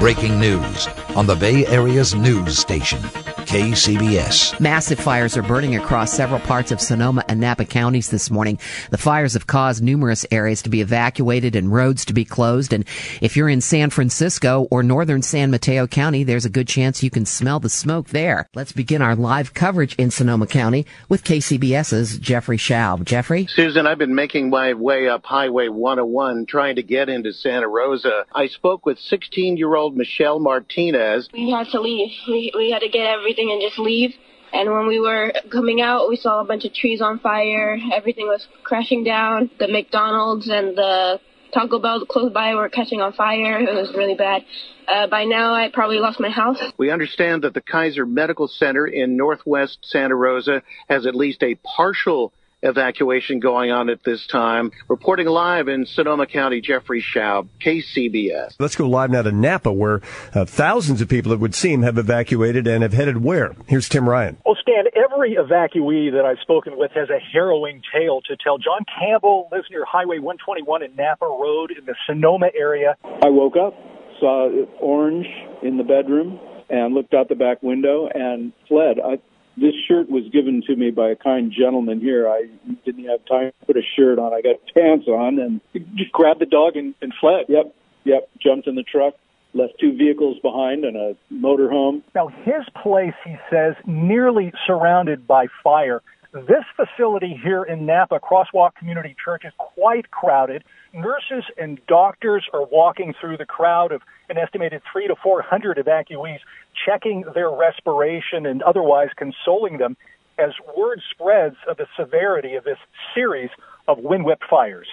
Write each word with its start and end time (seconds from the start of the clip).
Breaking 0.00 0.40
news 0.40 0.88
on 1.14 1.26
the 1.26 1.34
Bay 1.34 1.66
Area's 1.66 2.14
news 2.14 2.58
station, 2.58 3.00
KCBS. 3.00 4.58
Massive 4.58 4.98
fires 4.98 5.36
are 5.36 5.42
burning 5.42 5.76
across 5.76 6.12
several 6.12 6.40
parts 6.40 6.72
of 6.72 6.80
Sonoma 6.80 7.22
and 7.28 7.38
Napa 7.38 7.66
counties 7.66 8.08
this 8.08 8.30
morning. 8.30 8.58
The 8.90 8.96
fires 8.96 9.34
have 9.34 9.46
caused 9.46 9.82
numerous 9.82 10.24
areas 10.30 10.62
to 10.62 10.70
be 10.70 10.80
evacuated 10.80 11.54
and 11.54 11.70
roads 11.70 12.06
to 12.06 12.14
be 12.14 12.24
closed. 12.24 12.72
And 12.72 12.86
if 13.20 13.36
you're 13.36 13.50
in 13.50 13.60
San 13.60 13.90
Francisco 13.90 14.68
or 14.70 14.82
northern 14.82 15.20
San 15.20 15.50
Mateo 15.50 15.86
County, 15.86 16.24
there's 16.24 16.46
a 16.46 16.50
good 16.50 16.68
chance 16.68 17.02
you 17.02 17.10
can 17.10 17.26
smell 17.26 17.60
the 17.60 17.68
smoke 17.68 18.08
there. 18.08 18.48
Let's 18.54 18.72
begin 18.72 19.02
our 19.02 19.16
live 19.16 19.52
coverage 19.52 19.94
in 19.96 20.10
Sonoma 20.10 20.46
County 20.46 20.86
with 21.10 21.24
KCBS's 21.24 22.18
Jeffrey 22.18 22.56
Schaub. 22.56 23.04
Jeffrey? 23.04 23.46
Susan, 23.50 23.86
I've 23.86 23.98
been 23.98 24.14
making 24.14 24.48
my 24.48 24.72
way 24.72 25.08
up 25.08 25.26
Highway 25.26 25.68
101 25.68 26.46
trying 26.46 26.76
to 26.76 26.82
get 26.82 27.10
into 27.10 27.32
Santa 27.32 27.68
Rosa. 27.68 28.24
I 28.34 28.46
spoke 28.46 28.86
with 28.86 28.98
16 28.98 29.58
year 29.58 29.74
old 29.74 29.89
Michelle 29.96 30.38
Martinez. 30.38 31.28
We 31.32 31.50
had 31.50 31.66
to 31.72 31.80
leave. 31.80 32.10
We, 32.28 32.52
we 32.56 32.70
had 32.70 32.80
to 32.80 32.88
get 32.88 33.06
everything 33.06 33.50
and 33.50 33.60
just 33.60 33.78
leave. 33.78 34.14
And 34.52 34.70
when 34.70 34.86
we 34.86 34.98
were 34.98 35.32
coming 35.50 35.80
out, 35.80 36.08
we 36.08 36.16
saw 36.16 36.40
a 36.40 36.44
bunch 36.44 36.64
of 36.64 36.74
trees 36.74 37.00
on 37.00 37.20
fire. 37.20 37.78
Everything 37.92 38.26
was 38.26 38.46
crashing 38.64 39.04
down. 39.04 39.50
The 39.58 39.68
McDonald's 39.68 40.48
and 40.48 40.76
the 40.76 41.20
Taco 41.52 41.78
Bell 41.78 42.04
close 42.06 42.32
by 42.32 42.54
were 42.54 42.68
catching 42.68 43.00
on 43.00 43.12
fire. 43.12 43.58
It 43.60 43.74
was 43.74 43.92
really 43.96 44.14
bad. 44.14 44.44
Uh, 44.88 45.06
by 45.06 45.24
now, 45.24 45.54
I 45.54 45.70
probably 45.72 45.98
lost 45.98 46.18
my 46.18 46.30
house. 46.30 46.60
We 46.78 46.90
understand 46.90 47.42
that 47.42 47.54
the 47.54 47.60
Kaiser 47.60 48.06
Medical 48.06 48.48
Center 48.48 48.86
in 48.86 49.16
northwest 49.16 49.78
Santa 49.82 50.16
Rosa 50.16 50.62
has 50.88 51.06
at 51.06 51.14
least 51.14 51.42
a 51.42 51.54
partial 51.56 52.32
evacuation 52.62 53.40
going 53.40 53.70
on 53.70 53.88
at 53.88 54.02
this 54.04 54.26
time. 54.26 54.70
Reporting 54.88 55.26
live 55.26 55.68
in 55.68 55.86
Sonoma 55.86 56.26
County, 56.26 56.60
Jeffrey 56.60 57.02
Schaub, 57.02 57.48
KCBS. 57.64 58.54
Let's 58.58 58.76
go 58.76 58.88
live 58.88 59.10
now 59.10 59.22
to 59.22 59.32
Napa, 59.32 59.72
where 59.72 60.00
uh, 60.34 60.44
thousands 60.44 61.00
of 61.00 61.08
people, 61.08 61.32
it 61.32 61.40
would 61.40 61.54
seem, 61.54 61.82
have 61.82 61.98
evacuated 61.98 62.66
and 62.66 62.82
have 62.82 62.92
headed 62.92 63.22
where? 63.22 63.54
Here's 63.66 63.88
Tim 63.88 64.08
Ryan. 64.08 64.36
Well, 64.44 64.56
Stan, 64.60 64.84
every 64.94 65.36
evacuee 65.36 66.12
that 66.12 66.24
I've 66.24 66.38
spoken 66.42 66.76
with 66.76 66.92
has 66.92 67.08
a 67.10 67.18
harrowing 67.18 67.82
tale 67.92 68.20
to 68.22 68.36
tell. 68.36 68.58
John 68.58 68.84
Campbell 68.98 69.48
lives 69.52 69.66
near 69.70 69.84
Highway 69.84 70.18
121 70.18 70.82
and 70.82 70.96
Napa 70.96 71.26
Road 71.26 71.72
in 71.76 71.84
the 71.86 71.94
Sonoma 72.06 72.50
area. 72.58 72.96
I 73.22 73.28
woke 73.30 73.56
up, 73.56 73.74
saw 74.18 74.48
orange 74.80 75.26
in 75.62 75.76
the 75.76 75.84
bedroom, 75.84 76.38
and 76.68 76.94
looked 76.94 77.14
out 77.14 77.28
the 77.28 77.34
back 77.34 77.62
window 77.62 78.08
and 78.12 78.52
fled. 78.68 78.98
I, 79.04 79.18
this 79.56 79.74
shirt 79.86 80.10
was 80.10 80.24
given 80.32 80.62
to 80.66 80.76
me 80.76 80.90
by 80.90 81.10
a 81.10 81.16
kind 81.16 81.52
gentleman 81.52 82.00
here. 82.00 82.28
I 82.28 82.46
didn't 82.84 83.04
have 83.04 83.24
time 83.26 83.52
to 83.60 83.66
put 83.66 83.76
a 83.76 83.82
shirt 83.96 84.18
on. 84.18 84.32
I 84.32 84.40
got 84.40 84.56
pants 84.74 85.06
on 85.08 85.38
and 85.38 85.60
just 85.94 86.12
grabbed 86.12 86.40
the 86.40 86.46
dog 86.46 86.76
and, 86.76 86.94
and 87.02 87.12
fled. 87.20 87.46
Yep, 87.48 87.74
yep. 88.04 88.28
Jumped 88.40 88.66
in 88.66 88.74
the 88.74 88.82
truck, 88.82 89.14
left 89.54 89.74
two 89.80 89.96
vehicles 89.96 90.38
behind 90.40 90.84
and 90.84 90.96
a 90.96 91.16
motorhome. 91.32 92.02
Now, 92.14 92.28
his 92.28 92.64
place, 92.82 93.14
he 93.24 93.36
says, 93.50 93.74
nearly 93.86 94.52
surrounded 94.66 95.26
by 95.26 95.46
fire. 95.62 96.02
This 96.32 96.64
facility 96.76 97.38
here 97.42 97.64
in 97.64 97.86
Napa, 97.86 98.20
Crosswalk 98.20 98.76
Community 98.76 99.16
Church, 99.22 99.42
is 99.44 99.52
quite 99.58 100.10
crowded. 100.12 100.62
Nurses 100.92 101.44
and 101.56 101.80
doctors 101.86 102.44
are 102.52 102.64
walking 102.64 103.14
through 103.20 103.36
the 103.36 103.46
crowd 103.46 103.92
of 103.92 104.02
an 104.28 104.36
estimated 104.36 104.82
three 104.92 105.06
to 105.06 105.14
four 105.14 105.40
hundred 105.40 105.76
evacuees, 105.76 106.40
checking 106.84 107.24
their 107.34 107.50
respiration 107.50 108.44
and 108.44 108.62
otherwise 108.62 109.10
consoling 109.16 109.78
them 109.78 109.96
as 110.38 110.50
word 110.76 111.00
spreads 111.10 111.56
of 111.68 111.76
the 111.76 111.86
severity 111.96 112.54
of 112.56 112.64
this 112.64 112.78
series 113.14 113.50
of 113.86 113.98
wind 113.98 114.24
whipped 114.24 114.44
fires. 114.50 114.88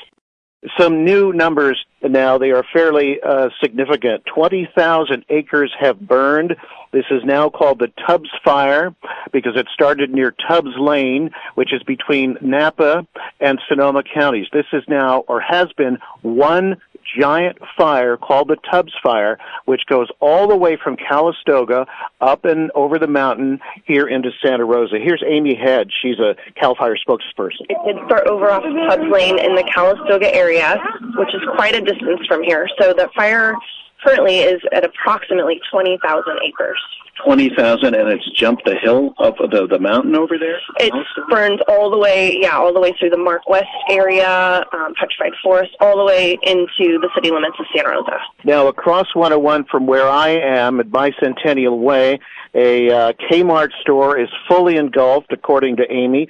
Some 0.79 1.06
new 1.06 1.34
numbers 1.34 1.84
now, 2.01 2.38
they 2.38 2.51
are 2.51 2.63
fairly 2.73 3.19
uh, 3.22 3.50
significant. 3.62 4.25
20,000 4.25 5.25
acres 5.29 5.73
have 5.79 6.00
burned. 6.00 6.56
This 6.91 7.06
is 7.12 7.23
now 7.23 7.50
called 7.50 7.79
the 7.79 7.91
Tubbs 8.07 8.29
Fire 8.44 8.96
because 9.31 9.56
it 9.56 9.67
started 9.73 10.12
near 10.12 10.34
Tubbs 10.47 10.75
Lane, 10.79 11.31
which 11.56 11.73
is 11.73 11.84
between 11.84 12.38
Napa 12.41 13.06
and 13.40 13.59
Sonoma 13.67 14.03
counties. 14.03 14.47
This 14.51 14.66
is 14.73 14.84
now, 14.88 15.19
or 15.28 15.40
has 15.41 15.72
been, 15.73 16.00
one 16.22 16.78
giant 17.19 17.57
fire 17.78 18.17
called 18.17 18.47
the 18.47 18.57
Tubbs 18.69 18.94
Fire, 19.01 19.38
which 19.66 19.81
goes 19.88 20.07
all 20.19 20.47
the 20.47 20.55
way 20.55 20.78
from 20.81 20.95
Calistoga 20.95 21.85
up 22.22 22.45
and 22.45 22.72
over 22.75 23.00
the 23.00 23.07
mountain 23.07 23.59
here 23.85 24.07
into 24.07 24.31
Santa 24.44 24.66
Rosa. 24.66 24.97
Here's 25.00 25.23
Amy 25.25 25.55
Head. 25.55 25.89
She's 26.01 26.19
a 26.19 26.35
CAL 26.59 26.75
FIRE 26.75 26.97
spokesperson. 26.97 27.66
It 27.69 27.78
did 27.85 28.05
start 28.05 28.28
over 28.28 28.51
off 28.51 28.63
Tubbs 28.63 29.11
Lane 29.11 29.39
in 29.39 29.55
the 29.55 29.63
Calistoga 29.63 30.33
area, 30.33 30.78
which 31.16 31.33
is 31.33 31.41
quite 31.55 31.75
a 31.75 31.81
distance 31.81 32.25
from 32.28 32.44
here. 32.44 32.67
So 32.79 32.94
the 32.94 33.09
fire 33.16 33.55
currently 34.03 34.40
is 34.40 34.62
at 34.72 34.84
approximately 34.84 35.59
20,000 35.72 36.40
acres. 36.46 36.80
20,000 37.24 37.96
and 37.96 38.09
it's 38.09 38.30
jumped 38.31 38.63
the 38.66 38.75
hill 38.75 39.13
up 39.19 39.35
the, 39.38 39.68
the 39.68 39.80
mountain 39.80 40.16
over 40.16 40.38
there? 40.38 40.59
It 40.80 40.94
burns 41.30 41.59
all 41.68 41.90
the 41.90 41.97
way, 41.97 42.38
yeah, 42.40 42.56
all 42.56 42.74
the 42.74 42.80
way 42.80 42.94
through 43.00 43.09
the 43.09 43.18
Mark 43.18 43.50
West 43.50 43.66
area, 43.90 44.63
um, 44.74 44.94
Petrified 45.00 45.34
Forest, 45.44 45.75
all 45.80 45.97
the 45.97 46.06
way 46.06 46.38
into 46.44 47.00
the 47.00 47.09
city 47.16 47.31
limits 47.31 47.56
of 47.59 47.66
Santa 47.75 47.90
Rosa. 47.90 48.19
Now, 48.44 48.68
across 48.68 49.16
101 49.16 49.66
from 49.66 49.88
where 49.88 50.08
I 50.08 50.29
am 50.29 50.79
at 50.79 50.88
Bicentennial 50.88 51.79
Way, 51.79 52.19
a 52.53 52.90
uh, 52.90 53.13
Kmart 53.13 53.72
store 53.81 54.18
is 54.18 54.30
fully 54.47 54.78
engulfed, 54.78 55.31
according 55.31 55.78
to 55.78 55.91
Amy. 55.91 56.28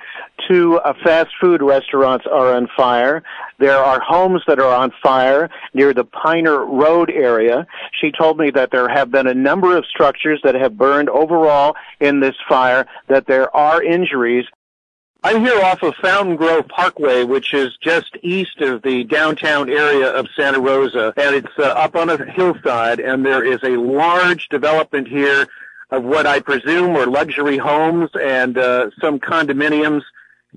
Two 0.48 0.78
uh, 0.80 0.94
fast 1.04 1.30
food 1.40 1.62
restaurants 1.62 2.26
are 2.26 2.54
on 2.54 2.68
fire. 2.76 3.24
There 3.60 3.78
are 3.78 4.00
homes 4.00 4.44
that 4.48 4.60
are 4.60 4.74
on 4.74 4.92
fire 5.02 5.50
near 5.74 5.94
the 5.94 6.04
Piner 6.04 6.66
Road 6.66 7.10
area. 7.10 7.66
She 8.00 8.12
told 8.12 8.38
me 8.38 8.52
that 8.52 8.72
there 8.72 8.88
have 8.88 9.12
been 9.12 9.28
a 9.28 9.34
number 9.34 9.76
of 9.76 9.86
structures 9.86 10.40
that 10.44 10.56
have 10.56 10.78
burned 10.78 11.10
overall 11.10 11.76
in 12.00 12.20
this 12.20 12.36
fire, 12.48 12.88
that 13.08 13.28
there 13.28 13.56
are 13.56 13.82
injuries. 13.82 14.46
I'm 15.24 15.44
here 15.44 15.60
off 15.62 15.82
of 15.82 15.96
Fountain 15.96 16.36
Grove 16.36 16.68
Parkway, 16.68 17.24
which 17.24 17.54
is 17.54 17.76
just 17.84 18.16
east 18.22 18.62
of 18.62 18.84
the 18.84 19.04
downtown 19.04 19.70
area 19.70 20.10
of 20.10 20.28
Santa 20.36 20.60
Rosa, 20.60 21.14
and 21.18 21.36
it's 21.36 21.58
uh, 21.58 21.64
up 21.64 21.96
on 21.96 22.10
a 22.10 22.32
hillside, 22.32 23.00
and 23.00 23.26
there 23.26 23.44
is 23.44 23.60
a 23.64 23.78
large 23.78 24.48
development 24.50 25.08
here 25.08 25.48
of 25.90 26.04
what 26.04 26.26
I 26.26 26.40
presume 26.40 26.94
were 26.94 27.06
luxury 27.06 27.58
homes 27.58 28.10
and 28.20 28.58
uh, 28.58 28.90
some 29.02 29.20
condominiums, 29.20 30.04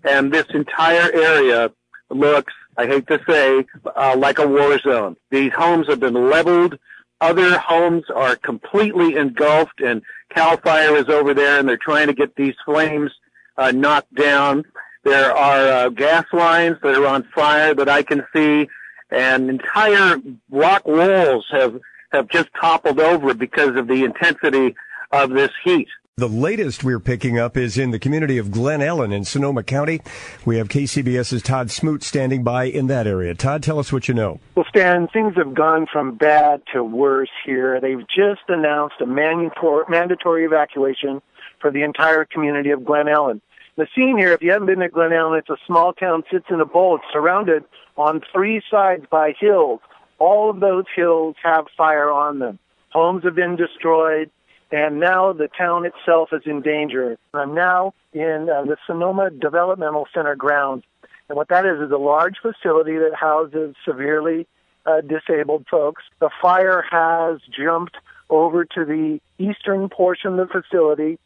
and 0.04 0.32
this 0.32 0.46
entire 0.52 1.10
area 1.12 1.70
looks, 2.08 2.52
I 2.76 2.86
hate 2.86 3.06
to 3.08 3.20
say, 3.28 3.64
uh, 3.96 4.16
like 4.16 4.38
a 4.38 4.46
war 4.46 4.78
zone. 4.78 5.16
These 5.30 5.52
homes 5.52 5.86
have 5.88 6.00
been 6.00 6.30
leveled. 6.30 6.78
Other 7.20 7.58
homes 7.58 8.04
are 8.14 8.34
completely 8.36 9.16
engulfed, 9.16 9.80
and 9.80 10.02
Cal 10.30 10.56
Fire 10.56 10.96
is 10.96 11.08
over 11.08 11.34
there, 11.34 11.58
and 11.58 11.68
they're 11.68 11.76
trying 11.76 12.06
to 12.06 12.14
get 12.14 12.34
these 12.34 12.54
flames 12.64 13.12
uh, 13.56 13.70
knocked 13.70 14.14
down. 14.14 14.64
There 15.04 15.32
are 15.32 15.86
uh, 15.86 15.88
gas 15.90 16.24
lines 16.32 16.76
that 16.82 16.94
are 16.96 17.06
on 17.06 17.24
fire 17.34 17.74
that 17.74 17.88
I 17.88 18.02
can 18.02 18.24
see, 18.34 18.68
and 19.10 19.50
entire 19.50 20.16
rock 20.50 20.86
walls 20.86 21.46
have 21.50 21.80
have 22.12 22.28
just 22.28 22.48
toppled 22.60 22.98
over 22.98 23.34
because 23.34 23.76
of 23.76 23.86
the 23.86 24.02
intensity 24.04 24.74
of 25.12 25.30
this 25.30 25.50
heat. 25.64 25.88
The 26.16 26.28
latest 26.28 26.84
we're 26.84 27.00
picking 27.00 27.38
up 27.38 27.56
is 27.56 27.78
in 27.78 27.92
the 27.92 27.98
community 27.98 28.36
of 28.36 28.50
Glen 28.50 28.82
Ellen 28.82 29.10
in 29.10 29.24
Sonoma 29.24 29.62
County. 29.62 30.02
We 30.44 30.58
have 30.58 30.68
KCBS's 30.68 31.40
Todd 31.42 31.70
Smoot 31.70 32.02
standing 32.02 32.42
by 32.44 32.64
in 32.64 32.88
that 32.88 33.06
area. 33.06 33.34
Todd, 33.34 33.62
tell 33.62 33.78
us 33.78 33.90
what 33.90 34.06
you 34.06 34.12
know. 34.12 34.38
Well, 34.54 34.66
Stan, 34.68 35.08
things 35.08 35.34
have 35.36 35.54
gone 35.54 35.86
from 35.90 36.16
bad 36.16 36.60
to 36.74 36.84
worse 36.84 37.30
here. 37.46 37.80
They've 37.80 38.06
just 38.06 38.42
announced 38.48 38.96
a 39.00 39.06
mandatory 39.06 40.44
evacuation 40.44 41.22
for 41.58 41.70
the 41.70 41.82
entire 41.82 42.26
community 42.26 42.70
of 42.70 42.84
Glen 42.84 43.08
Ellen. 43.08 43.40
The 43.76 43.86
scene 43.94 44.18
here, 44.18 44.32
if 44.32 44.42
you 44.42 44.50
haven't 44.50 44.66
been 44.66 44.80
to 44.80 44.90
Glen 44.90 45.14
Ellen, 45.14 45.38
it's 45.38 45.48
a 45.48 45.56
small 45.66 45.94
town, 45.94 46.22
sits 46.30 46.46
in 46.50 46.60
a 46.60 46.66
bowl. 46.66 46.96
It's 46.96 47.04
surrounded 47.14 47.64
on 47.96 48.20
three 48.30 48.60
sides 48.70 49.06
by 49.10 49.32
hills. 49.40 49.80
All 50.18 50.50
of 50.50 50.60
those 50.60 50.84
hills 50.94 51.36
have 51.42 51.64
fire 51.78 52.10
on 52.10 52.40
them. 52.40 52.58
Homes 52.90 53.24
have 53.24 53.36
been 53.36 53.56
destroyed 53.56 54.30
and 54.72 55.00
now 55.00 55.32
the 55.32 55.48
town 55.48 55.84
itself 55.84 56.30
is 56.32 56.42
in 56.46 56.62
danger. 56.62 57.18
I'm 57.34 57.54
now 57.54 57.94
in 58.12 58.48
uh, 58.48 58.64
the 58.64 58.76
Sonoma 58.86 59.30
Developmental 59.30 60.06
Center 60.14 60.36
grounds, 60.36 60.84
and 61.28 61.36
what 61.36 61.48
that 61.48 61.66
is 61.66 61.80
is 61.80 61.90
a 61.90 61.98
large 61.98 62.36
facility 62.40 62.96
that 62.96 63.14
houses 63.14 63.74
severely 63.84 64.46
uh, 64.86 65.00
disabled 65.00 65.66
folks. 65.70 66.02
The 66.20 66.30
fire 66.40 66.84
has 66.90 67.40
jumped 67.56 67.96
over 68.28 68.64
to 68.64 68.84
the 68.84 69.20
eastern 69.38 69.88
portion 69.88 70.38
of 70.38 70.48
the 70.48 70.62
facility. 70.62 71.18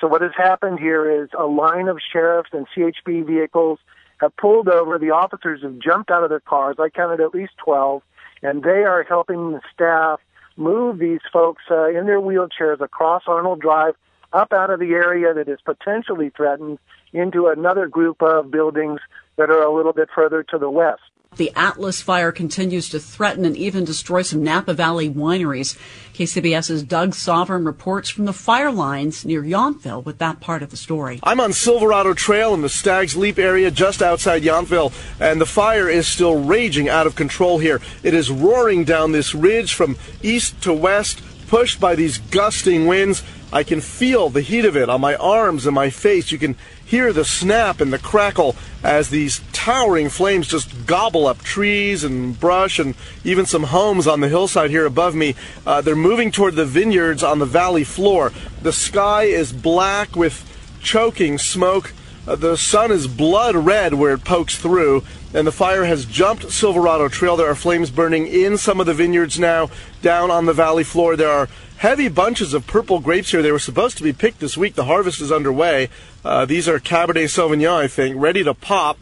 So 0.00 0.06
what 0.06 0.22
has 0.22 0.32
happened 0.36 0.78
here 0.78 1.22
is 1.22 1.28
a 1.38 1.44
line 1.44 1.88
of 1.88 1.98
sheriffs 2.12 2.50
and 2.52 2.66
CHP 2.76 3.26
vehicles 3.26 3.78
have 4.18 4.36
pulled 4.36 4.68
over. 4.68 4.98
The 4.98 5.10
officers 5.10 5.62
have 5.62 5.78
jumped 5.78 6.10
out 6.10 6.22
of 6.22 6.30
their 6.30 6.40
cars. 6.40 6.76
I 6.78 6.90
counted 6.90 7.20
at 7.20 7.34
least 7.34 7.52
12, 7.64 8.02
and 8.42 8.62
they 8.62 8.84
are 8.84 9.02
helping 9.02 9.52
the 9.52 9.60
staff 9.72 10.20
move 10.56 10.98
these 10.98 11.20
folks 11.32 11.62
uh, 11.70 11.88
in 11.88 12.06
their 12.06 12.20
wheelchairs 12.20 12.80
across 12.80 13.22
Arnold 13.26 13.60
Drive 13.60 13.94
up 14.32 14.52
out 14.52 14.70
of 14.70 14.78
the 14.78 14.92
area 14.92 15.34
that 15.34 15.48
is 15.48 15.58
potentially 15.64 16.30
threatened 16.30 16.78
into 17.12 17.48
another 17.48 17.88
group 17.88 18.22
of 18.22 18.50
buildings 18.50 19.00
that 19.36 19.50
are 19.50 19.62
a 19.62 19.74
little 19.74 19.92
bit 19.92 20.08
further 20.14 20.42
to 20.44 20.58
the 20.58 20.70
west. 20.70 21.02
The 21.36 21.52
Atlas 21.54 22.02
fire 22.02 22.32
continues 22.32 22.88
to 22.88 22.98
threaten 22.98 23.44
and 23.44 23.56
even 23.56 23.84
destroy 23.84 24.22
some 24.22 24.42
Napa 24.42 24.74
Valley 24.74 25.08
wineries. 25.08 25.78
KCBS's 26.12 26.82
Doug 26.82 27.14
Sovern 27.14 27.64
reports 27.64 28.10
from 28.10 28.24
the 28.24 28.32
fire 28.32 28.72
lines 28.72 29.24
near 29.24 29.40
Yountville 29.40 30.04
with 30.04 30.18
that 30.18 30.40
part 30.40 30.60
of 30.60 30.70
the 30.70 30.76
story. 30.76 31.20
I'm 31.22 31.38
on 31.38 31.52
Silverado 31.52 32.14
Trail 32.14 32.52
in 32.52 32.62
the 32.62 32.68
Stag's 32.68 33.16
Leap 33.16 33.38
area 33.38 33.70
just 33.70 34.02
outside 34.02 34.42
Yountville, 34.42 34.92
and 35.20 35.40
the 35.40 35.46
fire 35.46 35.88
is 35.88 36.08
still 36.08 36.42
raging 36.42 36.88
out 36.88 37.06
of 37.06 37.14
control 37.14 37.58
here. 37.58 37.80
It 38.02 38.12
is 38.12 38.28
roaring 38.28 38.82
down 38.82 39.12
this 39.12 39.32
ridge 39.32 39.72
from 39.74 39.96
east 40.22 40.60
to 40.64 40.72
west, 40.72 41.22
pushed 41.46 41.78
by 41.78 41.94
these 41.94 42.18
gusting 42.18 42.88
winds. 42.88 43.22
I 43.52 43.64
can 43.64 43.80
feel 43.80 44.28
the 44.28 44.42
heat 44.42 44.64
of 44.64 44.76
it 44.76 44.88
on 44.88 45.00
my 45.00 45.16
arms 45.16 45.66
and 45.66 45.74
my 45.74 45.90
face. 45.90 46.30
You 46.30 46.38
can 46.38 46.56
hear 46.84 47.12
the 47.12 47.24
snap 47.24 47.80
and 47.80 47.92
the 47.92 47.98
crackle 47.98 48.54
as 48.82 49.10
these 49.10 49.40
towering 49.52 50.08
flames 50.08 50.48
just 50.48 50.86
gobble 50.86 51.26
up 51.26 51.42
trees 51.42 52.04
and 52.04 52.38
brush 52.38 52.78
and 52.78 52.94
even 53.24 53.46
some 53.46 53.64
homes 53.64 54.06
on 54.06 54.20
the 54.20 54.28
hillside 54.28 54.70
here 54.70 54.86
above 54.86 55.14
me. 55.14 55.34
Uh, 55.66 55.80
they're 55.80 55.96
moving 55.96 56.30
toward 56.30 56.54
the 56.54 56.64
vineyards 56.64 57.22
on 57.22 57.38
the 57.38 57.46
valley 57.46 57.84
floor. 57.84 58.32
The 58.62 58.72
sky 58.72 59.24
is 59.24 59.52
black 59.52 60.14
with 60.14 60.46
choking 60.80 61.38
smoke. 61.38 61.92
Uh, 62.30 62.36
the 62.36 62.56
sun 62.56 62.92
is 62.92 63.08
blood 63.08 63.56
red 63.56 63.92
where 63.92 64.12
it 64.12 64.22
pokes 64.22 64.56
through, 64.56 65.02
and 65.34 65.44
the 65.44 65.52
fire 65.52 65.84
has 65.84 66.04
jumped 66.04 66.52
Silverado 66.52 67.08
Trail. 67.08 67.36
There 67.36 67.50
are 67.50 67.56
flames 67.56 67.90
burning 67.90 68.28
in 68.28 68.56
some 68.56 68.78
of 68.78 68.86
the 68.86 68.94
vineyards 68.94 69.36
now. 69.36 69.68
Down 70.00 70.30
on 70.30 70.46
the 70.46 70.52
valley 70.52 70.84
floor, 70.84 71.16
there 71.16 71.28
are 71.28 71.48
heavy 71.78 72.06
bunches 72.06 72.54
of 72.54 72.68
purple 72.68 73.00
grapes 73.00 73.32
here. 73.32 73.42
They 73.42 73.50
were 73.50 73.58
supposed 73.58 73.96
to 73.96 74.04
be 74.04 74.12
picked 74.12 74.38
this 74.38 74.56
week. 74.56 74.76
The 74.76 74.84
harvest 74.84 75.20
is 75.20 75.32
underway. 75.32 75.88
Uh, 76.24 76.44
these 76.44 76.68
are 76.68 76.78
Cabernet 76.78 77.24
Sauvignon, 77.24 77.78
I 77.78 77.88
think, 77.88 78.14
ready 78.16 78.44
to 78.44 78.54
pop. 78.54 78.96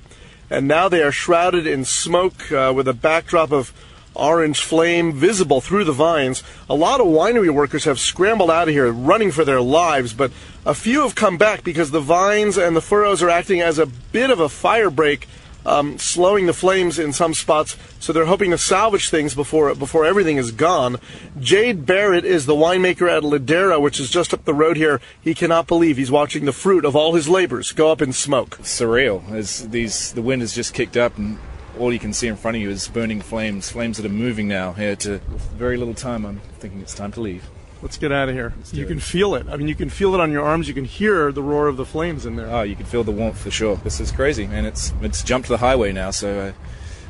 And 0.49 0.67
now 0.67 0.89
they 0.89 1.03
are 1.03 1.13
shrouded 1.13 1.67
in 1.67 1.85
smoke 1.85 2.51
uh, 2.51 2.73
with 2.75 2.89
a 2.89 2.95
backdrop 2.95 3.53
of 3.53 3.75
orange 4.19 4.61
flame 4.61 5.13
visible 5.13 5.61
through 5.61 5.85
the 5.85 5.93
vines. 5.93 6.43
A 6.69 6.75
lot 6.75 7.01
of 7.01 7.07
winery 7.07 7.51
workers 7.51 7.85
have 7.85 7.99
scrambled 7.99 8.51
out 8.51 8.69
of 8.69 8.75
here 8.75 8.91
running 8.91 9.31
for 9.31 9.45
their 9.45 9.61
lives, 9.61 10.13
but 10.13 10.33
a 10.67 10.75
few 10.75 11.03
have 11.03 11.15
come 11.15 11.39
back 11.39 11.65
because 11.65 11.91
the 11.91 12.01
vines 12.01 12.59
and 12.59 12.77
the 12.77 12.83
furrows 12.83 13.23
are 13.23 13.31
acting 13.31 13.61
as 13.61 13.79
a 13.79 13.87
bit 13.87 14.31
of 14.31 14.41
a 14.41 14.49
fire 14.49 14.91
break 14.91 15.29
um, 15.69 15.99
slowing 15.99 16.47
the 16.47 16.53
flames 16.53 16.99
in 16.99 17.13
some 17.13 17.35
spots. 17.35 17.77
So 18.01 18.13
they're 18.13 18.25
hoping 18.25 18.51
to 18.53 18.59
salvage 18.59 19.11
things 19.11 19.35
before 19.35 19.75
before 19.75 20.05
everything 20.05 20.39
is 20.39 20.51
gone. 20.51 20.97
Jade 21.39 21.85
Barrett 21.85 22.25
is 22.25 22.47
the 22.47 22.55
winemaker 22.55 23.09
at 23.11 23.23
Ladera, 23.23 23.81
which 23.81 24.01
is 24.01 24.11
just 24.11 24.33
up 24.33 24.45
the 24.45 24.55
road 24.55 24.77
here. 24.77 25.01
He 25.21 25.35
cannot 25.35 25.67
believe 25.67 25.97
he's 25.97 26.11
watching 26.11 26.45
the 26.45 26.53
fruit 26.53 26.85
of 26.85 26.97
all 26.97 27.15
his 27.15 27.29
labors 27.29 27.73
go 27.73 27.93
up 27.93 28.01
in 28.01 28.13
smoke. 28.13 28.59
Surreal. 28.59 29.31
As 29.31 29.69
these 29.69 30.13
the 30.13 30.23
wind 30.23 30.43
has 30.43 30.55
just 30.55 30.75
kicked 30.75 30.97
up 30.97 31.19
and 31.19 31.39
all 31.79 31.93
you 31.93 31.99
can 31.99 32.13
see 32.13 32.29
in 32.29 32.37
front 32.37 32.57
of 32.57 32.63
you 32.63 32.71
is 32.71 32.89
burning 32.89 33.21
flames, 33.21 33.71
flames 33.71 33.97
that 33.97 34.07
are 34.07 34.11
moving 34.11 34.49
now 34.49 34.73
here 34.73 34.97
to 34.97 35.19
very 35.57 35.77
little 35.77 35.95
time. 35.95 36.25
I'm 36.27 36.41
thinking 36.59 36.81
it's 36.81 36.95
time 36.95 37.13
to 37.13 37.21
leave. 37.21 37.49
Let's 37.81 37.97
get 37.97 38.11
out 38.11 38.29
of 38.29 38.35
here. 38.35 38.55
You 38.73 38.87
can 38.87 38.99
feel 38.99 39.37
it. 39.37 39.47
I 39.49 39.57
mean, 39.57 39.69
you 39.69 39.77
can 39.77 39.89
feel 39.89 40.13
it 40.15 40.21
on 40.21 40.33
your 40.33 40.43
arms. 40.43 40.67
You 40.67 40.75
can 40.75 40.85
hear 40.85 41.31
the 41.31 41.43
roar 41.43 41.69
of 41.69 41.77
the 41.77 41.85
flames 41.85 42.27
in 42.27 42.35
there. 42.35 42.51
Oh, 42.51 42.63
you 42.63 42.75
can 42.75 42.87
feel 42.87 43.05
the 43.05 43.13
warmth 43.13 43.39
for 43.39 43.53
sure. 43.53 43.77
This 43.77 44.01
is 44.01 44.11
crazy, 44.11 44.49
and 44.51 44.67
it's 44.67 44.93
it's 45.01 45.23
jumped 45.23 45.49
the 45.49 45.59
highway 45.59 45.93
now. 45.93 46.11
So 46.11 46.41
uh, 46.41 46.53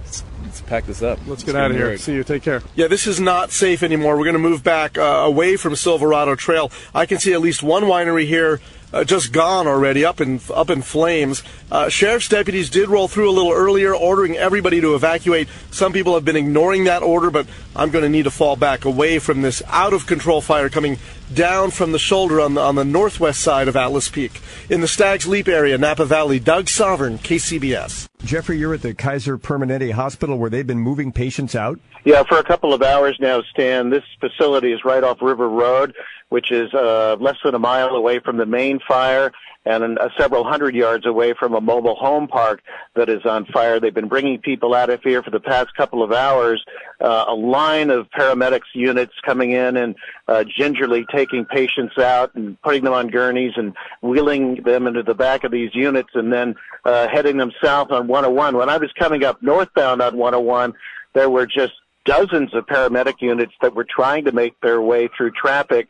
let's, 0.05 0.25
let's 0.43 0.61
pack 0.61 0.85
this 0.85 1.03
up. 1.03 1.19
Let's 1.27 1.43
get 1.43 1.57
out 1.57 1.71
of 1.71 1.77
here. 1.79 1.97
See 1.97 2.13
you. 2.13 2.23
Take 2.23 2.43
care. 2.43 2.63
Yeah, 2.75 2.87
this 2.87 3.07
is 3.07 3.19
not 3.19 3.51
safe 3.51 3.83
anymore. 3.83 4.19
We're 4.19 4.25
going 4.25 4.35
to 4.35 4.39
move 4.39 4.63
back 4.63 4.99
uh, 4.99 5.01
away 5.01 5.57
from 5.57 5.75
Silverado 5.75 6.35
Trail. 6.35 6.71
I 6.95 7.07
can 7.07 7.19
see 7.19 7.33
at 7.33 7.41
least 7.41 7.63
one 7.63 7.85
winery 7.85 8.27
here 8.27 8.61
uh, 8.93 9.05
just 9.05 9.33
gone 9.33 9.67
already, 9.67 10.05
up 10.05 10.21
in 10.21 10.41
up 10.55 10.71
in 10.71 10.83
flames. 10.83 11.43
Uh, 11.71 11.89
sheriff's 11.89 12.29
deputies 12.29 12.71
did 12.71 12.89
roll 12.89 13.09
through 13.09 13.31
a 13.31 13.33
little 13.33 13.53
earlier, 13.53 13.95
ordering 13.95 14.37
everybody 14.37 14.81
to 14.81 14.95
evacuate. 14.95 15.49
Some 15.71 15.93
people 15.93 16.15
have 16.15 16.25
been 16.25 16.37
ignoring 16.37 16.85
that 16.85 17.03
order, 17.03 17.31
but 17.31 17.47
I'm 17.77 17.91
going 17.91 18.05
to 18.05 18.09
need 18.09 18.25
to 18.25 18.31
fall 18.31 18.57
back 18.57 18.85
away 18.85 19.19
from 19.19 19.43
this 19.43 19.63
out 19.69 19.93
of 19.93 20.07
control 20.07 20.41
fire 20.41 20.69
coming 20.69 20.99
down 21.35 21.71
from 21.71 21.93
the 21.93 21.99
shoulder 21.99 22.41
on 22.41 22.55
the 22.55 22.61
on 22.61 22.75
the 22.75 22.85
northwest 22.85 23.41
side 23.41 23.69
of 23.69 23.77
Atlas 23.77 24.09
Peak 24.09 24.41
in 24.71 24.81
the 24.81 24.89
Stag's 24.89 25.27
Leap 25.27 25.49
area, 25.49 25.79
Napa 25.79 26.05
Valley. 26.05 26.39
Doug 26.39 26.69
Sovern, 26.69 27.19
KCBS. 27.19 28.09
Jeffrey, 28.25 28.59
you're 28.59 28.75
at 28.75 28.83
the 28.83 28.95
Kaiser 28.95 29.39
Permanente 29.39 29.93
Hospital 29.93 30.39
where 30.39 30.51
they've 30.51 30.67
been 30.67 30.79
moving 30.79 31.13
patients 31.13 31.55
out. 31.55 31.79
Yeah, 32.05 32.23
for 32.23 32.39
a 32.39 32.45
couple 32.45 32.73
of 32.73 32.83
hours 32.83 33.17
now, 33.21 33.43
Stan. 33.43 33.91
This 33.91 34.05
facility 34.21 34.73
is 34.73 34.85
right 34.85 35.05
off 35.05 35.23
River 35.23 35.49
Road, 35.49 35.95
which 36.29 36.51
is 36.51 36.73
uh, 36.75 37.17
less 37.21 37.37
than 37.45 37.55
a 37.55 37.59
mile 37.59 37.91
away 37.91 38.19
from 38.19 38.37
the 38.37 38.47
main 38.47 38.81
fire 38.87 39.33
and 39.69 39.99
uh, 39.99 40.09
several 40.19 40.45
hundred 40.45 40.75
yards 40.75 41.05
away 41.05 41.35
from 41.39 41.55
a 41.55 41.61
mobile 41.61 41.95
home 41.95 42.27
park 42.27 42.63
that 42.95 43.09
is 43.09 43.25
on 43.27 43.45
fire. 43.47 43.79
They've 43.79 43.93
been 43.93 44.09
bringing 44.09 44.39
people 44.41 44.75
out 44.75 44.89
of 44.89 45.03
here 45.03 45.23
for 45.23 45.31
the 45.31 45.41
past 45.41 45.75
couple 45.77 46.03
of 46.03 46.11
hours. 46.11 46.65
Uh, 47.01 47.27
a 47.29 47.35
line 47.35 47.91
of 47.91 48.09
paramedics 48.11 48.73
units 48.75 49.13
coming 49.25 49.53
in 49.53 49.77
and 49.77 49.95
uh, 50.27 50.45
gingerly 50.45 51.05
taking 51.13 51.45
patients 51.45 51.99
out 51.99 52.35
and 52.35 52.61
putting 52.63 52.83
them 52.83 52.95
on 52.95 53.09
gurneys 53.09 53.53
and 53.57 53.75
wheeling 54.01 54.63
them 54.63 54.87
into 54.87 55.03
the 55.03 55.15
back 55.15 55.45
of 55.45 55.53
these 55.53 55.71
units 55.75 56.11
and 56.15 56.33
then 56.33 56.55
uh, 56.87 57.07
heading 57.09 57.37
them 57.37 57.53
south 57.63 57.91
on 57.91 58.09
101. 58.09 58.57
When 58.57 58.71
I 58.71 58.79
was 58.79 58.91
coming 58.99 59.23
up 59.23 59.43
northbound 59.43 60.01
on 60.01 60.17
101, 60.17 60.73
there 61.13 61.29
were 61.29 61.47
just 61.47 61.75
dozens 62.07 62.55
of 62.55 62.65
paramedic 62.67 63.21
units 63.21 63.53
that 63.61 63.75
were 63.75 63.87
trying 63.89 64.25
to 64.25 64.33
make 64.33 64.59
their 64.63 64.81
way 64.81 65.11
through 65.15 65.31
traffic 65.33 65.89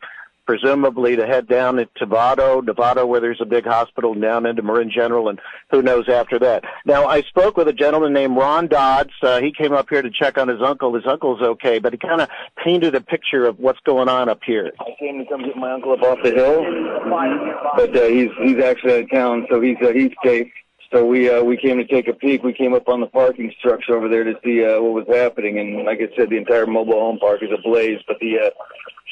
presumably 0.49 1.15
to 1.15 1.27
head 1.27 1.47
down 1.47 1.75
to 1.75 1.85
Novato, 2.01 2.59
Novato 2.63 3.07
where 3.07 3.21
there's 3.21 3.39
a 3.39 3.45
big 3.45 3.65
hospital, 3.65 4.15
down 4.15 4.47
into 4.47 4.63
Marin 4.63 4.89
General, 4.89 5.29
and 5.29 5.39
who 5.69 5.83
knows 5.83 6.09
after 6.09 6.39
that. 6.39 6.63
Now, 6.87 7.05
I 7.05 7.21
spoke 7.21 7.55
with 7.55 7.67
a 7.67 7.73
gentleman 7.73 8.13
named 8.13 8.35
Ron 8.35 8.67
Dodds. 8.67 9.11
Uh, 9.21 9.41
he 9.41 9.53
came 9.53 9.73
up 9.73 9.85
here 9.91 10.01
to 10.01 10.09
check 10.09 10.39
on 10.39 10.47
his 10.47 10.59
uncle. 10.59 10.95
His 10.95 11.05
uncle's 11.05 11.39
okay, 11.39 11.77
but 11.77 11.93
he 11.93 11.99
kind 11.99 12.19
of 12.19 12.29
painted 12.65 12.95
a 12.95 13.01
picture 13.01 13.45
of 13.45 13.59
what's 13.59 13.79
going 13.81 14.09
on 14.09 14.27
up 14.27 14.39
here. 14.43 14.71
I 14.79 14.95
came 14.97 15.19
to 15.19 15.25
come 15.25 15.43
get 15.43 15.55
my 15.55 15.71
uncle 15.71 15.91
up 15.91 16.01
off 16.01 16.17
the 16.23 16.31
hill, 16.31 16.65
but 17.75 17.95
uh, 17.95 18.07
he's 18.07 18.31
he's 18.41 18.57
actually 18.57 18.93
out 18.93 18.99
of 19.01 19.11
town, 19.11 19.45
so 19.51 19.61
he's 19.61 19.77
uh, 19.83 19.93
he's 19.93 20.13
safe. 20.25 20.51
So 20.91 21.05
we 21.05 21.29
uh, 21.29 21.43
we 21.43 21.57
came 21.57 21.77
to 21.77 21.85
take 21.85 22.07
a 22.07 22.13
peek. 22.13 22.41
We 22.41 22.53
came 22.53 22.73
up 22.73 22.89
on 22.89 23.01
the 23.01 23.07
parking 23.07 23.53
structure 23.59 23.95
over 23.95 24.09
there 24.09 24.23
to 24.23 24.33
see 24.43 24.65
uh, 24.65 24.81
what 24.81 25.05
was 25.05 25.15
happening, 25.15 25.59
and 25.59 25.85
like 25.85 25.99
I 25.99 26.09
said, 26.17 26.31
the 26.31 26.37
entire 26.37 26.65
mobile 26.65 26.99
home 26.99 27.19
park 27.19 27.43
is 27.43 27.49
ablaze. 27.53 27.99
But 28.07 28.17
the 28.19 28.39
uh, 28.39 28.49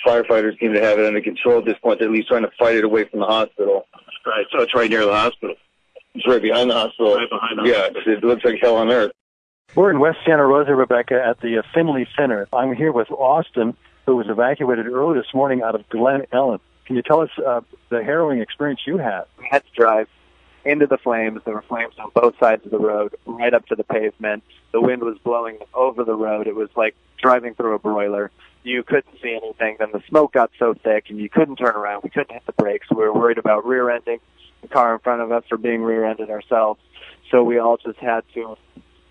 firefighters 0.06 0.60
seem 0.60 0.74
to 0.74 0.82
have 0.82 1.00
it 1.00 1.06
under 1.06 1.22
control 1.22 1.60
at 1.60 1.66
this 1.66 1.78
point. 1.82 2.00
They're 2.00 2.08
at 2.08 2.14
least 2.14 2.28
trying 2.28 2.44
to 2.44 2.52
fight 2.60 2.76
it 2.76 2.84
away 2.84 3.06
from 3.06 3.20
the 3.20 3.26
hospital. 3.26 3.88
Right. 4.26 4.46
So 4.52 4.62
it's 4.62 4.76
right 4.76 4.90
near 4.90 5.06
the 5.06 5.14
hospital. 5.14 5.56
It's 6.14 6.28
right 6.28 6.42
behind 6.42 6.70
the 6.70 6.74
hospital. 6.74 7.16
Right 7.16 7.30
behind 7.30 7.60
the 7.60 7.70
yeah, 7.70 7.82
hospital. 7.84 8.14
it 8.14 8.24
looks 8.24 8.44
like 8.44 8.56
hell 8.62 8.78
on 8.78 8.92
earth. 8.92 9.12
We're 9.76 9.92
in 9.92 10.00
West 10.00 10.20
Santa 10.26 10.46
Rosa, 10.46 10.74
Rebecca, 10.74 11.22
at 11.24 11.40
the 11.42 11.60
uh, 11.60 11.62
Finley 11.74 12.08
Center. 12.18 12.48
I'm 12.52 12.74
here 12.74 12.92
with 12.92 13.12
Austin, 13.12 13.76
who 14.06 14.16
was 14.16 14.28
evacuated 14.30 14.88
early 14.88 15.20
this 15.20 15.34
morning 15.34 15.62
out 15.62 15.76
of 15.76 15.88
Glen 15.90 16.26
Ellen. 16.32 16.60
Can 16.86 16.96
you 16.96 17.02
tell 17.02 17.22
us 17.22 17.30
uh, 17.46 17.62
the 17.90 18.02
harrowing 18.04 18.40
experience 18.40 18.82
you 18.88 18.98
had? 18.98 19.26
We 19.38 19.48
had 19.50 19.64
to 19.66 19.72
drive 19.76 20.08
into 20.64 20.88
the 20.88 20.98
flames. 20.98 21.42
There 21.46 21.54
were 21.54 21.62
flames 21.62 21.94
on 22.00 22.12
both 22.14 22.40
sides 22.40 22.66
of 22.66 22.72
the 22.72 22.80
road, 22.80 23.16
right 23.26 23.54
up 23.54 23.66
to 23.68 23.76
the 23.76 23.84
pavement. 23.84 24.44
The 24.72 24.82
wind 24.82 25.04
was 25.04 25.18
blowing 25.20 25.60
over 25.74 26.04
the 26.04 26.16
road. 26.16 26.48
It 26.48 26.56
was 26.56 26.70
like 26.76 26.96
driving 27.22 27.56
through 27.56 27.76
a 27.76 27.80
broiler. 27.80 28.32
You 28.68 28.84
couldn't 28.84 29.16
see 29.22 29.34
anything. 29.42 29.78
Then 29.80 29.92
the 29.94 30.04
smoke 30.10 30.34
got 30.34 30.52
so 30.60 30.74
thick, 30.74 31.06
and 31.10 31.18
you 31.18 31.30
couldn't 31.30 31.56
turn 31.56 31.76
around. 31.76 32.04
We 32.04 32.10
couldn't 32.10 32.34
hit 32.34 32.46
the 32.46 32.52
brakes. 32.52 32.88
We 32.90 32.98
were 32.98 33.14
worried 33.14 33.38
about 33.38 33.66
rear-ending 33.66 34.20
the 34.62 34.68
car 34.68 34.94
in 34.94 35.00
front 35.00 35.22
of 35.22 35.32
us 35.32 35.46
or 35.50 35.58
being 35.58 35.84
rear-ended 35.84 36.30
ourselves. 36.30 36.82
So 37.32 37.44
we 37.44 37.60
all 37.60 37.78
just 37.78 37.98
had 38.00 38.26
to, 38.34 38.58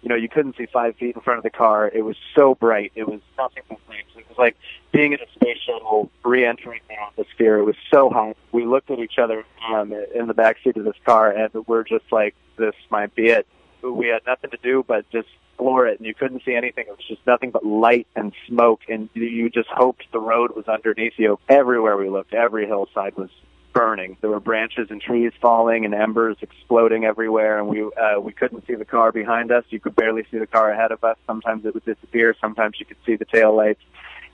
you 0.02 0.08
know, 0.10 0.14
you 0.14 0.28
couldn't 0.28 0.56
see 0.58 0.66
five 0.66 0.96
feet 0.96 1.14
in 1.14 1.22
front 1.22 1.38
of 1.38 1.42
the 1.42 1.48
car. 1.50 1.88
It 1.88 2.02
was 2.02 2.16
so 2.34 2.54
bright. 2.54 2.92
It 2.94 3.08
was 3.08 3.20
nothing 3.38 3.62
but 3.66 3.78
flames. 3.86 4.10
It 4.14 4.28
was 4.28 4.36
like 4.36 4.58
being 4.92 5.14
in 5.14 5.20
a 5.20 5.30
space 5.34 5.58
shuttle 5.64 6.10
re-entering 6.22 6.82
the 6.88 7.00
atmosphere. 7.00 7.56
It 7.56 7.64
was 7.64 7.76
so 7.90 8.10
hot. 8.10 8.36
We 8.52 8.66
looked 8.66 8.90
at 8.90 8.98
each 8.98 9.18
other 9.18 9.42
um, 9.72 9.90
in 10.14 10.26
the 10.26 10.34
back 10.34 10.58
seat 10.62 10.76
of 10.76 10.84
this 10.84 11.00
car, 11.06 11.30
and 11.30 11.50
we're 11.66 11.84
just 11.84 12.12
like, 12.12 12.34
this 12.58 12.74
might 12.90 13.14
be 13.14 13.28
it. 13.28 13.46
We 13.82 14.08
had 14.08 14.20
nothing 14.26 14.50
to 14.50 14.58
do 14.62 14.84
but 14.86 15.08
just 15.08 15.28
explore 15.56 15.86
it, 15.86 15.98
and 15.98 16.06
you 16.06 16.14
couldn't 16.14 16.42
see 16.44 16.54
anything. 16.54 16.84
It 16.86 16.90
was 16.90 17.06
just 17.08 17.26
nothing 17.26 17.50
but 17.50 17.64
light 17.64 18.06
and 18.14 18.32
smoke, 18.46 18.80
and 18.88 19.08
you 19.14 19.48
just 19.48 19.68
hoped 19.68 20.04
the 20.12 20.20
road 20.20 20.54
was 20.54 20.68
underneath 20.68 21.14
you. 21.16 21.38
Everywhere 21.48 21.96
we 21.96 22.10
looked, 22.10 22.34
every 22.34 22.66
hillside 22.66 23.16
was 23.16 23.30
burning. 23.72 24.16
There 24.20 24.30
were 24.30 24.40
branches 24.40 24.88
and 24.90 25.00
trees 25.00 25.32
falling 25.40 25.84
and 25.86 25.94
embers 25.94 26.36
exploding 26.42 27.04
everywhere, 27.04 27.58
and 27.58 27.68
we 27.68 27.82
uh, 27.84 28.20
we 28.20 28.32
couldn't 28.32 28.66
see 28.66 28.74
the 28.74 28.84
car 28.84 29.12
behind 29.12 29.50
us. 29.50 29.64
You 29.70 29.80
could 29.80 29.96
barely 29.96 30.26
see 30.30 30.38
the 30.38 30.46
car 30.46 30.70
ahead 30.70 30.92
of 30.92 31.02
us. 31.02 31.16
Sometimes 31.26 31.64
it 31.64 31.72
would 31.72 31.84
disappear. 31.84 32.36
Sometimes 32.40 32.76
you 32.78 32.84
could 32.84 32.98
see 33.06 33.16
the 33.16 33.24
tail 33.24 33.56
lights, 33.56 33.82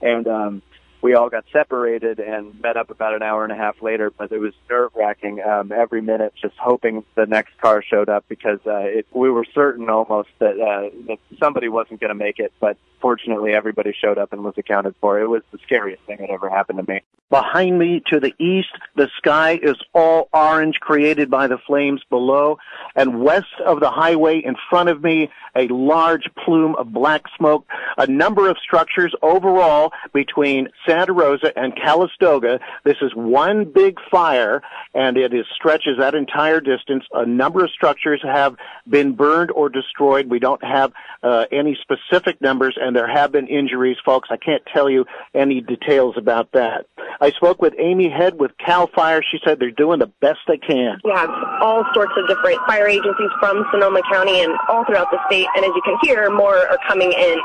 and 0.00 0.26
um, 0.26 0.62
we 1.02 1.14
all 1.14 1.28
got 1.28 1.44
separated 1.52 2.20
and 2.20 2.58
met 2.62 2.76
up 2.76 2.90
about 2.90 3.14
an 3.14 3.22
hour 3.22 3.42
and 3.42 3.52
a 3.52 3.56
half 3.56 3.82
later. 3.82 4.10
But 4.10 4.30
it 4.32 4.38
was 4.38 4.54
nerve 4.70 4.92
wracking 4.94 5.42
um, 5.42 5.72
every 5.72 6.00
minute, 6.00 6.32
just 6.40 6.56
hoping 6.56 7.04
the 7.16 7.26
next 7.26 7.58
car 7.60 7.82
showed 7.82 8.08
up 8.08 8.24
because 8.28 8.60
uh, 8.66 8.78
it, 8.78 9.06
we 9.12 9.30
were 9.30 9.44
certain 9.52 9.90
almost 9.90 10.30
that 10.38 10.58
uh, 10.58 10.90
that 11.08 11.18
somebody 11.38 11.68
wasn't 11.68 12.00
going 12.00 12.10
to 12.10 12.14
make 12.14 12.38
it. 12.38 12.52
But 12.60 12.76
fortunately, 13.00 13.52
everybody 13.52 13.92
showed 13.92 14.16
up 14.16 14.32
and 14.32 14.42
was 14.44 14.54
accounted 14.56 14.94
for. 15.00 15.20
It 15.20 15.28
was 15.28 15.42
the 15.50 15.58
scariest 15.64 16.02
thing 16.04 16.18
that 16.20 16.30
ever 16.30 16.48
happened 16.48 16.78
to 16.78 16.90
me. 16.90 17.00
Behind 17.28 17.78
me 17.78 18.02
to 18.12 18.20
the 18.20 18.34
east, 18.38 18.68
the 18.94 19.08
sky 19.16 19.58
is 19.62 19.76
all 19.94 20.28
orange 20.34 20.76
created 20.80 21.30
by 21.30 21.46
the 21.46 21.56
flames 21.66 22.02
below. 22.10 22.58
And 22.94 23.22
west 23.22 23.46
of 23.64 23.80
the 23.80 23.90
highway 23.90 24.38
in 24.38 24.54
front 24.68 24.90
of 24.90 25.02
me, 25.02 25.30
a 25.56 25.66
large 25.68 26.28
plume 26.44 26.74
of 26.76 26.92
black 26.92 27.22
smoke. 27.36 27.66
A 27.96 28.06
number 28.06 28.50
of 28.50 28.58
structures 28.58 29.14
overall 29.22 29.92
between 30.12 30.68
Santa 30.92 31.12
Rosa 31.12 31.56
and 31.56 31.74
Calistoga. 31.74 32.60
This 32.84 32.96
is 33.00 33.12
one 33.14 33.64
big 33.64 33.96
fire 34.10 34.62
and 34.94 35.16
it 35.16 35.32
is 35.32 35.46
stretches 35.54 35.96
that 35.98 36.14
entire 36.14 36.60
distance. 36.60 37.04
A 37.12 37.24
number 37.24 37.64
of 37.64 37.70
structures 37.70 38.20
have 38.22 38.56
been 38.88 39.12
burned 39.12 39.50
or 39.52 39.70
destroyed. 39.70 40.28
We 40.28 40.38
don't 40.38 40.62
have 40.62 40.92
uh, 41.22 41.46
any 41.50 41.78
specific 41.80 42.40
numbers 42.42 42.76
and 42.78 42.94
there 42.94 43.10
have 43.10 43.32
been 43.32 43.46
injuries, 43.46 43.96
folks. 44.04 44.28
I 44.30 44.36
can't 44.36 44.62
tell 44.72 44.90
you 44.90 45.06
any 45.34 45.62
details 45.62 46.16
about 46.18 46.52
that. 46.52 46.86
I 47.20 47.30
spoke 47.30 47.62
with 47.62 47.72
Amy 47.78 48.10
Head 48.10 48.38
with 48.38 48.50
CAL 48.58 48.90
FIRE. 48.94 49.22
She 49.30 49.38
said 49.44 49.58
they're 49.58 49.70
doing 49.70 49.98
the 49.98 50.12
best 50.20 50.40
they 50.46 50.58
can. 50.58 50.98
We 51.04 51.12
have 51.12 51.30
all 51.62 51.84
sorts 51.94 52.12
of 52.18 52.28
different 52.28 52.58
fire 52.66 52.86
agencies 52.86 53.30
from 53.40 53.64
Sonoma 53.70 54.02
County 54.10 54.42
and 54.42 54.52
all 54.68 54.84
throughout 54.84 55.10
the 55.10 55.18
state. 55.26 55.46
And 55.56 55.64
as 55.64 55.70
you 55.74 55.82
can 55.84 55.96
hear, 56.02 56.30
more 56.30 56.56
are 56.56 56.78
coming 56.86 57.12
in. 57.12 57.38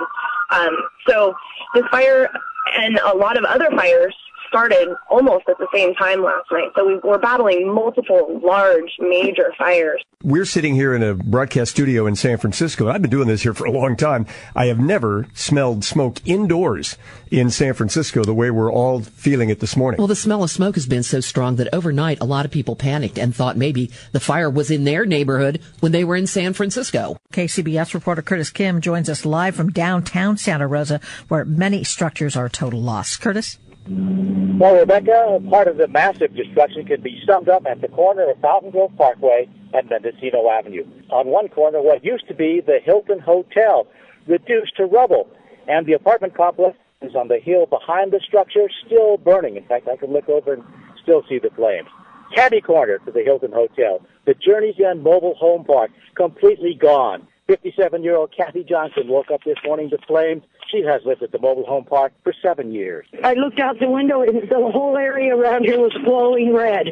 Um, 0.52 0.76
so 1.08 1.34
this 1.76 1.84
fire 1.92 2.30
and 2.76 3.00
a 3.00 3.16
lot 3.16 3.38
of 3.38 3.44
other 3.46 3.70
fires 3.72 4.16
started 4.48 4.96
almost 5.10 5.48
at 5.50 5.58
the 5.58 5.68
same 5.74 5.94
time 5.96 6.24
last 6.24 6.50
night. 6.52 6.72
So 6.76 6.86
we 6.86 6.96
were 7.00 7.18
battling 7.18 7.74
multiple 7.74 8.40
large, 8.44 8.92
major 9.00 9.54
fires. 9.58 10.02
We're 10.24 10.46
sitting 10.46 10.74
here 10.74 10.96
in 10.96 11.04
a 11.04 11.14
broadcast 11.14 11.72
studio 11.72 12.08
in 12.08 12.16
San 12.16 12.38
Francisco. 12.38 12.90
I've 12.90 13.02
been 13.02 13.12
doing 13.12 13.28
this 13.28 13.44
here 13.44 13.54
for 13.54 13.66
a 13.66 13.72
long 13.72 13.96
time. 13.96 14.26
I 14.56 14.66
have 14.66 14.80
never 14.80 15.28
smelled 15.34 15.84
smoke 15.84 16.20
indoors 16.26 16.98
in 17.30 17.50
San 17.50 17.74
Francisco 17.74 18.24
the 18.24 18.34
way 18.34 18.50
we're 18.50 18.72
all 18.72 19.02
feeling 19.02 19.50
it 19.50 19.60
this 19.60 19.78
morning. 19.78 20.00
Well, 20.00 20.08
the 20.08 20.16
smell 20.16 20.44
of 20.44 20.50
smoke 20.50 20.76
has 20.76 20.88
been 20.88 21.04
so 21.04 21.20
strong 21.20 21.58
that 21.58 21.74
overnight 21.74 22.20
a 22.20 22.26
lot 22.26 22.46
of 22.46 22.52
people 22.52 22.76
panicked 22.76 23.20
and 23.20 23.36
thought 23.36 23.58
maybe 23.58 23.92
the 24.12 24.20
fire 24.20 24.50
was 24.50 24.72
in 24.72 24.86
their 24.86 25.06
neighborhood 25.06 25.62
when 25.82 25.92
they 25.92 26.04
were 26.04 26.16
in 26.16 26.26
San 26.28 26.54
Francisco. 26.54 27.20
KCBS 27.32 27.94
reporter 27.94 28.22
Curtis 28.22 28.50
Kim 28.50 28.82
joins 28.82 29.10
us 29.10 29.26
live 29.26 29.56
from 29.56 29.72
downtown 29.72 30.38
Santa 30.38 30.68
Rosa, 30.68 31.00
where 31.28 31.46
many 31.46 31.84
structures 31.84 32.36
are 32.36 32.48
a 32.48 32.50
total 32.58 32.82
loss. 32.82 33.18
Curtis? 33.18 33.60
Well, 33.88 34.76
Rebecca, 34.76 35.40
part 35.50 35.68
of 35.68 35.78
the 35.78 35.88
massive 35.88 36.36
destruction 36.36 36.86
could 36.86 37.04
be 37.04 37.22
summed 37.26 37.48
up 37.48 37.66
at 37.66 37.80
the 37.80 37.88
corner 37.88 38.30
of 38.30 38.40
Fountain 38.42 38.72
Grove 38.72 38.92
Parkway 38.98 39.48
and 39.74 39.90
Mendocino 39.90 40.50
Avenue. 40.50 40.84
On 41.10 41.28
one 41.28 41.48
corner, 41.48 41.82
what 41.82 42.04
used 42.04 42.28
to 42.28 42.34
be 42.34 42.62
the 42.66 42.80
Hilton 42.84 43.20
Hotel, 43.20 43.88
reduced 44.28 44.76
to 44.78 44.86
rubble, 44.86 45.30
and 45.68 45.86
the 45.86 45.94
apartment 45.94 46.36
complex 46.36 46.76
is 47.02 47.16
on 47.16 47.28
the 47.28 47.40
hill 47.40 47.68
behind 47.68 48.12
the 48.12 48.20
structure, 48.28 48.68
still 48.86 49.18
burning. 49.18 49.56
In 49.56 49.66
fact, 49.66 49.88
I 49.88 49.96
can 49.96 50.12
look 50.12 50.28
over 50.28 50.54
and 50.54 50.64
still 51.02 51.24
see 51.30 51.40
the 51.40 51.52
flames. 51.52 51.88
Caddy 52.36 52.60
corner 52.60 52.98
to 53.06 53.12
the 53.12 53.24
Hilton 53.24 53.52
Hotel, 53.54 54.02
the 54.26 54.34
Journey's 54.34 54.76
End 54.84 55.04
Mobile 55.04 55.36
Home 55.36 55.64
Park, 55.64 55.92
completely 56.16 56.74
gone. 56.74 57.28
57-year-old 57.48 58.34
Kathy 58.36 58.66
Johnson 58.68 59.08
woke 59.08 59.32
up 59.32 59.42
this 59.46 59.58
morning 59.64 59.90
to 59.92 59.98
flames. 60.08 60.44
She 60.72 60.84
has 60.84 61.02
lived 61.06 61.24
at 61.24 61.32
the 61.32 61.40
mobile 61.40 61.66
home 61.66 61.86
park 61.86 62.14
for 62.24 62.34
seven 62.42 62.72
years. 62.72 63.08
I 63.24 63.34
looked 63.34 63.60
out 63.60 63.80
the 63.80 63.90
window 63.90 64.22
and 64.22 64.50
the 64.50 64.70
whole 64.72 64.98
area 64.98 65.36
around 65.36 65.64
here 65.64 65.80
was 65.80 65.94
glowing 66.04 66.54
red. 66.54 66.88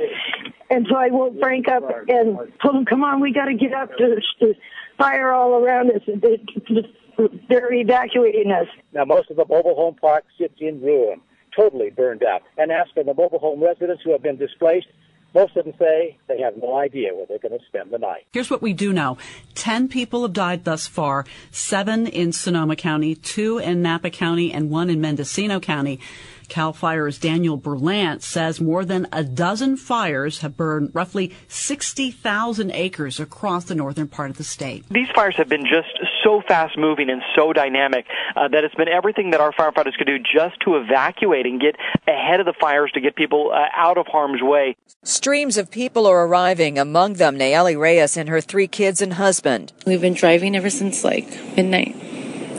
And 0.69 0.87
so 0.89 0.95
I 0.95 1.09
woke 1.09 1.37
Frank 1.39 1.67
up 1.67 1.83
and 2.07 2.37
told 2.61 2.75
him, 2.75 2.85
come 2.85 3.03
on, 3.03 3.19
we 3.19 3.33
got 3.33 3.45
to 3.45 3.53
get 3.53 3.73
up. 3.73 3.91
There's, 3.97 4.35
fire 4.97 5.31
all 5.31 5.63
around 5.63 5.91
us. 5.91 6.01
They're 7.49 7.73
evacuating 7.73 8.51
us. 8.51 8.67
Now, 8.93 9.05
most 9.05 9.29
of 9.29 9.35
the 9.35 9.45
mobile 9.47 9.75
home 9.75 9.95
park 9.95 10.23
sits 10.37 10.55
in 10.59 10.81
ruin, 10.81 11.21
totally 11.55 11.89
burned 11.89 12.23
out. 12.23 12.43
And 12.57 12.71
as 12.71 12.87
for 12.93 13.03
the 13.03 13.13
mobile 13.13 13.39
home 13.39 13.61
residents 13.61 14.03
who 14.03 14.11
have 14.11 14.23
been 14.23 14.37
displaced, 14.37 14.87
most 15.35 15.55
of 15.57 15.65
them 15.65 15.73
say 15.77 16.17
they 16.27 16.39
have 16.39 16.55
no 16.57 16.77
idea 16.77 17.13
where 17.13 17.25
they're 17.27 17.37
going 17.37 17.57
to 17.57 17.65
spend 17.65 17.91
the 17.91 17.99
night. 17.99 18.25
Here's 18.31 18.49
what 18.49 18.61
we 18.61 18.73
do 18.73 18.93
know. 18.93 19.17
Ten 19.53 19.89
people 19.89 20.21
have 20.23 20.33
died 20.33 20.63
thus 20.63 20.87
far, 20.87 21.25
seven 21.51 22.07
in 22.07 22.31
Sonoma 22.31 22.77
County, 22.77 23.13
two 23.13 23.57
in 23.59 23.81
Napa 23.81 24.09
County, 24.09 24.51
and 24.53 24.69
one 24.69 24.89
in 24.89 25.01
Mendocino 25.01 25.59
County. 25.59 25.99
CAL 26.47 26.73
FIRE's 26.73 27.17
Daniel 27.17 27.57
Berlant 27.57 28.21
says 28.21 28.61
more 28.61 28.85
than 28.85 29.07
a 29.11 29.23
dozen 29.23 29.77
fires 29.77 30.39
have 30.39 30.55
burned 30.55 30.91
roughly 30.93 31.33
60,000 31.47 32.71
acres 32.71 33.19
across 33.19 33.65
the 33.65 33.75
northern 33.75 34.07
part 34.07 34.29
of 34.29 34.37
the 34.37 34.43
state. 34.43 34.85
These 34.89 35.09
fires 35.15 35.35
have 35.37 35.49
been 35.49 35.65
just 35.65 35.99
so 36.25 36.41
fast 36.47 36.77
moving 36.77 37.09
and 37.09 37.21
so 37.35 37.53
dynamic 37.53 38.05
uh, 38.35 38.47
that 38.47 38.63
it's 38.63 38.75
been 38.75 38.87
everything 38.87 39.31
that 39.31 39.39
our 39.39 39.51
firefighters 39.53 39.95
could 39.97 40.07
do 40.07 40.17
just 40.17 40.59
to 40.61 40.75
evacuate 40.75 41.45
and 41.45 41.61
get 41.61 41.75
ahead 42.07 42.39
of 42.39 42.45
the 42.45 42.53
fires 42.59 42.91
to 42.93 43.01
get 43.01 43.15
people 43.15 43.51
uh, 43.53 43.67
out 43.75 43.97
of 43.97 44.07
harm's 44.07 44.41
way. 44.41 44.75
Streams 45.03 45.57
of 45.57 45.69
people 45.69 46.07
are 46.07 46.25
arriving, 46.25 46.79
among 46.79 47.13
them 47.13 47.37
Nayeli 47.37 47.79
Reyes 47.79 48.17
and 48.17 48.27
her 48.27 48.41
three 48.41 48.67
kids 48.67 49.01
and 49.01 49.13
husband. 49.13 49.71
We've 49.85 50.01
been 50.01 50.15
driving 50.15 50.55
ever 50.55 50.69
since 50.69 51.03
like 51.03 51.27
midnight. 51.55 52.14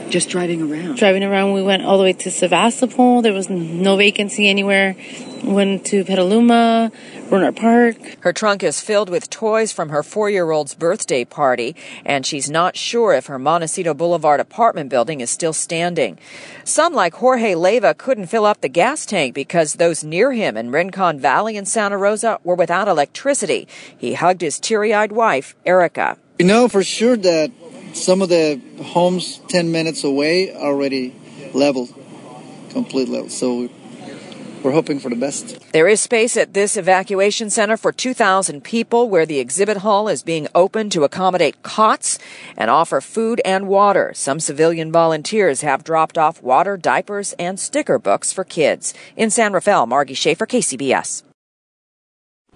Just 0.09 0.29
driving 0.29 0.61
around? 0.61 0.97
Driving 0.97 1.23
around. 1.23 1.53
We 1.53 1.61
went 1.61 1.83
all 1.83 1.97
the 1.97 2.03
way 2.05 2.13
to 2.13 2.31
Sebastopol. 2.31 3.21
There 3.21 3.33
was 3.33 3.49
no 3.49 3.97
vacancy 3.97 4.47
anywhere. 4.47 4.95
Went 5.43 5.85
to 5.87 6.05
Petaluma, 6.05 6.91
Rohnert 7.29 7.57
Park. 7.57 7.97
Her 8.21 8.31
trunk 8.31 8.63
is 8.63 8.79
filled 8.79 9.09
with 9.09 9.29
toys 9.29 9.73
from 9.73 9.89
her 9.89 10.03
four 10.03 10.29
year 10.29 10.49
old's 10.49 10.75
birthday 10.75 11.25
party, 11.25 11.75
and 12.05 12.25
she's 12.25 12.49
not 12.49 12.77
sure 12.77 13.13
if 13.13 13.25
her 13.25 13.37
Montecito 13.37 13.93
Boulevard 13.93 14.39
apartment 14.39 14.89
building 14.89 15.19
is 15.19 15.29
still 15.29 15.53
standing. 15.53 16.17
Some, 16.63 16.93
like 16.93 17.15
Jorge 17.15 17.53
Leva, 17.55 17.93
couldn't 17.93 18.27
fill 18.27 18.45
up 18.45 18.61
the 18.61 18.69
gas 18.69 19.05
tank 19.05 19.35
because 19.35 19.73
those 19.73 20.03
near 20.03 20.31
him 20.31 20.55
in 20.55 20.71
Rincon 20.71 21.19
Valley 21.19 21.57
and 21.57 21.67
Santa 21.67 21.97
Rosa 21.97 22.39
were 22.43 22.55
without 22.55 22.87
electricity. 22.87 23.67
He 23.97 24.13
hugged 24.13 24.41
his 24.41 24.59
teary 24.59 24.93
eyed 24.93 25.11
wife, 25.11 25.55
Erica. 25.65 26.17
We 26.39 26.45
know 26.45 26.67
for 26.67 26.83
sure 26.83 27.17
that 27.17 27.51
some 27.93 28.21
of 28.21 28.29
the 28.29 28.61
homes 28.83 29.39
10 29.49 29.71
minutes 29.71 30.03
away 30.03 30.55
already 30.55 31.15
leveled, 31.53 31.93
complete 32.69 33.09
level. 33.09 33.29
So 33.29 33.69
we're 34.63 34.71
hoping 34.71 34.99
for 34.99 35.09
the 35.09 35.15
best. 35.15 35.71
There 35.71 35.87
is 35.87 36.01
space 36.01 36.35
at 36.35 36.53
this 36.53 36.77
evacuation 36.77 37.49
center 37.49 37.77
for 37.77 37.91
2,000 37.91 38.63
people 38.63 39.09
where 39.09 39.25
the 39.25 39.39
exhibit 39.39 39.77
hall 39.77 40.07
is 40.07 40.23
being 40.23 40.47
opened 40.55 40.91
to 40.93 41.03
accommodate 41.03 41.61
cots 41.63 42.17
and 42.57 42.69
offer 42.69 42.99
food 42.99 43.41
and 43.45 43.67
water. 43.67 44.11
Some 44.13 44.39
civilian 44.39 44.91
volunteers 44.91 45.61
have 45.61 45.83
dropped 45.83 46.17
off 46.17 46.41
water, 46.41 46.75
diapers, 46.75 47.33
and 47.39 47.59
sticker 47.59 47.99
books 47.99 48.33
for 48.33 48.43
kids. 48.43 48.93
In 49.15 49.29
San 49.29 49.53
Rafael, 49.53 49.85
Margie 49.85 50.13
Schaefer, 50.13 50.45
KCBS. 50.45 51.23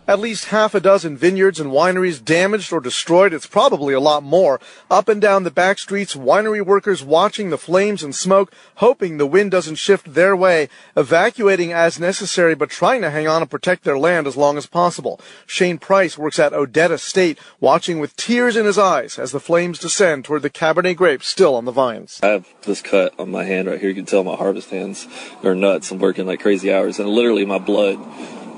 At 0.08 0.20
least 0.20 0.46
half 0.46 0.74
a 0.74 0.80
dozen 0.80 1.16
vineyards 1.16 1.60
and 1.60 1.72
wineries 1.72 2.24
damaged 2.26 2.74
or 2.74 2.82
destroyed. 2.82 3.34
It's 3.34 3.46
probably 3.46 3.94
a 3.94 4.00
lot 4.00 4.24
more. 4.24 4.60
Up 4.90 5.08
and 5.08 5.22
down 5.22 5.44
the 5.44 5.52
back 5.52 5.78
streets, 5.78 6.16
winery 6.16 6.66
workers 6.66 7.04
watching 7.04 7.50
the 7.52 7.58
flames 7.58 8.02
and 8.02 8.14
smoke, 8.14 8.52
hoping 8.76 9.18
the 9.18 9.28
wind 9.28 9.52
doesn't 9.52 9.76
shift 9.76 10.16
their 10.16 10.36
way, 10.36 10.70
evacuating 10.98 11.72
as 11.72 12.00
necessary, 12.00 12.56
but 12.56 12.72
trying 12.72 13.02
to 13.02 13.12
hang 13.12 13.28
on 13.28 13.44
and 13.44 13.52
protect 13.52 13.84
their 13.84 13.98
land 13.98 14.26
as 14.26 14.36
long 14.36 14.58
as 14.58 14.66
possible. 14.66 15.22
Shane 15.46 15.78
Price 15.78 16.18
works 16.18 16.40
at 16.40 16.52
Odette 16.52 16.92
Estate, 16.92 17.38
watching 17.60 18.00
with 18.00 18.16
tears 18.16 18.58
in 18.58 18.66
his 18.66 18.80
eyes 18.80 19.20
as 19.20 19.32
the 19.32 19.40
flames 19.40 19.78
descend 19.78 20.26
toward 20.26 20.42
the 20.42 20.50
Cabernet 20.50 20.98
grapes 20.98 21.28
still 21.28 21.54
on 21.54 21.66
the 21.66 21.72
vines. 21.72 22.20
I 22.24 22.30
have 22.30 22.48
this 22.64 22.82
cut 22.82 23.14
on 23.20 23.30
my 23.30 23.44
hand 23.44 23.68
right 23.68 23.80
here. 23.80 23.90
You 23.90 23.96
can 23.96 24.06
tell 24.06 24.24
my 24.24 24.36
harvest 24.36 24.72
hands 24.72 25.08
are 25.44 25.54
nuts. 25.54 25.92
I'm 25.92 26.00
working 26.00 26.26
like 26.26 26.42
crazy 26.42 26.74
hours, 26.74 26.98
and 26.98 27.08
literally 27.08 27.46
my 27.46 27.60
blood 27.60 28.00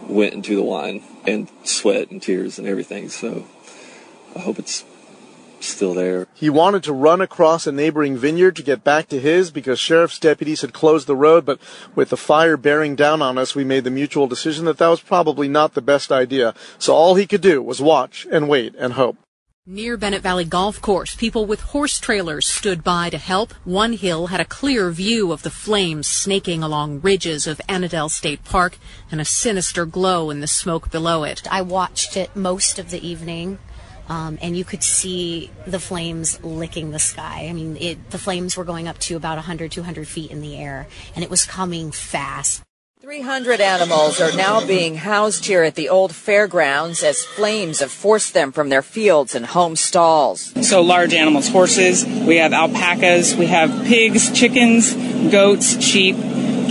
went 0.07 0.33
into 0.33 0.55
the 0.55 0.63
wine 0.63 1.03
and 1.25 1.49
sweat 1.63 2.11
and 2.11 2.21
tears 2.21 2.57
and 2.57 2.67
everything. 2.67 3.09
So 3.09 3.45
I 4.35 4.39
hope 4.39 4.59
it's 4.59 4.85
still 5.59 5.93
there. 5.93 6.27
He 6.33 6.49
wanted 6.49 6.83
to 6.83 6.93
run 6.93 7.21
across 7.21 7.65
a 7.65 7.71
neighboring 7.71 8.17
vineyard 8.17 8.55
to 8.57 8.63
get 8.63 8.83
back 8.83 9.07
to 9.09 9.19
his 9.19 9.51
because 9.51 9.79
sheriff's 9.79 10.19
deputies 10.19 10.61
had 10.61 10.73
closed 10.73 11.07
the 11.07 11.15
road, 11.15 11.45
but 11.45 11.59
with 11.95 12.09
the 12.09 12.17
fire 12.17 12.57
bearing 12.57 12.95
down 12.95 13.21
on 13.21 13.37
us, 13.37 13.55
we 13.55 13.63
made 13.63 13.83
the 13.83 13.89
mutual 13.89 14.27
decision 14.27 14.65
that 14.65 14.77
that 14.77 14.89
was 14.89 15.01
probably 15.01 15.47
not 15.47 15.73
the 15.73 15.81
best 15.81 16.11
idea. 16.11 16.53
So 16.77 16.93
all 16.93 17.15
he 17.15 17.27
could 17.27 17.41
do 17.41 17.61
was 17.61 17.81
watch 17.81 18.27
and 18.29 18.49
wait 18.49 18.75
and 18.77 18.93
hope. 18.93 19.17
Near 19.65 19.95
Bennett 19.95 20.21
Valley 20.21 20.43
Golf 20.43 20.81
Course, 20.81 21.15
people 21.15 21.45
with 21.45 21.61
horse 21.61 21.97
trailers 21.97 22.45
stood 22.45 22.83
by 22.83 23.09
to 23.09 23.17
help. 23.17 23.53
One 23.63 23.93
hill 23.93 24.27
had 24.27 24.41
a 24.41 24.45
clear 24.45 24.91
view 24.91 25.31
of 25.31 25.43
the 25.43 25.49
flames 25.49 26.05
snaking 26.05 26.61
along 26.61 26.99
ridges 26.99 27.47
of 27.47 27.61
Annadel 27.69 28.11
State 28.11 28.43
Park 28.43 28.77
and 29.09 29.21
a 29.21 29.25
sinister 29.25 29.85
glow 29.85 30.29
in 30.29 30.41
the 30.41 30.47
smoke 30.47 30.91
below 30.91 31.23
it. 31.23 31.47
I 31.49 31.61
watched 31.61 32.17
it 32.17 32.35
most 32.35 32.77
of 32.77 32.89
the 32.89 33.07
evening. 33.07 33.57
Um, 34.09 34.37
and 34.41 34.57
you 34.57 34.65
could 34.65 34.83
see 34.83 35.49
the 35.65 35.79
flames 35.79 36.43
licking 36.43 36.91
the 36.91 36.99
sky. 36.99 37.47
I 37.49 37.53
mean, 37.53 37.77
it, 37.77 38.09
the 38.09 38.17
flames 38.17 38.57
were 38.57 38.65
going 38.65 38.89
up 38.89 38.99
to 38.99 39.15
about 39.15 39.37
100, 39.37 39.71
200 39.71 40.05
feet 40.05 40.29
in 40.29 40.41
the 40.41 40.57
air, 40.57 40.87
and 41.15 41.23
it 41.23 41.29
was 41.29 41.45
coming 41.45 41.89
fast. 41.91 42.63
300 43.03 43.59
animals 43.59 44.21
are 44.21 44.31
now 44.31 44.65
being 44.65 44.95
housed 44.95 45.43
here 45.43 45.61
at 45.63 45.75
the 45.75 45.89
old 45.89 46.15
fairgrounds 46.15 47.03
as 47.03 47.21
flames 47.21 47.81
have 47.81 47.91
forced 47.91 48.33
them 48.33 48.49
from 48.49 48.69
their 48.69 48.81
fields 48.81 49.35
and 49.35 49.45
home 49.45 49.75
stalls. 49.75 50.53
So 50.65 50.79
large 50.79 51.13
animals, 51.13 51.49
horses, 51.49 52.05
we 52.05 52.37
have 52.37 52.53
alpacas, 52.53 53.35
we 53.35 53.47
have 53.47 53.85
pigs, 53.85 54.31
chickens, 54.31 54.93
goats, 55.29 55.83
sheep, 55.83 56.15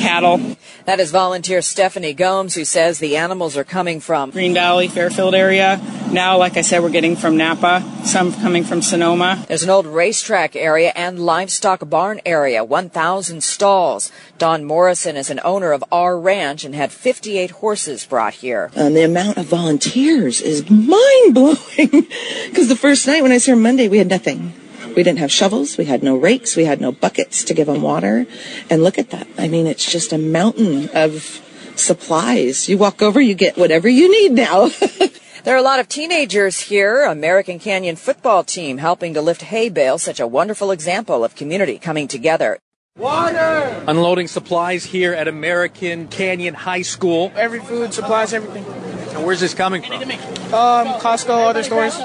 cattle. 0.00 0.40
That 0.84 0.98
is 0.98 1.12
volunteer 1.12 1.62
Stephanie 1.62 2.12
Gomes, 2.12 2.54
who 2.54 2.64
says 2.64 2.98
the 2.98 3.16
animals 3.16 3.56
are 3.56 3.64
coming 3.64 4.00
from 4.00 4.30
Green 4.30 4.52
Valley, 4.52 4.88
Fairfield 4.88 5.34
area. 5.34 5.80
Now, 6.10 6.36
like 6.36 6.56
I 6.56 6.62
said, 6.62 6.82
we're 6.82 6.90
getting 6.90 7.14
from 7.14 7.36
Napa, 7.36 7.82
some 8.04 8.32
coming 8.32 8.64
from 8.64 8.82
Sonoma. 8.82 9.44
There's 9.46 9.62
an 9.62 9.70
old 9.70 9.86
racetrack 9.86 10.56
area 10.56 10.92
and 10.96 11.20
livestock 11.20 11.88
barn 11.88 12.20
area, 12.26 12.64
1,000 12.64 13.42
stalls. 13.42 14.10
Don 14.38 14.64
Morrison 14.64 15.16
is 15.16 15.30
an 15.30 15.40
owner 15.44 15.72
of 15.72 15.84
our 15.92 16.18
ranch 16.18 16.64
and 16.64 16.74
had 16.74 16.90
58 16.90 17.52
horses 17.52 18.04
brought 18.04 18.34
here. 18.34 18.70
And 18.74 18.96
the 18.96 19.04
amount 19.04 19.38
of 19.38 19.46
volunteers 19.46 20.40
is 20.40 20.68
mind 20.68 21.32
blowing. 21.32 22.08
Because 22.46 22.68
the 22.68 22.76
first 22.76 23.06
night 23.06 23.22
when 23.22 23.30
I 23.30 23.34
was 23.34 23.46
here 23.46 23.56
Monday, 23.56 23.88
we 23.88 23.98
had 23.98 24.08
nothing. 24.08 24.52
We 24.94 25.02
didn't 25.02 25.18
have 25.18 25.32
shovels. 25.32 25.78
We 25.78 25.86
had 25.86 26.02
no 26.02 26.16
rakes. 26.16 26.56
We 26.56 26.64
had 26.64 26.80
no 26.80 26.92
buckets 26.92 27.44
to 27.44 27.54
give 27.54 27.66
them 27.66 27.82
water. 27.82 28.26
And 28.68 28.82
look 28.82 28.98
at 28.98 29.10
that. 29.10 29.26
I 29.38 29.48
mean, 29.48 29.66
it's 29.66 29.90
just 29.90 30.12
a 30.12 30.18
mountain 30.18 30.90
of 30.94 31.40
supplies. 31.76 32.68
You 32.68 32.78
walk 32.78 33.02
over, 33.02 33.20
you 33.20 33.34
get 33.34 33.56
whatever 33.56 33.88
you 33.88 34.10
need 34.10 34.32
now. 34.32 34.70
There 35.44 35.56
are 35.56 35.58
a 35.58 35.62
lot 35.62 35.80
of 35.80 35.88
teenagers 35.88 36.60
here. 36.60 37.02
American 37.02 37.58
Canyon 37.58 37.96
football 37.96 38.44
team 38.44 38.78
helping 38.78 39.12
to 39.14 39.20
lift 39.20 39.42
hay 39.42 39.68
bales, 39.68 40.00
such 40.00 40.20
a 40.20 40.26
wonderful 40.26 40.70
example 40.70 41.24
of 41.24 41.34
community 41.34 41.78
coming 41.78 42.06
together. 42.06 42.60
Water! 42.96 43.82
Unloading 43.88 44.28
supplies 44.28 44.84
here 44.84 45.12
at 45.12 45.26
American 45.26 46.06
Canyon 46.06 46.54
High 46.54 46.82
School. 46.82 47.32
Every 47.34 47.58
food, 47.58 47.92
supplies, 47.92 48.32
everything. 48.32 48.64
And 49.22 49.28
where's 49.28 49.38
this 49.38 49.54
coming 49.54 49.82
from? 49.82 50.02
Um, 50.02 50.98
Costco, 50.98 51.46
other 51.46 51.62
stores. 51.62 51.96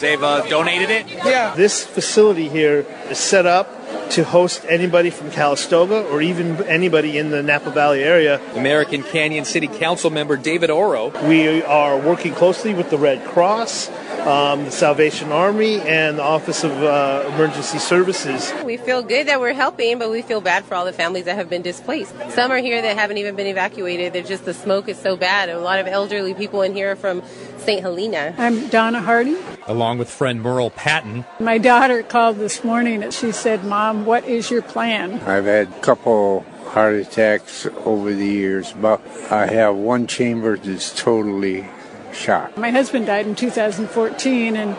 They've 0.00 0.20
uh, 0.20 0.44
donated 0.48 0.90
it? 0.90 1.08
Yeah. 1.08 1.54
This 1.54 1.86
facility 1.86 2.48
here 2.48 2.84
is 3.08 3.18
set 3.18 3.46
up 3.46 3.68
to 4.10 4.24
host 4.24 4.64
anybody 4.68 5.10
from 5.10 5.30
Calistoga 5.30 6.02
or 6.08 6.22
even 6.22 6.62
anybody 6.64 7.18
in 7.18 7.30
the 7.30 7.42
Napa 7.42 7.70
Valley 7.70 8.02
area. 8.02 8.40
American 8.54 9.02
Canyon 9.02 9.44
City 9.44 9.66
Council 9.66 10.10
member 10.10 10.36
David 10.36 10.70
Oro. 10.70 11.08
We 11.28 11.62
are 11.62 11.98
working 11.98 12.34
closely 12.34 12.74
with 12.74 12.90
the 12.90 12.98
Red 12.98 13.24
Cross, 13.26 13.90
um, 14.26 14.64
the 14.64 14.70
Salvation 14.70 15.32
Army, 15.32 15.80
and 15.80 16.18
the 16.18 16.22
Office 16.22 16.64
of 16.64 16.72
uh, 16.82 17.24
Emergency 17.34 17.78
Services. 17.78 18.52
We 18.64 18.76
feel 18.76 19.02
good 19.02 19.28
that 19.28 19.40
we're 19.40 19.52
helping, 19.52 19.98
but 19.98 20.10
we 20.10 20.22
feel 20.22 20.40
bad 20.40 20.64
for 20.64 20.74
all 20.74 20.84
the 20.84 20.92
families 20.92 21.24
that 21.24 21.36
have 21.36 21.50
been 21.50 21.62
displaced. 21.62 22.14
Some 22.30 22.50
are 22.50 22.58
here 22.58 22.80
that 22.82 22.96
haven't 22.96 23.18
even 23.18 23.36
been 23.36 23.46
evacuated. 23.46 24.12
They're 24.12 24.22
just 24.22 24.44
the 24.44 24.54
smoke 24.54 24.88
is 24.88 24.98
so 24.98 25.16
bad. 25.16 25.48
A 25.48 25.58
lot 25.58 25.78
of 25.78 25.86
elderly 25.86 26.34
people 26.34 26.62
in 26.62 26.74
here 26.74 26.96
from 26.96 27.22
St. 27.58 27.80
Helena. 27.80 28.34
I'm 28.36 28.68
Donna 28.68 29.00
Hardy. 29.00 29.36
Along 29.66 29.98
with 29.98 30.10
friend 30.10 30.42
Merle 30.42 30.70
Patton. 30.70 31.24
My 31.40 31.58
daughter 31.58 32.02
called 32.02 32.36
this 32.36 32.62
morning 32.62 33.02
and 33.02 33.12
she 33.12 33.32
said, 33.32 33.64
Mom, 33.64 33.93
what 34.02 34.24
is 34.24 34.50
your 34.50 34.62
plan? 34.62 35.20
I've 35.20 35.44
had 35.44 35.68
a 35.68 35.80
couple 35.80 36.44
heart 36.66 36.94
attacks 36.94 37.66
over 37.84 38.12
the 38.12 38.26
years, 38.26 38.72
but 38.72 39.00
I 39.30 39.46
have 39.46 39.76
one 39.76 40.06
chamber 40.06 40.56
that's 40.56 40.92
totally 40.94 41.68
shot. 42.12 42.56
My 42.56 42.70
husband 42.70 43.06
died 43.06 43.26
in 43.26 43.34
2014 43.34 44.56
and 44.56 44.76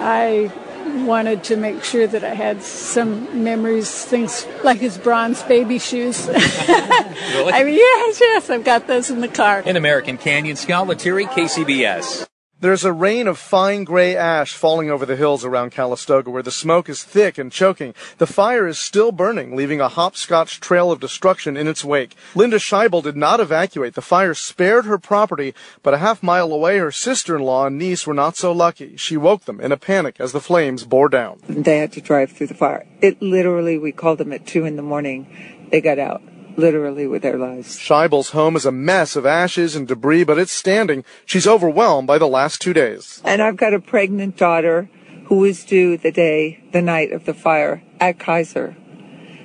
I 0.00 0.52
wanted 1.04 1.44
to 1.44 1.56
make 1.56 1.84
sure 1.84 2.06
that 2.06 2.24
I 2.24 2.34
had 2.34 2.62
some 2.62 3.42
memories, 3.42 4.04
things 4.04 4.46
like 4.62 4.78
his 4.78 4.98
bronze 4.98 5.42
baby 5.42 5.78
shoes. 5.78 6.26
really? 6.28 7.52
I 7.52 7.64
mean, 7.64 7.74
yes, 7.74 8.20
yes, 8.20 8.50
I've 8.50 8.64
got 8.64 8.86
those 8.86 9.10
in 9.10 9.20
the 9.20 9.28
car. 9.28 9.60
In 9.60 9.76
American 9.76 10.18
Canyon, 10.18 10.56
Scott 10.56 10.86
Lettieri, 10.86 11.26
KCBS. 11.26 12.26
There's 12.62 12.84
a 12.84 12.92
rain 12.92 13.26
of 13.26 13.38
fine 13.38 13.82
gray 13.82 14.14
ash 14.14 14.52
falling 14.52 14.88
over 14.88 15.04
the 15.04 15.16
hills 15.16 15.44
around 15.44 15.72
Calistoga 15.72 16.30
where 16.30 16.44
the 16.44 16.52
smoke 16.52 16.88
is 16.88 17.02
thick 17.02 17.36
and 17.36 17.50
choking. 17.50 17.92
The 18.18 18.26
fire 18.28 18.68
is 18.68 18.78
still 18.78 19.10
burning, 19.10 19.56
leaving 19.56 19.80
a 19.80 19.88
hopscotch 19.88 20.60
trail 20.60 20.92
of 20.92 21.00
destruction 21.00 21.56
in 21.56 21.66
its 21.66 21.84
wake. 21.84 22.14
Linda 22.36 22.60
Scheibel 22.60 23.02
did 23.02 23.16
not 23.16 23.40
evacuate. 23.40 23.94
The 23.94 24.00
fire 24.00 24.32
spared 24.32 24.84
her 24.84 24.96
property, 24.96 25.54
but 25.82 25.92
a 25.92 25.98
half 25.98 26.22
mile 26.22 26.52
away, 26.52 26.78
her 26.78 26.92
sister-in-law 26.92 27.66
and 27.66 27.78
niece 27.78 28.06
were 28.06 28.14
not 28.14 28.36
so 28.36 28.52
lucky. 28.52 28.96
She 28.96 29.16
woke 29.16 29.44
them 29.44 29.60
in 29.60 29.72
a 29.72 29.76
panic 29.76 30.20
as 30.20 30.30
the 30.30 30.40
flames 30.40 30.84
bore 30.84 31.08
down. 31.08 31.40
They 31.48 31.78
had 31.78 31.90
to 31.94 32.00
drive 32.00 32.30
through 32.30 32.46
the 32.46 32.54
fire. 32.54 32.86
It 33.00 33.20
literally, 33.20 33.76
we 33.76 33.90
called 33.90 34.18
them 34.18 34.32
at 34.32 34.46
two 34.46 34.66
in 34.66 34.76
the 34.76 34.82
morning. 34.82 35.68
They 35.72 35.80
got 35.80 35.98
out 35.98 36.22
literally 36.56 37.06
with 37.06 37.22
their 37.22 37.38
lives. 37.38 37.78
Scheibel's 37.78 38.30
home 38.30 38.56
is 38.56 38.66
a 38.66 38.72
mess 38.72 39.16
of 39.16 39.26
ashes 39.26 39.76
and 39.76 39.88
debris, 39.88 40.24
but 40.24 40.38
it's 40.38 40.52
standing. 40.52 41.04
She's 41.24 41.46
overwhelmed 41.46 42.06
by 42.06 42.18
the 42.18 42.28
last 42.28 42.60
two 42.60 42.72
days. 42.72 43.20
And 43.24 43.42
I've 43.42 43.56
got 43.56 43.74
a 43.74 43.80
pregnant 43.80 44.36
daughter 44.36 44.88
who 45.26 45.36
was 45.38 45.64
due 45.64 45.96
the 45.96 46.12
day, 46.12 46.62
the 46.72 46.82
night 46.82 47.12
of 47.12 47.24
the 47.24 47.34
fire 47.34 47.82
at 48.00 48.18
Kaiser. 48.18 48.76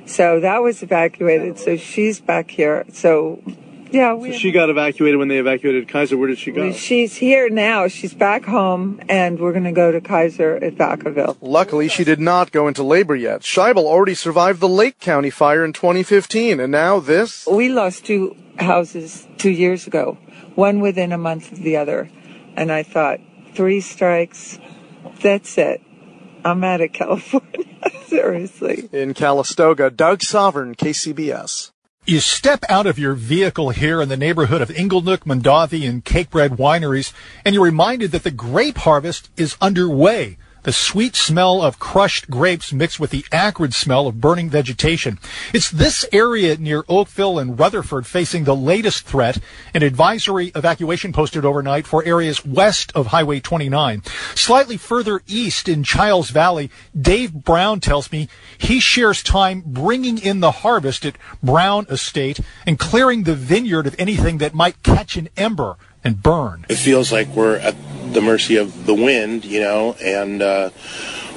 So 0.06 0.40
that 0.40 0.62
was 0.62 0.82
evacuated. 0.82 1.60
So 1.60 1.76
she's 1.78 2.20
back 2.20 2.52
here. 2.52 2.86
So 2.92 3.44
yeah, 3.92 4.14
we. 4.14 4.32
So 4.32 4.38
she 4.38 4.52
got 4.52 4.70
evacuated 4.70 5.18
when 5.18 5.28
they 5.28 5.38
evacuated 5.38 5.88
Kaiser. 5.88 6.18
Where 6.18 6.28
did 6.28 6.40
she 6.40 6.52
go? 6.52 6.72
She's 6.72 7.16
here 7.16 7.50
now. 7.50 7.88
She's 7.88 8.14
back 8.14 8.46
home, 8.46 9.02
and 9.10 9.40
we're 9.40 9.52
going 9.52 9.64
to 9.64 9.72
go 9.72 9.92
to 9.92 10.02
Kaiser 10.02 10.56
at 10.56 10.76
Vacaville. 10.76 11.38
Luckily, 11.42 11.88
she 11.88 12.04
did 12.04 12.20
not 12.20 12.52
go 12.52 12.68
into 12.68 12.84
labor 12.84 13.16
yet. 13.16 13.42
Scheibel 13.42 13.86
already 13.86 14.14
survived 14.14 14.60
the 14.60 14.70
Lake 14.70 15.00
County 15.00 15.30
fire 15.30 15.64
in 15.64 15.74
2015, 15.74 16.60
and 16.60 16.72
now 16.72 17.00
this. 17.00 17.48
We 17.48 17.70
lost 17.70 18.06
two 18.06 18.36
houses 18.58 19.28
two 19.38 19.52
years 19.52 19.88
ago, 19.88 20.18
one 20.56 20.80
within 20.80 21.12
a 21.12 21.18
month 21.18 21.52
of 21.52 21.60
the 21.60 21.78
other, 21.78 22.10
and 22.56 22.72
I 22.72 22.84
thought, 22.84 23.20
three 23.54 23.82
strikes, 23.82 24.60
that's 25.22 25.58
it. 25.58 25.82
I'm 26.44 26.64
out 26.64 26.82
of 26.82 26.92
California. 26.94 27.66
Seriously. 28.08 28.90
In 28.92 29.14
Calistoga, 29.14 29.90
Doug 29.90 30.20
Sovern, 30.22 30.76
KCBS. 30.76 31.72
You 32.10 32.22
step 32.22 32.64
out 32.70 32.88
of 32.88 32.98
your 32.98 33.16
vehicle 33.16 33.72
here 33.72 34.02
in 34.02 34.08
the 34.08 34.16
neighborhood 34.16 34.62
of 34.62 34.70
Inglenook, 34.70 35.26
Mondavi, 35.26 35.86
and 35.86 36.06
Cakebread 36.06 36.56
wineries, 36.56 37.12
and 37.44 37.54
you're 37.54 37.66
reminded 37.66 38.14
that 38.14 38.24
the 38.24 38.32
grape 38.32 38.78
harvest 38.78 39.30
is 39.36 39.58
underway. 39.60 40.38
The 40.68 40.74
sweet 40.74 41.16
smell 41.16 41.62
of 41.62 41.80
crushed 41.80 42.30
grapes 42.30 42.74
mixed 42.74 43.00
with 43.00 43.12
the 43.12 43.24
acrid 43.32 43.74
smell 43.74 44.06
of 44.06 44.20
burning 44.20 44.50
vegetation. 44.50 45.18
It's 45.54 45.72
this 45.72 46.06
area 46.12 46.58
near 46.58 46.84
Oakville 46.90 47.40
and 47.40 47.58
Rutherford 47.58 48.06
facing 48.06 48.44
the 48.44 48.54
latest 48.54 49.06
threat. 49.06 49.38
An 49.74 49.82
advisory 49.82 50.52
evacuation 50.56 51.14
posted 51.14 51.46
overnight 51.46 51.88
for 51.88 52.04
areas 52.04 52.46
west 52.46 52.92
of 52.96 53.08
Highway 53.08 53.40
29. 53.40 54.04
Slightly 54.36 54.76
further 54.76 55.22
east 55.26 55.70
in 55.70 55.86
Chiles 55.86 56.32
Valley, 56.32 56.70
Dave 57.00 57.32
Brown 57.32 57.80
tells 57.80 58.12
me 58.12 58.28
he 58.58 58.82
shares 58.82 59.24
time 59.24 59.64
bringing 59.66 60.18
in 60.18 60.42
the 60.42 60.52
harvest 60.52 61.06
at 61.06 61.16
Brown 61.42 61.86
Estate 61.90 62.42
and 62.66 62.78
clearing 62.78 63.24
the 63.24 63.36
vineyard 63.36 63.88
of 63.88 63.96
anything 63.98 64.40
that 64.40 64.54
might 64.54 64.84
catch 64.84 65.16
an 65.16 65.30
ember 65.38 65.78
and 66.04 66.22
burn. 66.22 66.66
It 66.70 66.76
feels 66.76 67.12
like 67.12 67.28
we're 67.30 67.58
at 67.58 67.76
the 68.14 68.22
mercy 68.22 68.56
of 68.56 68.86
the 68.86 68.94
wind, 68.94 69.46
you 69.46 69.60
know, 69.60 69.96
and 70.02 70.42
uh, 70.42 70.70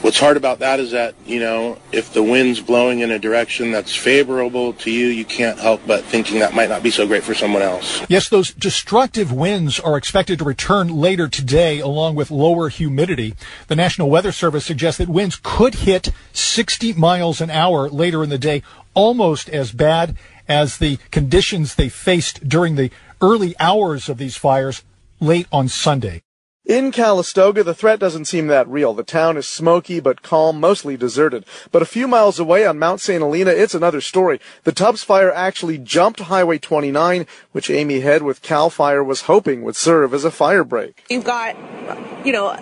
what's 0.02 0.18
hard 0.18 0.36
about 0.36 0.60
that 0.60 0.80
is 0.80 0.92
that, 0.92 1.14
you 1.26 1.40
know, 1.40 1.78
if 1.92 2.12
the 2.12 2.22
wind's 2.22 2.60
blowing 2.60 3.00
in 3.00 3.10
a 3.10 3.18
direction 3.18 3.70
that's 3.70 3.94
favorable 3.94 4.72
to 4.74 4.90
you, 4.90 5.06
you 5.06 5.24
can't 5.24 5.58
help 5.58 5.80
but 5.86 6.04
thinking 6.04 6.38
that 6.40 6.54
might 6.54 6.68
not 6.68 6.82
be 6.82 6.90
so 6.90 7.06
great 7.06 7.22
for 7.22 7.34
someone 7.34 7.62
else. 7.62 8.02
Yes, 8.08 8.28
those 8.28 8.52
destructive 8.54 9.32
winds 9.32 9.78
are 9.80 9.96
expected 9.96 10.38
to 10.38 10.44
return 10.44 10.88
later 10.88 11.28
today 11.28 11.80
along 11.80 12.14
with 12.14 12.30
lower 12.30 12.68
humidity. 12.68 13.34
The 13.68 13.76
National 13.76 14.08
Weather 14.08 14.32
Service 14.32 14.64
suggests 14.64 14.98
that 14.98 15.08
winds 15.08 15.38
could 15.42 15.76
hit 15.76 16.10
60 16.32 16.94
miles 16.94 17.40
an 17.40 17.50
hour 17.50 17.88
later 17.88 18.22
in 18.22 18.30
the 18.30 18.38
day, 18.38 18.62
almost 18.94 19.48
as 19.48 19.72
bad 19.72 20.16
as 20.48 20.78
the 20.78 20.98
conditions 21.10 21.74
they 21.74 21.88
faced 21.88 22.48
during 22.48 22.74
the 22.74 22.90
early 23.20 23.54
hours 23.58 24.08
of 24.08 24.18
these 24.18 24.36
fires 24.36 24.82
late 25.20 25.46
on 25.52 25.68
Sunday. 25.68 26.22
In 26.66 26.92
Calistoga, 26.92 27.64
the 27.64 27.74
threat 27.74 27.98
doesn't 27.98 28.26
seem 28.26 28.46
that 28.46 28.68
real. 28.68 28.94
The 28.94 29.02
town 29.02 29.36
is 29.36 29.48
smoky 29.48 29.98
but 29.98 30.22
calm, 30.22 30.60
mostly 30.60 30.96
deserted. 30.96 31.44
But 31.72 31.82
a 31.82 31.86
few 31.86 32.06
miles 32.06 32.38
away 32.38 32.64
on 32.64 32.78
Mount 32.78 33.00
St. 33.00 33.20
Helena, 33.20 33.50
it's 33.50 33.74
another 33.74 34.00
story. 34.00 34.40
The 34.62 34.70
Tubbs 34.70 35.02
fire 35.02 35.32
actually 35.32 35.78
jumped 35.78 36.20
Highway 36.20 36.58
29, 36.58 37.26
which 37.50 37.70
Amy 37.70 38.00
Head 38.00 38.22
with 38.22 38.42
CAL 38.42 38.70
FIRE 38.70 39.02
was 39.02 39.22
hoping 39.22 39.62
would 39.62 39.74
serve 39.74 40.14
as 40.14 40.24
a 40.24 40.30
fire 40.30 40.62
break. 40.62 41.02
You've 41.10 41.24
got, 41.24 41.56
you 42.24 42.32
know, 42.32 42.54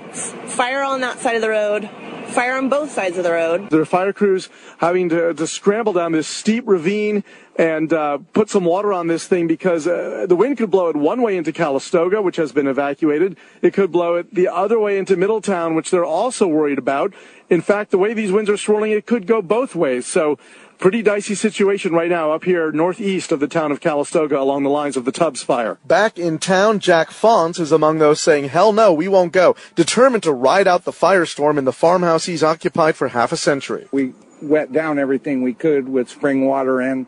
fire 0.46 0.82
on 0.82 1.02
that 1.02 1.18
side 1.18 1.34
of 1.34 1.42
the 1.42 1.50
road, 1.50 1.90
fire 2.28 2.56
on 2.56 2.68
both 2.68 2.90
sides 2.90 3.16
of 3.16 3.24
the 3.24 3.32
road. 3.32 3.70
There 3.70 3.80
are 3.80 3.84
fire 3.84 4.12
crews 4.12 4.48
having 4.78 5.08
to, 5.08 5.34
to 5.34 5.46
scramble 5.46 5.92
down 5.92 6.12
this 6.12 6.28
steep 6.28 6.64
ravine 6.66 7.24
and 7.56 7.92
uh, 7.92 8.18
put 8.32 8.48
some 8.48 8.64
water 8.64 8.92
on 8.92 9.08
this 9.08 9.26
thing 9.26 9.48
because 9.48 9.86
uh, 9.86 10.26
the 10.28 10.36
wind 10.36 10.58
could 10.58 10.70
blow 10.70 10.88
it 10.88 10.96
one 10.96 11.22
way 11.22 11.36
into 11.36 11.52
Calistoga, 11.52 12.22
which 12.22 12.36
has 12.36 12.52
been 12.52 12.68
evacuated. 12.68 13.36
It 13.62 13.74
could 13.74 13.90
blow 13.90 14.14
it 14.14 14.32
the 14.32 14.46
other 14.46 14.78
way 14.78 14.96
into 14.96 15.16
Middletown, 15.16 15.74
which 15.74 15.90
they're 15.90 16.04
also 16.04 16.46
worried 16.46 16.78
about. 16.78 17.12
In 17.50 17.60
fact, 17.60 17.90
the 17.90 17.98
way 17.98 18.14
these 18.14 18.30
winds 18.30 18.48
are 18.48 18.56
swirling, 18.56 18.92
it 18.92 19.06
could 19.06 19.26
go 19.26 19.42
both 19.42 19.74
ways. 19.74 20.06
So 20.06 20.38
pretty 20.78 21.02
dicey 21.02 21.34
situation 21.34 21.92
right 21.92 22.08
now 22.08 22.32
up 22.32 22.44
here 22.44 22.70
northeast 22.72 23.32
of 23.32 23.40
the 23.40 23.48
town 23.48 23.72
of 23.72 23.80
Calistoga 23.80 24.38
along 24.38 24.62
the 24.62 24.70
lines 24.70 24.96
of 24.96 25.04
the 25.04 25.12
Tubbs 25.12 25.42
fire. 25.42 25.78
Back 25.84 26.18
in 26.18 26.38
town, 26.38 26.78
Jack 26.78 27.10
Fons 27.10 27.58
is 27.58 27.72
among 27.72 27.98
those 27.98 28.20
saying, 28.20 28.48
hell 28.48 28.72
no, 28.72 28.92
we 28.92 29.08
won't 29.08 29.32
go. 29.32 29.56
Determined 29.74 30.22
to 30.22 30.32
ride 30.32 30.68
out 30.68 30.84
the 30.84 30.92
firestorm 30.92 31.58
in 31.58 31.64
the 31.64 31.72
farmhouse 31.72 32.26
he's 32.26 32.42
occupied 32.42 32.96
for 32.96 33.08
half 33.08 33.32
a 33.32 33.36
century. 33.36 33.88
We 33.92 34.14
wet 34.40 34.72
down 34.72 34.98
everything 34.98 35.42
we 35.42 35.54
could 35.54 35.88
with 35.88 36.08
spring 36.08 36.46
water 36.46 36.80
and 36.80 37.06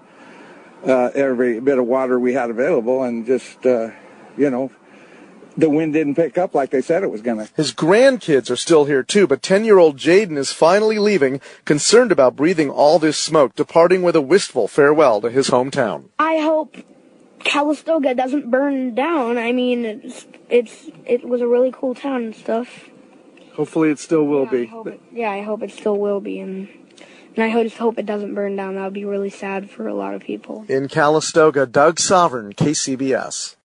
uh, 0.84 1.10
every 1.14 1.60
bit 1.60 1.78
of 1.78 1.86
water 1.86 2.18
we 2.18 2.34
had 2.34 2.50
available 2.50 3.04
and 3.04 3.24
just, 3.24 3.64
uh, 3.64 3.90
you 4.36 4.50
know, 4.50 4.70
the 5.56 5.70
wind 5.70 5.92
didn't 5.92 6.14
pick 6.14 6.38
up 6.38 6.54
like 6.54 6.70
they 6.70 6.80
said 6.80 7.02
it 7.02 7.10
was 7.10 7.22
going 7.22 7.38
to. 7.38 7.48
His 7.54 7.72
grandkids 7.72 8.50
are 8.50 8.56
still 8.56 8.84
here 8.84 9.02
too, 9.02 9.26
but 9.26 9.42
10 9.42 9.64
year 9.64 9.78
old 9.78 9.96
Jaden 9.96 10.36
is 10.36 10.52
finally 10.52 10.98
leaving, 10.98 11.40
concerned 11.64 12.12
about 12.12 12.36
breathing 12.36 12.70
all 12.70 12.98
this 12.98 13.18
smoke, 13.18 13.54
departing 13.54 14.02
with 14.02 14.16
a 14.16 14.20
wistful 14.20 14.68
farewell 14.68 15.20
to 15.20 15.30
his 15.30 15.50
hometown. 15.50 16.04
I 16.18 16.38
hope 16.38 16.76
Calistoga 17.40 18.14
doesn't 18.14 18.50
burn 18.50 18.94
down. 18.94 19.38
I 19.38 19.52
mean, 19.52 19.84
it's, 19.84 20.26
it's 20.48 20.90
it 21.06 21.24
was 21.26 21.40
a 21.40 21.46
really 21.46 21.72
cool 21.72 21.94
town 21.94 22.24
and 22.24 22.34
stuff. 22.34 22.88
Hopefully 23.54 23.90
it 23.90 23.98
still 23.98 24.24
will 24.24 24.44
yeah, 24.44 24.50
be. 24.50 24.62
I 24.62 24.66
hope 24.66 24.86
it, 24.86 25.00
yeah, 25.12 25.30
I 25.30 25.42
hope 25.42 25.62
it 25.62 25.70
still 25.70 25.98
will 25.98 26.20
be. 26.20 26.40
And 26.40 26.68
and 27.36 27.44
I 27.44 27.62
just 27.62 27.76
hope 27.76 27.98
it 27.98 28.06
doesn't 28.06 28.34
burn 28.34 28.56
down. 28.56 28.74
That 28.74 28.84
would 28.84 28.92
be 28.92 29.04
really 29.04 29.30
sad 29.30 29.70
for 29.70 29.86
a 29.86 29.94
lot 29.94 30.14
of 30.14 30.22
people. 30.22 30.64
In 30.68 30.88
Calistoga, 30.88 31.66
Doug 31.66 31.98
Sovern, 31.98 32.52
KCBS. 32.54 33.56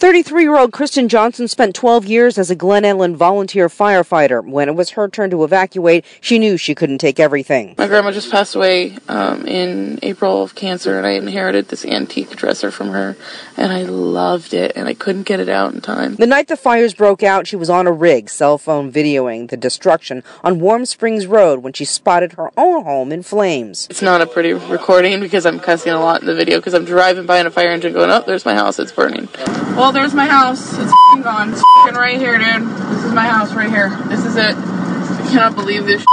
33 0.00 0.44
year 0.44 0.56
old 0.56 0.72
Kristen 0.72 1.10
Johnson 1.10 1.46
spent 1.46 1.74
12 1.74 2.06
years 2.06 2.38
as 2.38 2.50
a 2.50 2.54
Glen 2.54 2.86
Ellen 2.86 3.14
volunteer 3.14 3.68
firefighter. 3.68 4.42
When 4.42 4.66
it 4.66 4.74
was 4.74 4.88
her 4.90 5.08
turn 5.08 5.28
to 5.28 5.44
evacuate, 5.44 6.06
she 6.22 6.38
knew 6.38 6.56
she 6.56 6.74
couldn't 6.74 6.96
take 6.96 7.20
everything. 7.20 7.74
My 7.76 7.86
grandma 7.86 8.10
just 8.10 8.30
passed 8.30 8.54
away 8.54 8.96
um, 9.08 9.46
in 9.46 9.98
April 10.00 10.42
of 10.42 10.54
cancer, 10.54 10.96
and 10.96 11.06
I 11.06 11.10
inherited 11.10 11.68
this 11.68 11.84
antique 11.84 12.30
dresser 12.30 12.70
from 12.70 12.88
her, 12.88 13.14
and 13.58 13.74
I 13.74 13.82
loved 13.82 14.54
it, 14.54 14.72
and 14.74 14.88
I 14.88 14.94
couldn't 14.94 15.24
get 15.24 15.38
it 15.38 15.50
out 15.50 15.74
in 15.74 15.82
time. 15.82 16.14
The 16.14 16.26
night 16.26 16.48
the 16.48 16.56
fires 16.56 16.94
broke 16.94 17.22
out, 17.22 17.46
she 17.46 17.56
was 17.56 17.68
on 17.68 17.86
a 17.86 17.92
rig, 17.92 18.30
cell 18.30 18.56
phone 18.56 18.90
videoing 18.90 19.50
the 19.50 19.58
destruction 19.58 20.24
on 20.42 20.60
Warm 20.60 20.86
Springs 20.86 21.26
Road 21.26 21.62
when 21.62 21.74
she 21.74 21.84
spotted 21.84 22.32
her 22.32 22.50
own 22.56 22.84
home 22.84 23.12
in 23.12 23.22
flames. 23.22 23.86
It's 23.90 24.00
not 24.00 24.22
a 24.22 24.26
pretty 24.26 24.54
recording 24.54 25.20
because 25.20 25.44
I'm 25.44 25.60
cussing 25.60 25.92
a 25.92 26.00
lot 26.00 26.22
in 26.22 26.26
the 26.26 26.34
video 26.34 26.58
because 26.58 26.72
I'm 26.72 26.86
driving 26.86 27.26
by 27.26 27.38
in 27.38 27.46
a 27.46 27.50
fire 27.50 27.68
engine 27.68 27.92
going, 27.92 28.10
oh, 28.10 28.24
there's 28.26 28.46
my 28.46 28.54
house, 28.54 28.78
it's 28.78 28.92
burning. 28.92 29.28
Well, 29.90 30.02
there's 30.02 30.14
my 30.14 30.28
house. 30.28 30.78
It's 30.78 30.92
gone. 31.24 31.52
It's 31.52 31.96
right 31.96 32.16
here, 32.16 32.38
dude. 32.38 32.62
This 32.62 33.04
is 33.06 33.12
my 33.12 33.26
house 33.26 33.52
right 33.54 33.68
here. 33.68 33.90
This 34.06 34.24
is 34.24 34.36
it. 34.36 34.54
I 34.54 35.28
cannot 35.32 35.56
believe 35.56 35.84
this. 35.84 36.06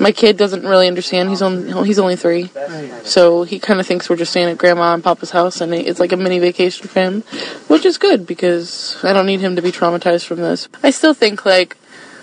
My 0.00 0.12
kid 0.12 0.36
doesn't 0.36 0.62
really 0.62 0.86
understand. 0.86 1.30
He's 1.30 1.42
only 1.42 1.84
he's 1.84 1.98
only 1.98 2.14
three, 2.14 2.50
so 3.02 3.42
he 3.42 3.58
kind 3.58 3.80
of 3.80 3.86
thinks 3.88 4.08
we're 4.08 4.14
just 4.14 4.30
staying 4.30 4.48
at 4.48 4.58
grandma 4.58 4.94
and 4.94 5.02
papa's 5.02 5.32
house, 5.32 5.60
and 5.60 5.74
it's 5.74 5.98
like 5.98 6.12
a 6.12 6.16
mini 6.16 6.38
vacation 6.38 6.86
for 6.86 7.00
him, 7.00 7.22
which 7.66 7.84
is 7.84 7.98
good 7.98 8.24
because 8.24 8.96
I 9.02 9.12
don't 9.12 9.26
need 9.26 9.40
him 9.40 9.56
to 9.56 9.62
be 9.62 9.72
traumatized 9.72 10.24
from 10.24 10.36
this. 10.36 10.68
I 10.84 10.90
still 10.90 11.14
think 11.14 11.44
like, 11.44 11.76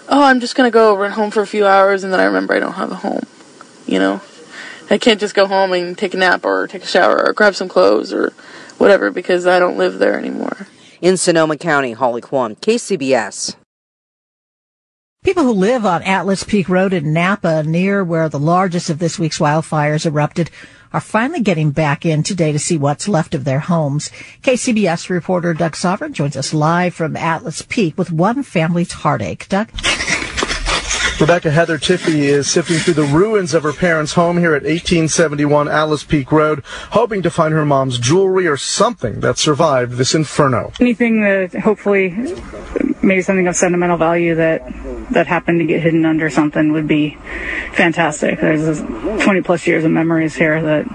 oh, 0.08 0.23
I'm 0.23 0.39
just 0.39 0.56
gonna 0.56 0.71
go 0.71 0.93
over 0.93 1.04
and 1.04 1.15
home 1.15 1.32
for 1.32 1.41
a 1.41 1.47
few 1.47 1.67
hours, 1.67 2.06
and 2.06 2.13
then 2.13 2.21
I 2.21 2.23
remember 2.23 2.54
I 2.54 2.60
don't 2.60 2.75
have 2.75 2.93
a 2.93 2.95
home, 2.95 3.25
you 3.86 3.99
know. 3.99 4.21
I 4.89 4.98
can't 4.98 5.19
just 5.19 5.36
go 5.36 5.48
home 5.48 5.74
and 5.74 5.98
take 5.98 6.13
a 6.13 6.17
nap 6.17 6.45
or 6.45 6.67
take 6.67 6.84
a 6.84 6.88
shower 6.88 7.26
or 7.26 7.34
grab 7.34 7.56
some 7.56 7.67
clothes 7.67 8.13
or 8.13 8.34
whatever 8.78 9.12
because 9.12 9.48
I 9.48 9.60
don't 9.60 9.78
live 9.78 10.00
there 10.00 10.17
anymore. 10.17 10.67
In 11.02 11.17
Sonoma 11.17 11.58
County, 11.58 11.93
Holly 11.93 12.21
Quan, 12.21 12.56
KCBS. 12.56 13.56
People 15.24 15.43
who 15.43 15.54
live 15.54 15.88
on 15.88 16.04
Atlas 16.04 16.43
Peak 16.43 16.69
Road 16.69 16.93
in 16.93 17.12
Napa, 17.12 17.63
near 17.63 18.04
where 18.04 18.30
the 18.30 18.39
largest 18.39 18.91
of 18.91 19.00
this 19.00 19.17
week's 19.17 19.39
wildfires 19.39 20.06
erupted, 20.06 20.52
are 20.93 21.02
finally 21.02 21.41
getting 21.41 21.71
back 21.71 22.06
in 22.06 22.21
today 22.21 22.52
to 22.52 22.60
see 22.60 22.78
what's 22.78 23.08
left 23.08 23.34
of 23.34 23.43
their 23.43 23.62
homes. 23.62 24.12
KCBS 24.43 25.10
reporter 25.10 25.56
Doug 25.56 25.76
Sovern 25.76 26.13
joins 26.13 26.38
us 26.38 26.54
live 26.54 26.93
from 26.93 27.17
Atlas 27.17 27.63
Peak 27.63 27.98
with 27.98 28.12
one 28.12 28.43
family's 28.43 28.91
heartache. 28.91 29.50
Doug? 29.50 29.69
Rebecca 31.19 31.49
Heather 31.49 31.78
Tiffy 31.78 32.23
is 32.23 32.51
sifting 32.51 32.78
through 32.78 32.95
the 32.95 33.04
ruins 33.04 33.54
of 33.54 33.63
her 33.63 33.71
parents' 33.71 34.13
home 34.13 34.38
here 34.38 34.54
at 34.54 34.63
1871 34.63 35.69
Atlas 35.69 36.04
Peak 36.04 36.30
Road, 36.30 36.62
hoping 36.91 37.21
to 37.21 37.30
find 37.30 37.54
her 37.54 37.65
mom's 37.65 37.97
jewelry 37.97 38.47
or 38.47 38.58
something 38.58 39.21
that 39.21 39.38
survived 39.38 39.93
this 39.93 40.13
inferno. 40.13 40.73
Anything 40.82 41.21
that 41.21 41.54
hopefully 41.54 42.10
maybe 43.01 43.21
something 43.21 43.47
of 43.47 43.56
sentimental 43.56 43.95
value 43.95 44.36
that 44.36 44.62
that 45.12 45.28
happened 45.28 45.60
to 45.60 45.65
get 45.65 45.82
hidden 45.82 46.06
under 46.06 46.30
something 46.30 46.73
would 46.73 46.88
be 46.88 47.17
fantastic. 47.73 48.41
There's 48.41 48.82
20 48.82 49.41
plus 49.41 49.65
years 49.67 49.86
of 49.86 49.91
memories 49.91 50.36
here 50.36 50.62
that 50.62 50.86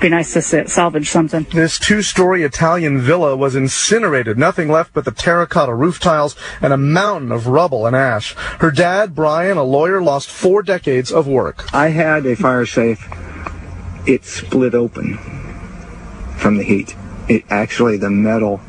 be 0.00 0.08
nice 0.08 0.32
to 0.34 0.42
sit, 0.42 0.68
salvage 0.68 1.08
something. 1.08 1.44
This 1.52 1.78
two-story 1.78 2.42
Italian 2.42 3.00
villa 3.00 3.36
was 3.36 3.56
incinerated. 3.56 4.38
Nothing 4.38 4.68
left 4.70 4.92
but 4.92 5.04
the 5.04 5.10
terracotta 5.10 5.74
roof 5.74 5.98
tiles 5.98 6.36
and 6.60 6.72
a 6.72 6.76
mountain 6.76 7.32
of 7.32 7.46
rubble 7.46 7.86
and 7.86 7.96
ash. 7.96 8.34
Her 8.60 8.70
dad, 8.70 9.14
Brian, 9.14 9.56
a 9.56 9.62
lawyer, 9.62 10.00
lost 10.00 10.30
four 10.30 10.62
decades 10.62 11.10
of 11.10 11.26
work. 11.26 11.72
I 11.74 11.88
had 11.88 12.26
a 12.26 12.36
fire 12.36 12.66
safe. 12.66 13.08
It 14.06 14.24
split 14.24 14.74
open 14.74 15.18
from 16.36 16.56
the 16.56 16.64
heat. 16.64 16.96
It 17.28 17.44
actually, 17.50 17.96
the 17.96 18.10
metal 18.10 18.60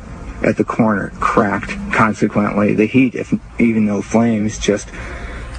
at 0.42 0.56
the 0.56 0.64
corner 0.64 1.12
cracked. 1.20 1.70
Consequently, 1.92 2.74
the 2.74 2.86
heat, 2.86 3.14
if 3.14 3.32
even 3.58 3.86
no 3.86 4.02
flames, 4.02 4.58
just 4.58 4.90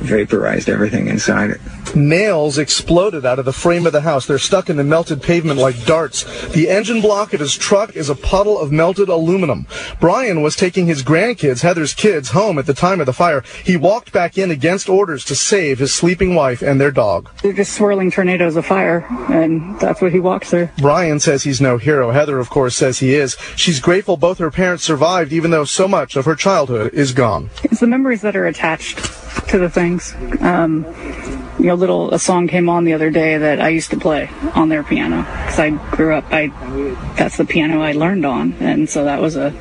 vaporized 0.02 0.70
everything 0.70 1.08
inside 1.08 1.52
it. 1.52 1.62
Nails 1.96 2.58
exploded 2.58 3.26
out 3.26 3.40
of 3.40 3.46
the 3.46 3.54
frame 3.54 3.86
of 3.86 3.94
the 3.94 4.02
house. 4.02 4.26
They're 4.26 4.40
stuck 4.40 4.70
in 4.70 4.78
the 4.78 4.84
melted 4.84 5.22
pavement 5.22 5.60
like 5.60 5.86
darts. 5.86 6.24
The 6.50 6.70
engine 6.70 7.02
block 7.02 7.34
of 7.34 7.40
his 7.40 7.56
truck 7.56 7.96
is 7.96 8.10
a 8.10 8.16
puddle 8.16 8.60
of 8.60 8.72
melted 8.72 9.10
aluminum. 9.10 9.68
Brian 10.00 10.42
was 10.42 10.56
taking 10.56 10.88
his 10.88 11.04
grandkids, 11.04 11.62
Heather's 11.62 11.94
kids, 11.94 12.30
home 12.30 12.58
at 12.58 12.66
the 12.66 12.74
time 12.74 13.00
of 13.00 13.06
the 13.06 13.14
fire. 13.14 13.44
He 13.64 13.78
walked 13.78 14.12
back 14.12 14.38
in 14.38 14.52
against 14.52 14.90
orders 14.90 15.26
to 15.26 15.36
save 15.36 15.80
his 15.80 15.94
sleeping 15.94 16.34
wife 16.34 16.62
and 16.62 16.80
their 16.80 16.92
dog. 16.92 17.30
They're 17.42 17.54
just 17.54 17.74
swirling 17.74 18.12
tornadoes 18.12 18.56
of 18.56 18.66
fire, 18.66 19.06
and 19.30 19.80
that's 19.80 20.02
what 20.02 20.14
he 20.14 20.20
walks 20.20 20.50
through. 20.50 20.70
Brian 20.78 21.20
says 21.20 21.44
he's 21.44 21.62
no 21.62 21.78
hero. 21.78 22.12
Heather, 22.12 22.40
of 22.40 22.50
course, 22.50 22.76
says 22.76 23.00
he 23.00 23.14
is. 23.14 23.38
She's 23.56 23.80
grateful 23.80 24.18
both 24.18 24.38
her 24.40 24.52
parents 24.52 24.84
survived, 24.84 25.34
even 25.34 25.52
though 25.52 25.66
so 25.66 25.88
much 25.88 26.16
of 26.16 26.26
her 26.26 26.36
childhood 26.36 26.94
is 26.94 27.12
gone. 27.12 27.50
It's 27.64 27.80
the 27.80 27.88
memories 27.88 28.22
that 28.22 28.36
are 28.36 28.48
attached 28.48 29.00
to 29.48 29.58
the 29.58 29.70
things. 29.70 30.16
Um, 30.40 30.86
you 31.60 31.68
know, 31.68 31.76
little 31.76 32.14
a 32.14 32.20
song 32.20 32.48
came 32.48 32.70
on 32.70 32.86
the 32.86 32.94
other 32.94 33.10
day 33.10 33.38
that 33.38 33.62
I 33.62 33.70
used 33.70 33.92
to 33.92 33.98
play 33.98 34.30
on 34.56 34.70
their 34.70 34.84
piano 34.84 35.22
because 35.22 35.60
I 35.60 35.70
grew 35.96 36.16
up. 36.16 36.26
I 36.32 36.48
that's 37.16 37.38
the 37.38 37.46
piano 37.46 37.82
I 37.82 37.92
learned 37.92 38.26
on, 38.26 38.54
and 38.60 38.90
so 38.90 39.04
that 39.04 39.22
was 39.22 39.36
a 39.36 39.52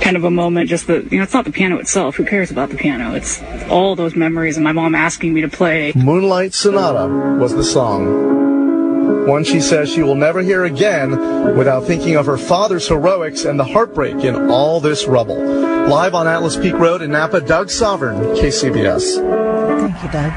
kind 0.00 0.16
of 0.16 0.24
a 0.24 0.30
moment. 0.30 0.70
Just 0.70 0.86
the 0.86 1.06
you 1.10 1.18
know, 1.18 1.24
it's 1.24 1.34
not 1.34 1.44
the 1.44 1.52
piano 1.52 1.78
itself. 1.78 2.16
Who 2.16 2.24
cares 2.24 2.50
about 2.50 2.70
the 2.70 2.76
piano? 2.76 3.14
It's 3.14 3.42
all 3.68 3.96
those 3.96 4.16
memories 4.16 4.56
and 4.56 4.64
my 4.64 4.72
mom 4.72 4.94
asking 4.94 5.34
me 5.34 5.42
to 5.42 5.48
play. 5.48 5.92
Moonlight 5.94 6.54
Sonata 6.54 7.06
was 7.38 7.54
the 7.54 7.64
song. 7.64 8.45
One 9.26 9.42
she 9.42 9.60
says 9.60 9.90
she 9.90 10.04
will 10.04 10.14
never 10.14 10.40
hear 10.40 10.64
again 10.64 11.10
without 11.56 11.82
thinking 11.84 12.14
of 12.14 12.26
her 12.26 12.38
father's 12.38 12.86
heroics 12.86 13.44
and 13.44 13.58
the 13.58 13.64
heartbreak 13.64 14.22
in 14.22 14.50
all 14.50 14.78
this 14.78 15.06
rubble. 15.06 15.42
Live 15.88 16.14
on 16.14 16.28
Atlas 16.28 16.56
Peak 16.56 16.74
Road 16.74 17.02
in 17.02 17.10
Napa, 17.10 17.40
Doug 17.40 17.68
Sovern, 17.68 18.18
KCBS. 18.36 19.16
Thank 19.80 20.02
you, 20.04 20.10
Doug. 20.12 20.32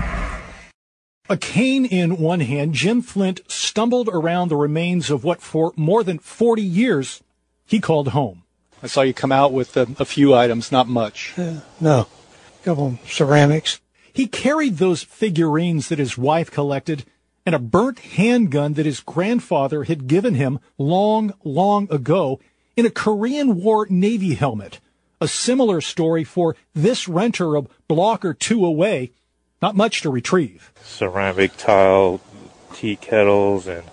A 1.29 1.37
cane 1.37 1.85
in 1.85 2.17
one 2.17 2.39
hand, 2.39 2.73
Jim 2.73 3.03
Flint 3.03 3.41
stumbled 3.47 4.09
around 4.11 4.49
the 4.49 4.55
remains 4.55 5.11
of 5.11 5.23
what 5.23 5.39
for 5.39 5.71
more 5.75 6.03
than 6.03 6.17
40 6.17 6.63
years 6.63 7.21
he 7.67 7.79
called 7.79 8.07
home. 8.07 8.41
I 8.81 8.87
saw 8.87 9.01
you 9.01 9.13
come 9.13 9.31
out 9.31 9.53
with 9.53 9.77
a, 9.77 9.87
a 9.99 10.05
few 10.05 10.33
items, 10.33 10.71
not 10.71 10.87
much. 10.87 11.37
Uh, 11.37 11.59
no, 11.79 12.07
a 12.59 12.65
couple 12.65 12.97
ceramics. 13.05 13.81
He 14.11 14.25
carried 14.25 14.77
those 14.77 15.03
figurines 15.03 15.89
that 15.89 15.99
his 15.99 16.17
wife 16.17 16.49
collected 16.49 17.05
and 17.49 17.55
a 17.55 17.57
burnt 17.57 17.97
handgun 17.97 18.73
that 18.73 18.85
his 18.85 18.99
grandfather 18.99 19.85
had 19.85 20.05
given 20.05 20.35
him 20.35 20.59
long, 20.77 21.33
long 21.43 21.91
ago 21.91 22.39
in 22.77 22.85
a 22.85 22.91
Korean 22.91 23.55
War 23.55 23.87
Navy 23.89 24.35
helmet. 24.35 24.79
A 25.19 25.27
similar 25.27 25.81
story 25.81 26.23
for 26.23 26.55
this 26.75 27.07
renter 27.07 27.55
a 27.55 27.63
block 27.87 28.23
or 28.23 28.35
two 28.35 28.63
away. 28.63 29.13
Not 29.63 29.75
much 29.75 30.03
to 30.03 30.11
retrieve. 30.11 30.71
Ceramic 30.83 31.57
tile, 31.57 32.21
tea 32.75 32.95
kettles, 32.95 33.65
and 33.65 33.85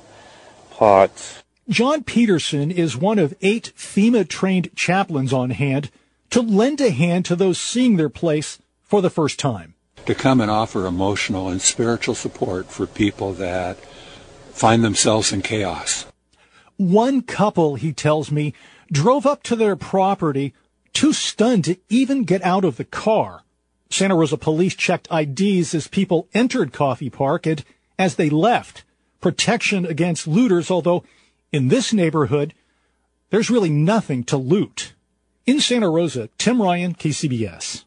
pots. 0.70 1.42
John 1.66 2.04
Peterson 2.04 2.70
is 2.70 2.94
one 2.94 3.18
of 3.18 3.32
eight 3.40 3.72
FEMA 3.74 4.28
trained 4.28 4.68
chaplains 4.76 5.32
on 5.32 5.48
hand 5.48 5.90
to 6.28 6.42
lend 6.42 6.82
a 6.82 6.90
hand 6.90 7.24
to 7.24 7.34
those 7.34 7.58
seeing 7.58 7.96
their 7.96 8.10
place 8.10 8.58
for 8.82 9.00
the 9.00 9.08
first 9.08 9.38
time. 9.38 9.75
To 10.06 10.14
come 10.14 10.40
and 10.40 10.50
offer 10.50 10.86
emotional 10.86 11.48
and 11.48 11.60
spiritual 11.60 12.14
support 12.14 12.66
for 12.66 12.86
people 12.86 13.32
that 13.34 13.76
find 14.52 14.84
themselves 14.84 15.32
in 15.32 15.42
chaos. 15.42 16.06
One 16.76 17.22
couple, 17.22 17.74
he 17.74 17.92
tells 17.92 18.30
me, 18.30 18.54
drove 18.92 19.26
up 19.26 19.42
to 19.44 19.56
their 19.56 19.74
property 19.74 20.54
too 20.92 21.12
stunned 21.12 21.64
to 21.64 21.76
even 21.88 22.24
get 22.24 22.42
out 22.42 22.64
of 22.64 22.76
the 22.76 22.84
car. 22.84 23.42
Santa 23.90 24.14
Rosa 24.14 24.36
police 24.36 24.74
checked 24.74 25.08
IDs 25.10 25.74
as 25.74 25.88
people 25.88 26.28
entered 26.32 26.72
Coffey 26.72 27.10
Park 27.10 27.46
and 27.46 27.64
as 27.98 28.14
they 28.14 28.30
left. 28.30 28.84
Protection 29.20 29.84
against 29.84 30.26
looters, 30.28 30.70
although 30.70 31.02
in 31.50 31.68
this 31.68 31.92
neighborhood, 31.92 32.54
there's 33.30 33.50
really 33.50 33.70
nothing 33.70 34.22
to 34.24 34.36
loot. 34.36 34.92
In 35.46 35.60
Santa 35.60 35.90
Rosa, 35.90 36.28
Tim 36.38 36.62
Ryan, 36.62 36.94
KCBS. 36.94 37.85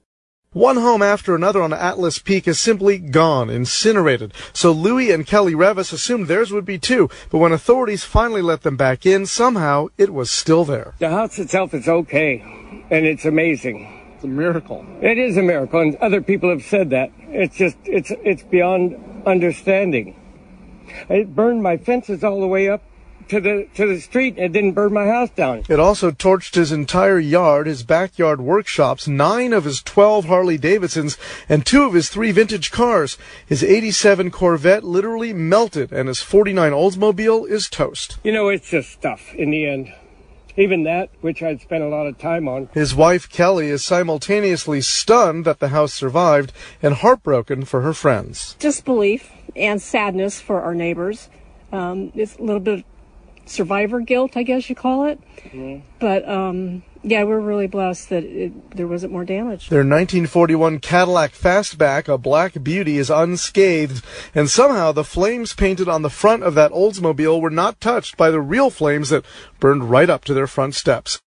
One 0.54 0.78
home 0.78 1.04
after 1.04 1.36
another 1.36 1.62
on 1.62 1.74
Atlas 1.74 2.18
Peak 2.18 2.48
is 2.48 2.60
simply 2.60 2.98
gone, 2.98 3.52
incinerated. 3.52 4.34
So 4.52 4.72
Louis 4.72 5.12
and 5.12 5.24
Kelly 5.24 5.54
Revis 5.54 5.94
assumed 5.94 6.28
theirs 6.28 6.52
would 6.52 6.66
be 6.66 6.80
too, 6.80 7.08
but 7.30 7.38
when 7.38 7.52
authorities 7.52 8.04
finally 8.04 8.42
let 8.42 8.64
them 8.64 8.76
back 8.76 9.06
in, 9.06 9.28
somehow 9.28 9.90
it 10.00 10.12
was 10.12 10.32
still 10.32 10.66
there. 10.66 10.96
The 10.98 11.12
house 11.12 11.38
itself 11.38 11.76
is 11.76 11.88
okay, 11.88 12.42
and 12.90 13.06
it's 13.06 13.26
amazing. 13.26 14.12
It's 14.16 14.24
a 14.24 14.28
miracle. 14.28 14.84
It 15.04 15.20
is 15.20 15.38
a 15.38 15.44
miracle, 15.44 15.82
and 15.82 15.96
other 15.98 16.20
people 16.20 16.50
have 16.50 16.64
said 16.64 16.90
that. 16.90 17.12
It's 17.28 17.56
just, 17.56 17.78
it's, 17.86 18.12
it's 18.24 18.42
beyond 18.42 19.22
understanding. 19.28 20.16
It 21.10 21.36
burned 21.36 21.62
my 21.62 21.78
fences 21.78 22.24
all 22.24 22.42
the 22.42 22.48
way 22.48 22.70
up 22.70 22.82
to 23.30 23.40
the 23.40 23.68
to 23.76 23.88
the 23.88 24.00
street 24.00 24.36
and 24.36 24.46
it 24.46 24.52
didn't 24.52 24.74
burn 24.74 24.94
my 24.94 25.08
house 25.08 25.30
down. 25.30 25.64
It 25.70 25.80
also 25.80 26.12
torched 26.12 26.56
his 26.56 26.72
entire 26.72 27.20
yard, 27.20 27.68
his 27.68 27.84
backyard 27.84 28.42
workshops, 28.42 29.08
nine 29.08 29.54
of 29.54 29.64
his 29.64 29.82
12 29.82 30.26
Harley 30.26 30.58
Davidsons, 30.58 31.18
and 31.48 31.66
two 31.66 31.84
of 31.84 31.94
his 31.94 32.10
three 32.10 32.32
vintage 32.32 32.72
cars. 32.72 33.18
His 33.46 33.64
87 33.64 34.32
Corvette 34.32 34.84
literally 34.84 35.34
melted, 35.34 35.92
and 35.92 36.08
his 36.08 36.22
49 36.22 36.72
Oldsmobile 36.72 37.48
is 37.48 37.70
toast. 37.70 38.18
You 38.24 38.32
know, 38.32 38.50
it's 38.50 38.70
just 38.70 38.92
stuff 38.92 39.34
in 39.36 39.52
the 39.52 39.66
end. 39.68 39.94
Even 40.58 40.84
that, 40.84 41.10
which 41.22 41.42
I'd 41.42 41.62
spent 41.62 41.84
a 41.84 41.88
lot 41.88 42.08
of 42.08 42.18
time 42.18 42.48
on. 42.48 42.70
His 42.74 42.94
wife 42.94 43.30
Kelly 43.30 43.70
is 43.70 43.86
simultaneously 43.86 44.82
stunned 44.82 45.46
that 45.46 45.60
the 45.60 45.70
house 45.70 45.94
survived 45.94 46.52
and 46.82 46.96
heartbroken 46.96 47.64
for 47.64 47.82
her 47.82 47.94
friends. 47.94 48.56
Disbelief 48.60 49.32
and 49.56 49.82
sadness 49.82 50.42
for 50.42 50.62
our 50.62 50.76
neighbors. 50.76 51.30
Um, 51.72 52.12
it's 52.14 52.36
a 52.36 52.42
little 52.42 52.60
bit 52.60 52.84
survivor 53.50 54.00
guilt, 54.00 54.36
I 54.36 54.44
guess 54.44 54.70
you 54.70 54.76
call 54.76 55.06
it. 55.06 55.20
Mm-hmm. 55.38 55.86
But 56.00 56.28
um, 56.28 56.84
yeah, 57.04 57.24
we're 57.24 57.40
really 57.40 57.68
blessed 57.68 58.10
that 58.10 58.24
it, 58.24 58.72
there 58.76 58.88
wasn't 58.88 59.14
more 59.14 59.26
damage. 59.26 59.70
Their 59.70 59.80
1941 59.80 60.80
Cadillac 60.80 61.34
Fastback, 61.34 62.08
a 62.08 62.18
black 62.18 62.62
beauty, 62.64 62.98
is 62.98 63.10
unscathed, 63.10 64.04
and 64.36 64.50
somehow 64.50 64.92
the 64.92 65.04
flames 65.04 65.54
painted 65.54 65.88
on 65.88 66.02
the 66.02 66.10
front 66.10 66.44
of 66.44 66.56
that 66.56 66.72
Oldsmobile 66.72 67.42
were 67.42 67.50
not 67.50 67.80
touched 67.80 68.18
by 68.18 68.30
the 68.30 68.42
real 68.42 68.70
flames 68.70 69.10
that 69.10 69.26
burned 69.60 69.90
right 69.90 70.10
up 70.10 70.26
to 70.26 70.34
their 70.34 70.48
front 70.48 70.76
steps. 70.76 71.22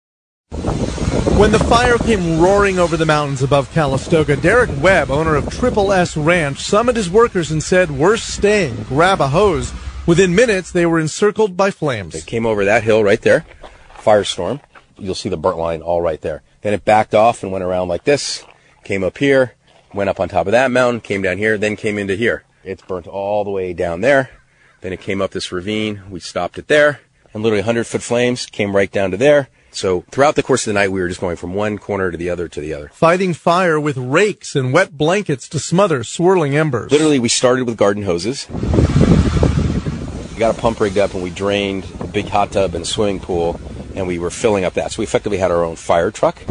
When 1.39 1.51
the 1.51 1.59
fire 1.59 1.97
came 1.97 2.39
roaring 2.39 2.79
over 2.79 2.97
the 2.97 3.05
mountains 3.05 3.43
above 3.43 3.71
Calistoga, 3.71 4.35
Derek 4.35 4.69
Webb, 4.81 5.09
owner 5.09 5.35
of 5.35 5.49
Triple 5.49 5.93
S 5.93 6.17
Ranch, 6.17 6.59
summoned 6.59 6.97
his 6.97 7.09
workers 7.09 7.51
and 7.51 7.63
said, 7.63 7.91
We're 7.91 8.17
staying. 8.17 8.83
Grab 8.83 9.21
a 9.21 9.27
hose. 9.27 9.71
Within 10.05 10.33
minutes, 10.33 10.71
they 10.71 10.85
were 10.85 10.99
encircled 10.99 11.55
by 11.55 11.71
flames. 11.71 12.15
It 12.15 12.25
came 12.25 12.45
over 12.45 12.65
that 12.65 12.83
hill 12.83 13.03
right 13.03 13.21
there, 13.21 13.45
firestorm. 13.97 14.59
You'll 14.97 15.15
see 15.15 15.29
the 15.29 15.37
burnt 15.37 15.57
line 15.57 15.81
all 15.81 16.01
right 16.01 16.19
there. 16.19 16.41
Then 16.61 16.73
it 16.73 16.83
backed 16.83 17.13
off 17.13 17.43
and 17.43 17.51
went 17.51 17.63
around 17.63 17.87
like 17.87 18.03
this, 18.03 18.43
came 18.83 19.03
up 19.03 19.17
here, 19.17 19.53
went 19.93 20.09
up 20.09 20.19
on 20.19 20.29
top 20.29 20.47
of 20.47 20.51
that 20.51 20.71
mountain, 20.71 21.01
came 21.01 21.21
down 21.21 21.37
here, 21.37 21.57
then 21.57 21.75
came 21.75 21.97
into 21.97 22.15
here. 22.15 22.43
It's 22.63 22.81
burnt 22.81 23.07
all 23.07 23.43
the 23.43 23.51
way 23.51 23.73
down 23.73 24.01
there. 24.01 24.31
Then 24.81 24.93
it 24.93 25.01
came 25.01 25.21
up 25.21 25.31
this 25.31 25.51
ravine. 25.51 26.01
We 26.09 26.19
stopped 26.19 26.57
it 26.57 26.67
there, 26.67 27.01
and 27.33 27.43
literally 27.43 27.61
100 27.61 27.85
foot 27.85 28.01
flames 28.01 28.45
came 28.45 28.75
right 28.75 28.91
down 28.91 29.11
to 29.11 29.17
there. 29.17 29.49
So 29.71 30.03
throughout 30.09 30.35
the 30.35 30.43
course 30.43 30.65
of 30.65 30.73
the 30.73 30.79
night, 30.79 30.91
we 30.91 30.99
were 30.99 31.07
just 31.07 31.21
going 31.21 31.35
from 31.35 31.53
one 31.53 31.77
corner 31.77 32.09
to 32.09 32.17
the 32.17 32.29
other 32.29 32.47
to 32.47 32.59
the 32.59 32.73
other. 32.73 32.89
Fighting 32.89 33.33
fire 33.33 33.79
with 33.79 33.97
rakes 33.97 34.55
and 34.55 34.73
wet 34.73 34.97
blankets 34.97 35.47
to 35.49 35.59
smother 35.59 36.03
swirling 36.03 36.55
embers. 36.55 36.91
Literally, 36.91 37.19
we 37.19 37.29
started 37.29 37.65
with 37.65 37.77
garden 37.77 38.03
hoses. 38.03 38.47
We 40.39 40.45
got 40.45 40.57
a 40.57 40.61
pump 40.61 40.79
rigged 40.79 40.97
up 40.97 41.13
and 41.15 41.21
we 41.21 41.31
drained 41.31 41.85
a 41.99 42.07
big 42.07 42.29
hot 42.29 42.53
tub 42.53 42.73
and 42.73 42.83
a 42.83 42.87
swimming 42.87 43.19
pool 43.19 43.59
and 43.93 44.07
we 44.07 44.19
were 44.19 44.29
filling 44.29 44.63
up 44.63 44.75
that. 44.75 44.93
So 44.93 45.01
we 45.01 45.03
effectively 45.03 45.37
had 45.37 45.51
our 45.51 45.65
own 45.65 45.75
fire 45.75 46.11
truck. 46.11 46.41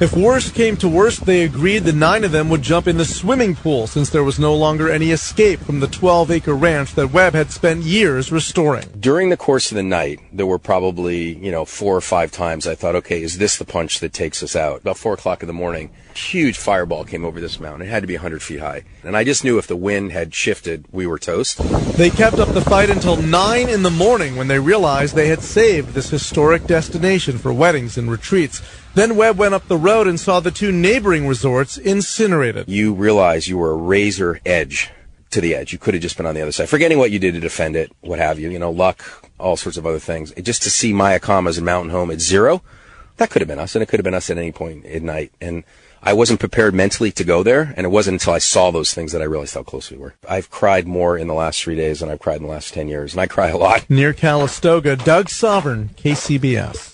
If 0.00 0.16
worst 0.16 0.54
came 0.54 0.76
to 0.78 0.88
worst, 0.88 1.24
they 1.24 1.44
agreed 1.44 1.84
the 1.84 1.92
nine 1.92 2.24
of 2.24 2.32
them 2.32 2.48
would 2.48 2.62
jump 2.62 2.88
in 2.88 2.96
the 2.96 3.04
swimming 3.04 3.54
pool 3.54 3.86
since 3.86 4.10
there 4.10 4.24
was 4.24 4.38
no 4.38 4.54
longer 4.54 4.90
any 4.90 5.12
escape 5.12 5.60
from 5.60 5.80
the 5.80 5.86
12 5.86 6.30
acre 6.32 6.54
ranch 6.54 6.94
that 6.94 7.12
Webb 7.12 7.34
had 7.34 7.52
spent 7.52 7.84
years 7.84 8.32
restoring. 8.32 8.88
During 8.98 9.30
the 9.30 9.36
course 9.36 9.70
of 9.70 9.76
the 9.76 9.82
night, 9.82 10.20
there 10.32 10.46
were 10.46 10.58
probably, 10.58 11.36
you 11.36 11.52
know, 11.52 11.64
four 11.64 11.96
or 11.96 12.00
five 12.00 12.32
times 12.32 12.66
I 12.66 12.74
thought, 12.74 12.96
okay, 12.96 13.22
is 13.22 13.38
this 13.38 13.56
the 13.56 13.64
punch 13.64 14.00
that 14.00 14.12
takes 14.12 14.42
us 14.42 14.56
out? 14.56 14.80
About 14.80 14.98
four 14.98 15.14
o'clock 15.14 15.42
in 15.42 15.46
the 15.46 15.52
morning, 15.52 15.90
huge 16.14 16.58
fireball 16.58 17.04
came 17.04 17.24
over 17.24 17.40
this 17.40 17.60
mountain. 17.60 17.86
It 17.86 17.90
had 17.90 18.02
to 18.02 18.06
be 18.06 18.14
100 18.14 18.42
feet 18.42 18.60
high. 18.60 18.82
And 19.04 19.16
I 19.16 19.22
just 19.24 19.44
knew 19.44 19.58
if 19.58 19.66
the 19.66 19.76
wind 19.76 20.12
had 20.12 20.34
shifted, 20.34 20.86
we 20.90 21.06
were 21.06 21.18
toast. 21.18 21.58
They 21.96 22.10
kept 22.10 22.38
up 22.38 22.48
the 22.48 22.60
fight 22.60 22.90
until 22.90 23.16
9 23.16 23.68
in 23.68 23.82
the 23.82 23.90
morning 23.90 24.36
when 24.36 24.48
they 24.48 24.58
realized 24.58 25.14
they 25.14 25.28
had 25.28 25.42
saved 25.42 25.94
this 25.94 26.10
historic 26.10 26.66
destination 26.66 27.38
for 27.38 27.52
weddings 27.52 27.96
and 27.96 28.10
retreats. 28.10 28.60
Then 28.94 29.16
Webb 29.16 29.38
went 29.38 29.54
up 29.54 29.66
the 29.66 29.76
road 29.76 30.06
and 30.06 30.20
saw 30.20 30.38
the 30.38 30.52
two 30.52 30.70
neighboring 30.70 31.26
resorts 31.26 31.76
incinerated. 31.76 32.68
You 32.68 32.94
realize 32.94 33.48
you 33.48 33.58
were 33.58 33.72
a 33.72 33.76
razor 33.76 34.40
edge 34.46 34.92
to 35.30 35.40
the 35.40 35.52
edge. 35.52 35.72
You 35.72 35.80
could 35.80 35.94
have 35.94 36.02
just 36.02 36.16
been 36.16 36.26
on 36.26 36.36
the 36.36 36.42
other 36.42 36.52
side, 36.52 36.68
forgetting 36.68 36.98
what 36.98 37.10
you 37.10 37.18
did 37.18 37.34
to 37.34 37.40
defend 37.40 37.74
it, 37.74 37.90
what 38.02 38.20
have 38.20 38.38
you, 38.38 38.50
you 38.50 38.58
know, 38.60 38.70
luck, 38.70 39.28
all 39.38 39.56
sorts 39.56 39.76
of 39.76 39.84
other 39.84 39.98
things. 39.98 40.32
Just 40.34 40.62
to 40.62 40.70
see 40.70 40.92
Mayacamas 40.92 41.56
and 41.56 41.66
Mountain 41.66 41.90
Home 41.90 42.12
at 42.12 42.20
zero, 42.20 42.62
that 43.16 43.30
could 43.30 43.42
have 43.42 43.48
been 43.48 43.58
us, 43.58 43.74
and 43.74 43.82
it 43.82 43.86
could 43.86 43.98
have 43.98 44.04
been 44.04 44.14
us 44.14 44.30
at 44.30 44.38
any 44.38 44.52
point 44.52 44.86
at 44.86 45.02
night. 45.02 45.32
And 45.40 45.64
I 46.00 46.12
wasn't 46.12 46.38
prepared 46.38 46.72
mentally 46.72 47.10
to 47.12 47.24
go 47.24 47.42
there, 47.42 47.74
and 47.76 47.84
it 47.84 47.90
wasn't 47.90 48.20
until 48.20 48.34
I 48.34 48.38
saw 48.38 48.70
those 48.70 48.94
things 48.94 49.10
that 49.10 49.22
I 49.22 49.24
realized 49.24 49.54
how 49.54 49.64
close 49.64 49.90
we 49.90 49.96
were. 49.96 50.14
I've 50.28 50.50
cried 50.50 50.86
more 50.86 51.18
in 51.18 51.26
the 51.26 51.34
last 51.34 51.60
three 51.60 51.74
days 51.74 51.98
than 51.98 52.10
I've 52.10 52.20
cried 52.20 52.36
in 52.36 52.44
the 52.44 52.48
last 52.48 52.72
10 52.74 52.86
years, 52.86 53.12
and 53.12 53.20
I 53.20 53.26
cry 53.26 53.48
a 53.48 53.56
lot. 53.56 53.90
Near 53.90 54.12
Calistoga, 54.12 54.94
Doug 54.94 55.30
Sovern, 55.30 55.88
KCBS. 55.96 56.93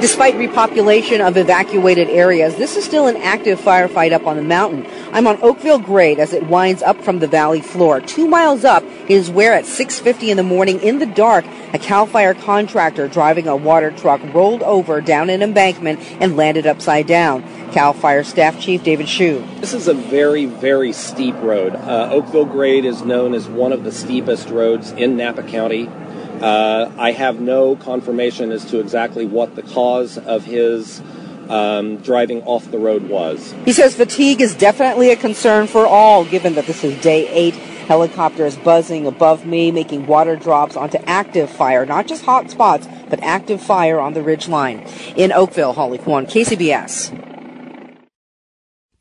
Despite 0.00 0.36
repopulation 0.36 1.20
of 1.20 1.36
evacuated 1.36 2.08
areas, 2.08 2.56
this 2.56 2.74
is 2.74 2.86
still 2.86 3.06
an 3.06 3.18
active 3.18 3.60
firefight 3.60 4.12
up 4.12 4.26
on 4.26 4.36
the 4.36 4.42
mountain. 4.42 4.86
I'm 5.12 5.26
on 5.26 5.38
Oakville 5.42 5.78
Grade 5.78 6.18
as 6.18 6.32
it 6.32 6.46
winds 6.46 6.82
up 6.82 7.02
from 7.02 7.18
the 7.18 7.26
valley 7.26 7.60
floor. 7.60 8.00
Two 8.00 8.26
miles 8.26 8.64
up 8.64 8.82
is 9.10 9.28
where 9.28 9.52
at 9.52 9.64
6.50 9.64 10.30
in 10.30 10.38
the 10.38 10.42
morning 10.42 10.80
in 10.80 11.00
the 11.00 11.06
dark, 11.06 11.44
a 11.74 11.78
CAL 11.78 12.06
FIRE 12.06 12.32
contractor 12.32 13.08
driving 13.08 13.46
a 13.46 13.54
water 13.54 13.90
truck 13.90 14.22
rolled 14.32 14.62
over 14.62 15.02
down 15.02 15.28
an 15.28 15.42
embankment 15.42 16.00
and 16.18 16.34
landed 16.34 16.66
upside 16.66 17.06
down. 17.06 17.42
CAL 17.72 17.92
FIRE 17.92 18.24
Staff 18.24 18.58
Chief 18.58 18.82
David 18.82 19.06
Shue. 19.06 19.44
This 19.60 19.74
is 19.74 19.86
a 19.86 19.92
very, 19.94 20.46
very 20.46 20.94
steep 20.94 21.34
road. 21.42 21.74
Uh, 21.74 22.08
Oakville 22.10 22.46
Grade 22.46 22.86
is 22.86 23.02
known 23.02 23.34
as 23.34 23.48
one 23.48 23.70
of 23.70 23.84
the 23.84 23.92
steepest 23.92 24.48
roads 24.48 24.92
in 24.92 25.18
Napa 25.18 25.42
County. 25.42 25.90
Uh, 26.40 26.90
I 26.96 27.12
have 27.12 27.40
no 27.40 27.76
confirmation 27.76 28.50
as 28.50 28.64
to 28.66 28.80
exactly 28.80 29.26
what 29.26 29.56
the 29.56 29.62
cause 29.62 30.16
of 30.18 30.44
his 30.44 31.02
um, 31.50 31.96
driving 31.98 32.42
off 32.44 32.70
the 32.70 32.78
road 32.78 33.08
was. 33.08 33.54
He 33.64 33.72
says 33.72 33.94
fatigue 33.94 34.40
is 34.40 34.54
definitely 34.54 35.10
a 35.10 35.16
concern 35.16 35.66
for 35.66 35.86
all, 35.86 36.24
given 36.24 36.54
that 36.54 36.66
this 36.66 36.84
is 36.84 36.98
day 37.02 37.28
eight. 37.28 37.54
Helicopters 37.54 38.56
buzzing 38.56 39.04
above 39.04 39.44
me, 39.44 39.72
making 39.72 40.06
water 40.06 40.36
drops 40.36 40.76
onto 40.76 40.98
active 41.06 41.50
fire, 41.50 41.84
not 41.84 42.06
just 42.06 42.24
hot 42.24 42.48
spots, 42.48 42.86
but 43.08 43.20
active 43.20 43.60
fire 43.60 43.98
on 43.98 44.14
the 44.14 44.22
ridge 44.22 44.46
line. 44.48 44.86
In 45.16 45.32
Oakville, 45.32 45.72
Holly 45.72 45.98
Quan, 45.98 46.24
KCBS. 46.24 47.29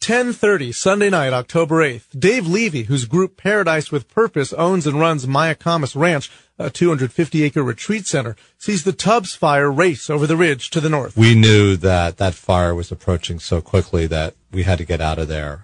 10:30 0.01 0.73
Sunday 0.73 1.09
night, 1.09 1.33
October 1.33 1.83
8th. 1.83 2.17
Dave 2.17 2.47
Levy, 2.47 2.83
whose 2.83 3.03
group 3.03 3.35
Paradise 3.35 3.91
with 3.91 4.07
Purpose 4.07 4.53
owns 4.53 4.87
and 4.87 4.97
runs 4.97 5.25
Mayacamas 5.25 5.93
Ranch, 5.93 6.31
a 6.57 6.69
250-acre 6.69 7.61
retreat 7.61 8.07
center, 8.07 8.37
sees 8.57 8.85
the 8.85 8.93
Tubbs 8.93 9.35
fire 9.35 9.69
race 9.69 10.09
over 10.09 10.25
the 10.25 10.37
ridge 10.37 10.69
to 10.69 10.79
the 10.79 10.89
north. 10.89 11.17
We 11.17 11.35
knew 11.35 11.75
that 11.77 12.17
that 12.17 12.33
fire 12.33 12.73
was 12.73 12.93
approaching 12.93 13.39
so 13.39 13.59
quickly 13.61 14.07
that 14.07 14.35
we 14.51 14.63
had 14.63 14.77
to 14.77 14.85
get 14.85 15.01
out 15.01 15.19
of 15.19 15.27
there. 15.27 15.63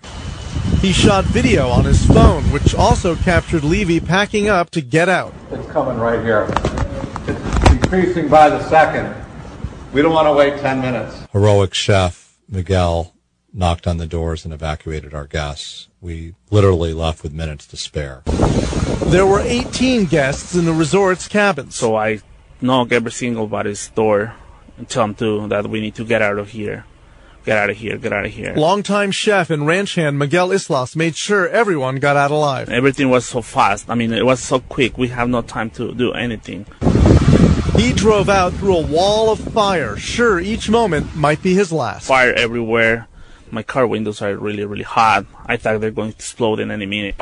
He 0.82 0.92
shot 0.92 1.24
video 1.26 1.70
on 1.70 1.86
his 1.86 2.06
phone, 2.06 2.44
which 2.52 2.76
also 2.76 3.16
captured 3.16 3.64
Levy 3.64 4.02
packing 4.02 4.50
up 4.50 4.70
to 4.72 4.82
get 4.82 5.08
out. 5.08 5.34
It's 5.52 5.72
coming 5.72 5.98
right 5.98 6.22
here. 6.22 6.48
It's 7.28 7.72
increasing 7.72 8.28
by 8.28 8.50
the 8.50 8.62
second. 8.70 9.16
We 9.94 10.02
don't 10.02 10.14
want 10.14 10.28
to 10.28 10.34
wait 10.34 10.60
10 10.60 10.82
minutes. 10.82 11.16
Heroic 11.32 11.74
chef 11.74 12.38
Miguel 12.50 13.15
knocked 13.56 13.88
on 13.88 13.98
the 13.98 14.06
doors 14.06 14.44
and 14.44 14.54
evacuated 14.54 15.14
our 15.14 15.26
guests. 15.26 15.88
We 16.02 16.36
literally 16.52 16.94
left 16.94 17.24
with 17.24 17.34
minutes 17.34 17.66
to 17.68 17.78
spare. 17.78 18.22
There 19.06 19.26
were 19.26 19.40
18 19.40 20.06
guests 20.06 20.56
in 20.56 20.66
the 20.66 20.74
resort's 20.74 21.28
cabins. 21.28 21.76
So 21.76 21.96
I 21.96 22.20
knock 22.62 22.92
every 22.92 23.12
single 23.12 23.48
body's 23.48 23.88
door 23.90 24.36
and 24.78 24.90
tell 24.90 25.08
them 25.08 25.16
to, 25.16 25.48
that 25.48 25.68
we 25.70 25.80
need 25.80 25.96
to 25.96 26.04
get 26.04 26.22
out 26.22 26.38
of 26.38 26.50
here. 26.50 26.86
Get 27.46 27.58
out 27.60 27.70
of 27.70 27.78
here, 27.78 27.98
get 27.98 28.12
out 28.12 28.26
of 28.26 28.32
here. 28.32 28.56
Longtime 28.56 29.12
chef 29.12 29.52
and 29.52 29.68
ranch 29.68 29.94
hand 29.96 30.18
Miguel 30.18 30.52
Islas 30.52 30.96
made 30.96 31.16
sure 31.16 31.48
everyone 31.48 31.98
got 31.98 32.18
out 32.18 32.32
alive. 32.32 32.70
Everything 32.70 33.10
was 33.12 33.28
so 33.28 33.44
fast. 33.44 33.88
I 33.88 33.94
mean, 33.94 34.12
it 34.12 34.26
was 34.26 34.40
so 34.40 34.60
quick. 34.62 34.98
We 34.98 35.10
have 35.10 35.30
no 35.30 35.44
time 35.44 35.70
to 35.72 35.94
do 35.94 36.12
anything. 36.12 36.66
He 37.78 37.94
drove 37.94 38.30
out 38.30 38.54
through 38.54 38.78
a 38.78 38.88
wall 38.88 39.30
of 39.30 39.40
fire, 39.40 39.96
sure 39.96 40.40
each 40.40 40.72
moment 40.72 41.16
might 41.16 41.44
be 41.44 41.54
his 41.54 41.72
last. 41.72 42.08
Fire 42.08 42.34
everywhere. 42.34 43.08
My 43.52 43.64
car 43.64 43.88
windows 43.88 44.22
are 44.22 44.36
really, 44.36 44.66
really 44.66 44.84
hot. 44.84 45.26
I 45.46 45.58
thought 45.58 45.80
they're 45.80 45.92
going 45.92 46.12
to 46.12 46.18
explode 46.18 46.60
in 46.60 46.72
any 46.72 46.86
minute. 46.86 47.16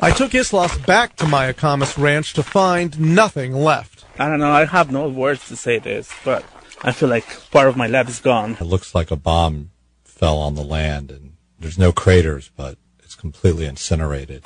I 0.00 0.10
took 0.10 0.34
Islas 0.34 0.76
back 0.78 1.16
to 1.16 1.24
Mayacamas 1.24 1.96
Ranch 1.98 2.34
to 2.34 2.42
find 2.42 2.98
nothing 2.98 3.52
left. 3.54 4.04
I 4.18 4.28
don't 4.28 4.38
know. 4.40 4.50
I 4.50 4.64
have 4.64 4.90
no 4.90 5.08
words 5.08 5.48
to 5.48 5.56
say 5.56 5.78
this, 5.78 6.12
but 6.24 6.44
I 6.82 6.92
feel 6.92 7.08
like 7.08 7.50
part 7.50 7.68
of 7.68 7.76
my 7.76 7.86
lab 7.86 8.08
is 8.08 8.20
gone. 8.20 8.52
It 8.60 8.64
looks 8.64 8.94
like 8.94 9.10
a 9.10 9.16
bomb 9.16 9.70
fell 10.04 10.38
on 10.38 10.54
the 10.54 10.62
land, 10.62 11.10
and 11.10 11.34
there's 11.58 11.78
no 11.78 11.92
craters, 11.92 12.50
but 12.56 12.78
it's 13.02 13.14
completely 13.14 13.66
incinerated. 13.66 14.44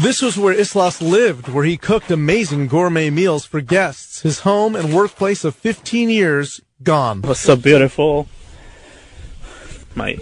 This 0.00 0.22
was 0.22 0.38
where 0.38 0.58
Islas 0.58 1.02
lived, 1.02 1.48
where 1.48 1.64
he 1.64 1.76
cooked 1.76 2.10
amazing 2.10 2.68
gourmet 2.68 3.10
meals 3.10 3.44
for 3.44 3.60
guests. 3.60 4.22
His 4.22 4.40
home 4.40 4.74
and 4.74 4.94
workplace 4.94 5.44
of 5.44 5.54
15 5.54 6.08
years 6.08 6.62
gone. 6.82 7.18
It 7.18 7.26
was 7.26 7.38
so 7.38 7.54
beautiful. 7.54 8.26
My 9.94 10.18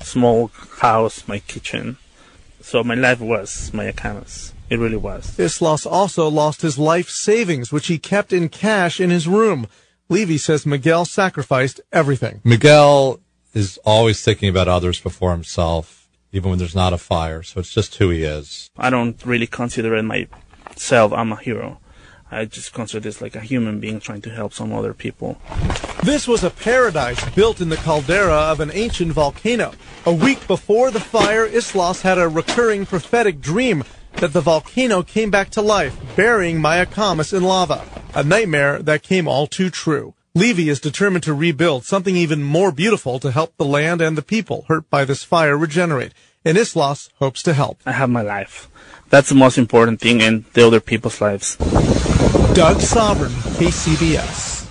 small 0.00 0.48
house, 0.78 1.26
my 1.28 1.38
kitchen. 1.40 1.96
So 2.60 2.84
my 2.84 2.94
life 2.94 3.20
was 3.20 3.72
my 3.72 3.84
Mayacamas. 3.84 4.52
It 4.70 4.78
really 4.78 4.96
was. 4.96 5.38
Islas 5.38 5.84
also 5.84 6.28
lost 6.28 6.62
his 6.62 6.78
life 6.78 7.10
savings, 7.10 7.70
which 7.70 7.88
he 7.88 7.98
kept 7.98 8.32
in 8.32 8.48
cash 8.48 9.00
in 9.00 9.10
his 9.10 9.28
room. 9.28 9.66
Levy 10.08 10.38
says 10.38 10.64
Miguel 10.64 11.04
sacrificed 11.04 11.80
everything. 11.92 12.40
Miguel 12.44 13.20
is 13.54 13.78
always 13.84 14.22
thinking 14.22 14.48
about 14.48 14.68
others 14.68 15.00
before 15.00 15.32
himself, 15.32 16.08
even 16.32 16.50
when 16.50 16.58
there's 16.58 16.74
not 16.74 16.92
a 16.92 16.98
fire. 16.98 17.42
So 17.42 17.60
it's 17.60 17.72
just 17.72 17.96
who 17.96 18.08
he 18.10 18.22
is. 18.22 18.70
I 18.78 18.88
don't 18.90 19.22
really 19.26 19.46
consider 19.46 19.94
it 19.94 20.02
myself. 20.04 21.12
I'm 21.12 21.32
a 21.32 21.36
hero. 21.36 21.78
I 22.32 22.46
just 22.46 22.72
consider 22.72 23.00
this 23.00 23.20
like 23.20 23.36
a 23.36 23.40
human 23.40 23.78
being 23.78 24.00
trying 24.00 24.22
to 24.22 24.30
help 24.30 24.54
some 24.54 24.72
other 24.72 24.94
people. 24.94 25.38
This 26.02 26.26
was 26.26 26.42
a 26.42 26.48
paradise 26.48 27.22
built 27.34 27.60
in 27.60 27.68
the 27.68 27.76
caldera 27.76 28.34
of 28.34 28.60
an 28.60 28.70
ancient 28.72 29.12
volcano. 29.12 29.74
A 30.06 30.14
week 30.14 30.46
before 30.46 30.90
the 30.90 30.98
fire, 30.98 31.44
Islas 31.44 32.00
had 32.00 32.16
a 32.16 32.28
recurring 32.28 32.86
prophetic 32.86 33.42
dream 33.42 33.84
that 34.14 34.32
the 34.32 34.40
volcano 34.40 35.02
came 35.02 35.30
back 35.30 35.50
to 35.50 35.60
life, 35.60 35.94
burying 36.16 36.58
Mayacamas 36.58 37.36
in 37.36 37.42
lava. 37.42 37.84
A 38.14 38.24
nightmare 38.24 38.82
that 38.82 39.02
came 39.02 39.28
all 39.28 39.46
too 39.46 39.68
true. 39.68 40.14
Levy 40.34 40.70
is 40.70 40.80
determined 40.80 41.24
to 41.24 41.34
rebuild 41.34 41.84
something 41.84 42.16
even 42.16 42.42
more 42.42 42.72
beautiful 42.72 43.18
to 43.18 43.30
help 43.30 43.54
the 43.58 43.66
land 43.66 44.00
and 44.00 44.16
the 44.16 44.22
people 44.22 44.64
hurt 44.68 44.88
by 44.88 45.04
this 45.04 45.22
fire 45.22 45.58
regenerate. 45.58 46.14
And 46.46 46.56
Islas 46.56 47.10
hopes 47.18 47.42
to 47.42 47.52
help. 47.52 47.80
I 47.84 47.92
have 47.92 48.08
my 48.08 48.22
life. 48.22 48.70
That's 49.12 49.28
the 49.28 49.34
most 49.34 49.58
important 49.58 50.00
thing 50.00 50.22
in 50.22 50.46
the 50.54 50.66
other 50.66 50.80
people's 50.80 51.20
lives. 51.20 51.56
Doug 52.54 52.80
Sovern, 52.80 53.30
KCBS. 53.60 54.66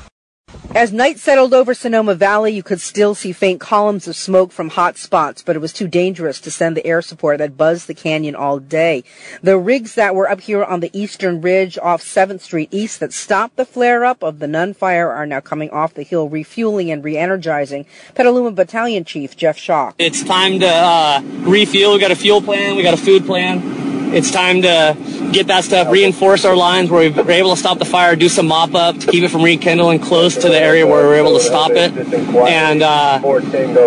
As 0.73 0.91
night 0.91 1.19
settled 1.19 1.53
over 1.53 1.75
Sonoma 1.75 2.15
Valley, 2.15 2.51
you 2.51 2.63
could 2.63 2.81
still 2.81 3.13
see 3.13 3.33
faint 3.33 3.61
columns 3.61 4.07
of 4.07 4.15
smoke 4.15 4.51
from 4.51 4.69
hot 4.69 4.97
spots, 4.97 5.43
but 5.43 5.55
it 5.55 5.59
was 5.59 5.71
too 5.71 5.87
dangerous 5.87 6.41
to 6.41 6.49
send 6.49 6.75
the 6.75 6.87
air 6.87 7.03
support 7.03 7.37
that 7.37 7.55
buzzed 7.55 7.85
the 7.85 7.93
canyon 7.93 8.33
all 8.33 8.57
day. 8.57 9.03
The 9.43 9.59
rigs 9.59 9.93
that 9.93 10.15
were 10.15 10.27
up 10.27 10.41
here 10.41 10.63
on 10.63 10.79
the 10.79 10.89
eastern 10.91 11.39
ridge 11.41 11.77
off 11.77 12.01
7th 12.01 12.41
Street 12.41 12.69
East 12.71 12.99
that 12.99 13.13
stopped 13.13 13.57
the 13.57 13.65
flare-up 13.65 14.23
of 14.23 14.39
the 14.39 14.47
Nun 14.47 14.73
fire 14.73 15.11
are 15.11 15.27
now 15.27 15.41
coming 15.41 15.69
off 15.69 15.93
the 15.93 16.01
hill, 16.01 16.29
refueling 16.29 16.89
and 16.89 17.03
re-energizing. 17.03 17.85
Petaluma 18.15 18.49
Battalion 18.49 19.05
Chief 19.05 19.37
Jeff 19.37 19.59
Shaw. 19.59 19.91
It's 19.99 20.23
time 20.23 20.59
to 20.61 20.67
uh, 20.67 21.21
refuel. 21.41 21.93
We 21.93 21.99
got 21.99 22.09
a 22.09 22.15
fuel 22.15 22.41
plan. 22.41 22.75
We 22.75 22.81
got 22.81 22.95
a 22.95 22.97
food 22.97 23.27
plan 23.27 23.90
it's 24.13 24.31
time 24.31 24.61
to 24.63 24.97
get 25.31 25.47
that 25.47 25.63
stuff, 25.63 25.91
reinforce 25.91 26.45
our 26.45 26.55
lines 26.55 26.89
where 26.89 27.09
we 27.09 27.21
we're 27.21 27.31
able 27.31 27.51
to 27.51 27.57
stop 27.57 27.79
the 27.79 27.85
fire, 27.85 28.15
do 28.15 28.29
some 28.29 28.47
mop 28.47 28.75
up 28.75 28.97
to 28.97 29.07
keep 29.07 29.23
it 29.23 29.29
from 29.29 29.43
rekindling 29.43 29.99
close 29.99 30.35
to 30.35 30.49
the 30.49 30.59
area 30.59 30.85
where 30.85 31.03
we're 31.05 31.15
able 31.15 31.37
to 31.37 31.43
stop 31.43 31.71
it, 31.71 31.91
and 32.35 32.81
uh, 32.81 33.19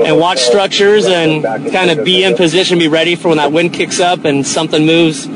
and 0.05 0.19
watch 0.19 0.41
structures 0.41 1.07
and 1.07 1.45
kind 1.73 1.91
of 1.91 2.05
be 2.05 2.25
in 2.25 2.37
position, 2.37 2.79
be 2.79 2.89
ready 2.89 3.15
for 3.15 3.29
when 3.29 3.39
that 3.39 3.53
wind 3.53 3.73
kicks 3.73 4.01
up 4.01 4.25
and 4.25 4.47
something 4.47 4.87
moves. 4.87 5.27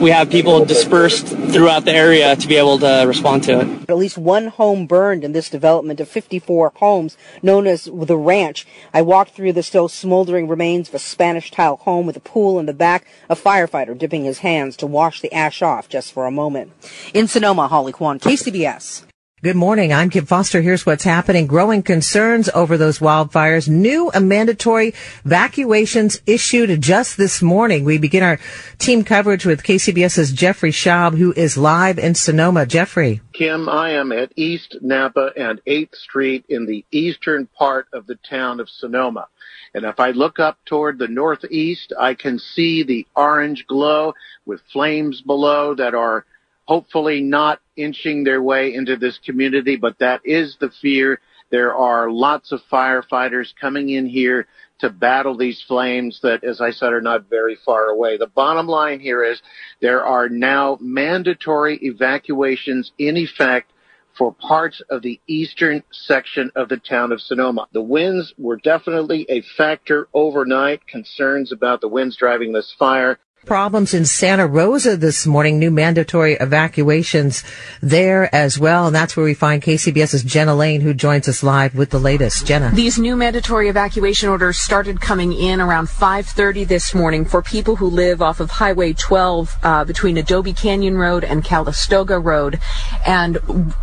We 0.00 0.10
have 0.10 0.30
people 0.30 0.64
dispersed 0.64 1.26
throughout 1.26 1.84
the 1.84 1.92
area 1.92 2.36
to 2.36 2.46
be 2.46 2.54
able 2.54 2.78
to 2.78 3.04
respond 3.04 3.42
to 3.44 3.60
it. 3.60 3.90
At 3.90 3.96
least 3.96 4.16
one 4.16 4.46
home 4.46 4.86
burned 4.86 5.24
in 5.24 5.32
this 5.32 5.50
development 5.50 5.98
of 5.98 6.08
54 6.08 6.72
homes 6.76 7.16
known 7.42 7.66
as 7.66 7.90
the 7.92 8.16
ranch. 8.16 8.64
I 8.94 9.02
walked 9.02 9.32
through 9.32 9.54
the 9.54 9.64
still 9.64 9.88
smoldering 9.88 10.46
remains 10.46 10.88
of 10.88 10.94
a 10.94 11.00
Spanish 11.00 11.50
tile 11.50 11.78
home 11.78 12.06
with 12.06 12.16
a 12.16 12.20
pool 12.20 12.60
in 12.60 12.66
the 12.66 12.72
back, 12.72 13.08
a 13.28 13.34
firefighter 13.34 13.98
dipping 13.98 14.22
his 14.22 14.38
hands 14.38 14.76
to 14.76 14.86
wash 14.86 15.20
the 15.20 15.32
ash 15.32 15.62
off 15.62 15.88
just 15.88 16.12
for 16.12 16.26
a 16.26 16.30
moment. 16.30 16.70
In 17.12 17.26
Sonoma, 17.26 17.66
Holly 17.66 17.92
Quan, 17.92 18.20
KCBS. 18.20 19.04
Good 19.40 19.54
morning. 19.54 19.92
I'm 19.92 20.10
Kim 20.10 20.26
Foster. 20.26 20.60
Here's 20.60 20.84
what's 20.84 21.04
happening. 21.04 21.46
Growing 21.46 21.84
concerns 21.84 22.48
over 22.48 22.76
those 22.76 22.98
wildfires. 22.98 23.68
New 23.68 24.10
mandatory 24.20 24.94
evacuations 25.24 26.20
issued 26.26 26.82
just 26.82 27.16
this 27.16 27.40
morning. 27.40 27.84
We 27.84 27.98
begin 27.98 28.24
our 28.24 28.40
team 28.78 29.04
coverage 29.04 29.46
with 29.46 29.62
KCBS's 29.62 30.32
Jeffrey 30.32 30.72
Schaub, 30.72 31.16
who 31.16 31.32
is 31.34 31.56
live 31.56 32.00
in 32.00 32.16
Sonoma. 32.16 32.66
Jeffrey. 32.66 33.20
Kim, 33.32 33.68
I 33.68 33.90
am 33.90 34.10
at 34.10 34.32
East 34.34 34.78
Napa 34.80 35.30
and 35.36 35.60
8th 35.64 35.94
Street 35.94 36.44
in 36.48 36.66
the 36.66 36.84
eastern 36.90 37.46
part 37.46 37.86
of 37.92 38.08
the 38.08 38.18
town 38.28 38.58
of 38.58 38.68
Sonoma. 38.68 39.28
And 39.72 39.84
if 39.84 40.00
I 40.00 40.10
look 40.10 40.40
up 40.40 40.58
toward 40.64 40.98
the 40.98 41.06
northeast, 41.06 41.92
I 41.96 42.14
can 42.14 42.40
see 42.40 42.82
the 42.82 43.06
orange 43.14 43.68
glow 43.68 44.14
with 44.46 44.62
flames 44.72 45.20
below 45.20 45.76
that 45.76 45.94
are 45.94 46.24
hopefully 46.68 47.22
not 47.22 47.60
inching 47.76 48.24
their 48.24 48.42
way 48.42 48.74
into 48.74 48.94
this 48.94 49.18
community, 49.24 49.74
but 49.74 49.98
that 49.98 50.20
is 50.22 50.54
the 50.60 50.70
fear. 50.82 51.18
There 51.50 51.74
are 51.74 52.10
lots 52.10 52.52
of 52.52 52.60
firefighters 52.70 53.54
coming 53.58 53.88
in 53.88 54.04
here 54.04 54.46
to 54.80 54.90
battle 54.90 55.34
these 55.34 55.64
flames 55.66 56.20
that, 56.22 56.44
as 56.44 56.60
I 56.60 56.70
said, 56.70 56.92
are 56.92 57.00
not 57.00 57.30
very 57.30 57.56
far 57.64 57.86
away. 57.86 58.18
The 58.18 58.26
bottom 58.26 58.66
line 58.66 59.00
here 59.00 59.24
is 59.24 59.40
there 59.80 60.04
are 60.04 60.28
now 60.28 60.76
mandatory 60.78 61.78
evacuations 61.80 62.92
in 62.98 63.16
effect 63.16 63.72
for 64.18 64.34
parts 64.34 64.82
of 64.90 65.00
the 65.00 65.18
eastern 65.26 65.82
section 65.90 66.50
of 66.54 66.68
the 66.68 66.76
town 66.76 67.12
of 67.12 67.22
Sonoma. 67.22 67.66
The 67.72 67.80
winds 67.80 68.34
were 68.36 68.56
definitely 68.56 69.24
a 69.30 69.40
factor 69.56 70.08
overnight, 70.12 70.86
concerns 70.86 71.50
about 71.50 71.80
the 71.80 71.88
winds 71.88 72.18
driving 72.18 72.52
this 72.52 72.74
fire. 72.78 73.18
Problems 73.46 73.94
in 73.94 74.04
Santa 74.04 74.46
Rosa 74.46 74.96
this 74.96 75.24
morning, 75.24 75.58
new 75.58 75.70
mandatory 75.70 76.34
evacuations 76.34 77.44
there 77.80 78.34
as 78.34 78.58
well. 78.58 78.88
And 78.88 78.94
that's 78.94 79.16
where 79.16 79.24
we 79.24 79.32
find 79.32 79.62
KCBS's 79.62 80.24
Jenna 80.24 80.54
Lane, 80.54 80.80
who 80.80 80.92
joins 80.92 81.28
us 81.28 81.42
live 81.42 81.74
with 81.74 81.90
the 81.90 82.00
latest. 82.00 82.46
Jenna. 82.46 82.72
These 82.74 82.98
new 82.98 83.16
mandatory 83.16 83.68
evacuation 83.68 84.28
orders 84.28 84.58
started 84.58 85.00
coming 85.00 85.32
in 85.32 85.60
around 85.60 85.86
5.30 85.86 86.66
this 86.66 86.94
morning 86.94 87.24
for 87.24 87.40
people 87.40 87.76
who 87.76 87.86
live 87.86 88.20
off 88.20 88.40
of 88.40 88.50
Highway 88.50 88.92
12 88.92 89.56
uh, 89.62 89.84
between 89.84 90.18
Adobe 90.18 90.52
Canyon 90.52 90.98
Road 90.98 91.24
and 91.24 91.44
Calistoga 91.44 92.18
Road. 92.18 92.58
And 93.06 93.38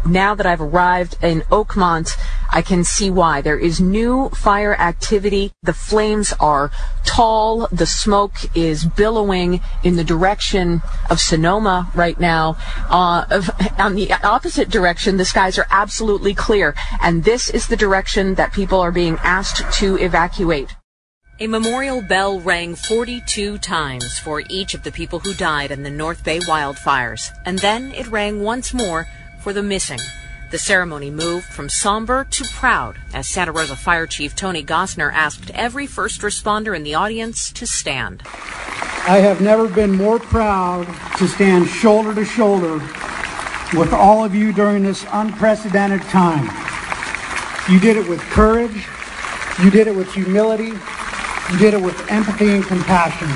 now 0.06 0.36
that 0.36 0.46
I've 0.46 0.62
arrived 0.62 1.18
in 1.24 1.42
Oakmont, 1.44 2.12
I 2.52 2.62
can 2.62 2.84
see 2.84 3.10
why. 3.10 3.42
There 3.42 3.58
is 3.58 3.82
new 3.82 4.30
fire 4.30 4.76
activity. 4.76 5.52
The 5.64 5.74
flames 5.74 6.34
are 6.40 6.72
tall. 7.06 7.68
The 7.72 7.86
smoke 7.86 8.36
is 8.56 8.86
billowing 8.86 9.45
in 9.84 9.96
the 9.96 10.04
direction 10.04 10.82
of 11.10 11.20
Sonoma 11.20 11.90
right 11.96 12.20
now. 12.20 12.58
Uh, 12.90 13.42
on 13.78 13.96
the 13.96 14.12
opposite 14.24 14.70
direction, 14.70 15.18
the 15.18 15.26
skies 15.26 15.58
are 15.58 15.68
absolutely 15.72 16.34
clear. 16.34 16.76
And 17.02 17.24
this 17.24 17.50
is 17.50 17.68
the 17.68 17.78
direction 17.78 18.36
that 18.36 18.54
people 18.54 18.80
are 18.80 18.92
being 18.92 19.18
asked 19.24 19.64
to 19.80 19.98
evacuate. 19.98 20.76
A 21.42 21.48
memorial 21.48 22.02
bell 22.02 22.40
rang 22.40 22.76
42 22.76 23.58
times 23.58 24.18
for 24.20 24.42
each 24.50 24.74
of 24.74 24.84
the 24.84 24.92
people 24.92 25.20
who 25.20 25.34
died 25.34 25.70
in 25.70 25.84
the 25.84 25.90
North 25.90 26.24
Bay 26.24 26.40
wildfires, 26.40 27.30
and 27.46 27.60
then 27.60 27.92
it 27.92 28.08
rang 28.08 28.42
once 28.42 28.74
more 28.74 29.06
for 29.42 29.52
the 29.52 29.62
missing. 29.62 30.00
The 30.56 30.60
ceremony 30.60 31.12
moved 31.12 31.48
from 31.48 31.68
somber 31.68 32.24
to 32.24 32.46
proud 32.46 32.98
as 33.14 33.28
Santa 33.28 33.52
Rosa 33.52 33.76
Fire 33.76 34.08
Chief 34.08 34.38
Tony 34.38 34.64
Gossner 34.64 35.12
asked 35.12 35.52
every 35.52 35.86
first 35.86 36.22
responder 36.22 36.74
in 36.74 36.84
the 36.84 36.96
audience 36.96 37.52
to 37.52 37.68
stand. 37.68 38.24
I 38.26 39.18
have 39.18 39.42
never 39.42 39.68
been 39.68 39.92
more 39.92 40.18
proud 40.18 40.88
to 41.18 41.28
stand 41.28 41.68
shoulder 41.68 42.16
to 42.16 42.24
shoulder 42.24 42.76
with 43.78 43.92
all 43.92 44.24
of 44.24 44.34
you 44.34 44.54
during 44.54 44.84
this 44.84 45.06
unprecedented 45.12 46.04
time. 46.04 46.46
You 47.70 47.82
did 47.82 47.98
it 47.98 48.08
with 48.08 48.22
courage. 48.22 48.88
You 49.62 49.70
did 49.70 49.88
it 49.88 49.96
with 49.98 50.14
humility. 50.14 50.72
You 51.52 51.58
did 51.60 51.74
it 51.74 51.82
with 51.82 52.10
empathy 52.10 52.52
and 52.52 52.64
compassion. 52.64 53.28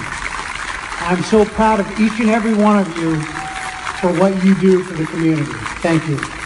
I'm 1.05 1.22
so 1.24 1.43
proud 1.43 1.82
of 1.82 1.99
each 1.99 2.17
and 2.22 2.30
every 2.30 2.53
one 2.53 2.80
of 2.80 2.88
you 2.97 3.20
for 3.99 4.17
what 4.17 4.41
you 4.41 4.55
do 4.61 4.84
for 4.84 4.93
the 4.93 5.05
community. 5.07 5.51
Thank 5.82 6.07
you. 6.07 6.38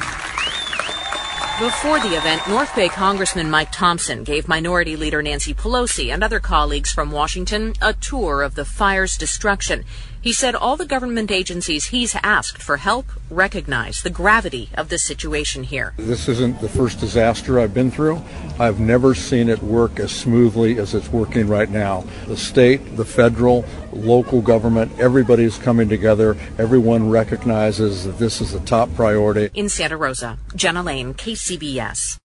Before 1.60 2.00
the 2.00 2.18
event, 2.18 2.48
North 2.48 2.76
Bay 2.76 2.90
Congressman 2.90 3.48
Mike 3.48 3.72
Thompson 3.72 4.24
gave 4.24 4.48
Minority 4.48 4.96
Leader 4.96 5.22
Nancy 5.22 5.54
Pelosi 5.54 6.12
and 6.12 6.24
other 6.24 6.40
colleagues 6.40 6.92
from 6.92 7.12
Washington 7.12 7.74
a 7.80 7.94
tour 7.94 8.42
of 8.42 8.56
the 8.56 8.66
fire's 8.66 9.16
destruction. 9.18 9.86
He 10.24 10.32
said 10.32 10.56
all 10.56 10.78
the 10.78 10.86
government 10.86 11.32
agencies 11.32 11.88
he's 11.88 12.16
asked 12.24 12.62
for 12.62 12.78
help 12.78 13.08
recognize 13.30 14.02
the 14.02 14.10
gravity 14.10 14.70
of 14.74 14.88
the 14.88 14.98
situation 14.98 15.64
here. 15.64 15.94
This 15.98 16.30
isn't 16.30 16.62
the 16.62 16.70
first 16.70 17.02
disaster 17.02 17.60
I've 17.60 17.74
been 17.74 17.92
through. 17.92 18.22
I've 18.58 18.80
never 18.80 19.16
seen 19.16 19.50
it 19.50 19.62
work 19.62 20.00
as 20.00 20.14
smoothly 20.14 20.80
as 20.80 20.96
it's 20.96 21.10
working 21.10 21.50
right 21.50 21.70
now. 21.70 22.06
The 22.28 22.38
state, 22.38 22.96
the 22.96 23.04
federal, 23.04 23.66
local 23.92 24.42
government, 24.42 24.98
everybody's 24.98 25.58
coming 25.58 25.90
together. 25.90 26.38
Everyone 26.58 27.10
recognizes 27.10 28.06
that 28.06 28.18
this 28.18 28.40
is 28.40 28.54
a 28.54 28.62
top 28.62 28.96
priority. 28.96 29.50
In 29.54 29.68
Santa 29.68 29.98
Rosa, 29.98 30.38
Jenna 30.56 30.84
Lane, 30.84 31.14
KCBS. 31.16 32.18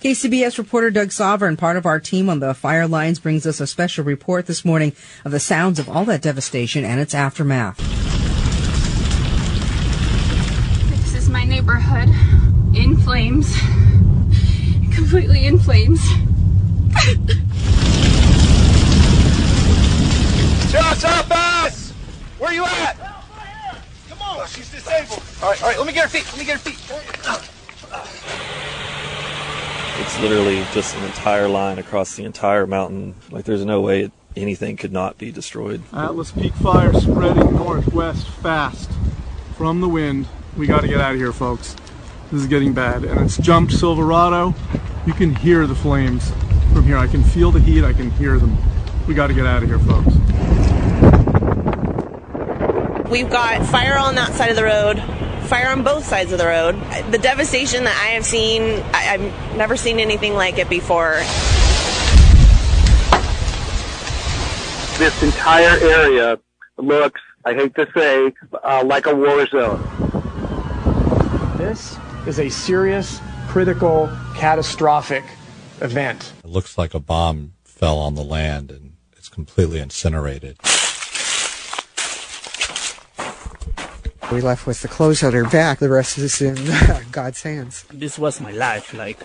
KCBS 0.00 0.56
reporter 0.56 0.90
Doug 0.90 1.12
Sovern, 1.12 1.58
part 1.58 1.76
of 1.76 1.84
our 1.84 2.00
team 2.00 2.30
on 2.30 2.40
the 2.40 2.54
fire 2.54 2.88
lines, 2.88 3.18
brings 3.18 3.46
us 3.46 3.60
a 3.60 3.66
special 3.66 4.02
report 4.02 4.46
this 4.46 4.64
morning 4.64 4.94
of 5.26 5.30
the 5.32 5.38
sounds 5.38 5.78
of 5.78 5.90
all 5.90 6.06
that 6.06 6.22
devastation 6.22 6.86
and 6.86 6.98
its 6.98 7.14
aftermath. 7.14 7.76
This 10.88 11.14
is 11.14 11.28
my 11.28 11.44
neighborhood 11.44 12.08
in 12.74 12.96
flames, 12.96 13.54
completely 14.94 15.44
in 15.44 15.58
flames. 15.58 16.00
Shots 20.70 21.04
up, 21.04 21.30
ass! 21.30 21.90
Where 22.38 22.48
are 22.48 22.54
you 22.54 22.64
at? 22.64 22.96
Come 24.08 24.22
on, 24.22 24.48
she's 24.48 24.70
disabled. 24.70 25.22
All 25.42 25.50
right, 25.50 25.62
all 25.62 25.68
right, 25.68 25.76
let 25.76 25.86
me 25.86 25.92
get 25.92 26.04
her 26.04 26.08
feet. 26.08 26.24
Let 26.24 26.38
me 26.38 26.46
get 26.46 26.58
her 26.58 26.70
feet. 26.70 26.78
It's 30.00 30.18
literally 30.20 30.64
just 30.72 30.96
an 30.96 31.04
entire 31.04 31.48
line 31.48 31.78
across 31.78 32.16
the 32.16 32.24
entire 32.24 32.66
mountain. 32.66 33.14
Like 33.30 33.44
there's 33.44 33.64
no 33.64 33.80
way 33.80 34.04
it, 34.04 34.12
anything 34.34 34.76
could 34.76 34.92
not 34.92 35.18
be 35.18 35.30
destroyed. 35.30 35.82
Atlas 35.92 36.32
Peak 36.32 36.54
fire 36.54 36.92
spreading 36.94 37.54
northwest 37.54 38.26
fast 38.28 38.90
from 39.56 39.80
the 39.80 39.88
wind. 39.88 40.26
We 40.56 40.66
got 40.66 40.80
to 40.80 40.88
get 40.88 41.00
out 41.00 41.12
of 41.12 41.18
here, 41.18 41.32
folks. 41.32 41.76
This 42.32 42.40
is 42.42 42.46
getting 42.46 42.72
bad. 42.72 43.04
And 43.04 43.20
it's 43.20 43.36
jumped 43.36 43.72
Silverado. 43.72 44.54
You 45.06 45.12
can 45.12 45.34
hear 45.34 45.66
the 45.66 45.74
flames 45.74 46.30
from 46.72 46.84
here. 46.84 46.96
I 46.96 47.06
can 47.06 47.22
feel 47.22 47.50
the 47.50 47.60
heat. 47.60 47.84
I 47.84 47.92
can 47.92 48.10
hear 48.12 48.38
them. 48.38 48.56
We 49.06 49.14
got 49.14 49.26
to 49.26 49.34
get 49.34 49.46
out 49.46 49.62
of 49.62 49.68
here, 49.68 49.78
folks. 49.80 50.14
We've 53.10 53.28
got 53.28 53.66
fire 53.66 53.98
on 53.98 54.14
that 54.14 54.32
side 54.34 54.50
of 54.50 54.56
the 54.56 54.64
road, 54.64 54.98
fire 55.50 55.70
on 55.70 55.82
both 55.82 56.04
sides 56.04 56.30
of 56.30 56.38
the 56.38 56.46
road. 56.46 56.80
The 57.10 57.18
devastation 57.18 57.82
that 57.82 58.00
I 58.00 58.10
have 58.10 58.24
seen, 58.24 58.62
I, 58.94 59.14
I've 59.14 59.56
never 59.56 59.76
seen 59.76 59.98
anything 59.98 60.34
like 60.34 60.58
it 60.58 60.70
before. 60.70 61.14
This 64.96 65.20
entire 65.24 65.76
area 65.80 66.38
looks, 66.76 67.20
I 67.44 67.54
hate 67.54 67.74
to 67.74 67.88
say, 67.92 68.32
uh, 68.62 68.84
like 68.86 69.06
a 69.06 69.14
war 69.14 69.44
zone. 69.48 69.82
This 71.58 71.98
is 72.28 72.38
a 72.38 72.48
serious, 72.48 73.20
critical, 73.48 74.08
catastrophic 74.36 75.24
event. 75.80 76.32
It 76.44 76.50
looks 76.50 76.78
like 76.78 76.94
a 76.94 77.00
bomb 77.00 77.54
fell 77.64 77.98
on 77.98 78.14
the 78.14 78.22
land 78.22 78.70
and 78.70 78.92
it's 79.16 79.28
completely 79.28 79.80
incinerated. 79.80 80.58
We 84.30 84.40
left 84.40 84.64
with 84.64 84.80
the 84.80 84.86
clothes 84.86 85.24
on 85.24 85.34
our 85.34 85.48
back. 85.50 85.80
The 85.80 85.88
rest 85.88 86.16
is 86.16 86.40
in 86.40 86.56
uh, 86.56 87.02
God's 87.10 87.42
hands. 87.42 87.84
This 87.92 88.16
was 88.16 88.40
my 88.40 88.52
life. 88.52 88.94
Like, 88.94 89.18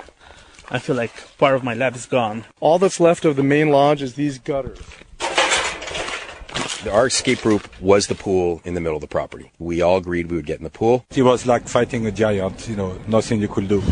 I 0.72 0.80
feel 0.80 0.96
like 0.96 1.38
part 1.38 1.54
of 1.54 1.64
my 1.64 1.76
life 1.76 1.96
is 1.96 2.08
gone. 2.08 2.46
All 2.60 2.80
that's 2.80 3.00
left 3.00 3.24
of 3.24 3.36
the 3.36 3.44
main 3.44 3.70
lodge 3.70 4.02
is 4.02 4.16
these 4.16 4.40
gutters. 4.40 4.80
Our 6.92 7.06
escape 7.06 7.46
route 7.46 7.68
was 7.80 8.08
the 8.08 8.16
pool 8.16 8.62
in 8.64 8.74
the 8.74 8.82
middle 8.82 8.96
of 8.96 9.02
the 9.02 9.08
property. 9.08 9.52
We 9.60 9.82
all 9.82 9.98
agreed 9.98 10.32
we 10.32 10.38
would 10.38 10.48
get 10.48 10.58
in 10.58 10.64
the 10.64 10.72
pool. 10.72 11.06
It 11.16 11.22
was 11.22 11.46
like 11.46 11.68
fighting 11.68 12.08
a 12.08 12.12
giant, 12.12 12.68
you 12.68 12.76
know, 12.76 12.98
nothing 13.08 13.42
you 13.42 13.48
could 13.48 13.68
do. 13.68 13.84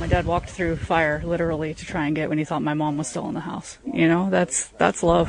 My 0.00 0.06
dad 0.06 0.24
walked 0.24 0.48
through 0.48 0.76
fire 0.76 1.22
literally 1.24 1.74
to 1.74 1.84
try 1.84 2.06
and 2.06 2.16
get 2.16 2.30
when 2.30 2.38
he 2.38 2.44
thought 2.44 2.62
my 2.62 2.74
mom 2.74 2.96
was 2.96 3.08
still 3.08 3.28
in 3.28 3.34
the 3.34 3.40
house. 3.40 3.76
You 3.84 4.08
know, 4.08 4.30
that's 4.30 4.68
that's 4.78 5.02
love. 5.02 5.28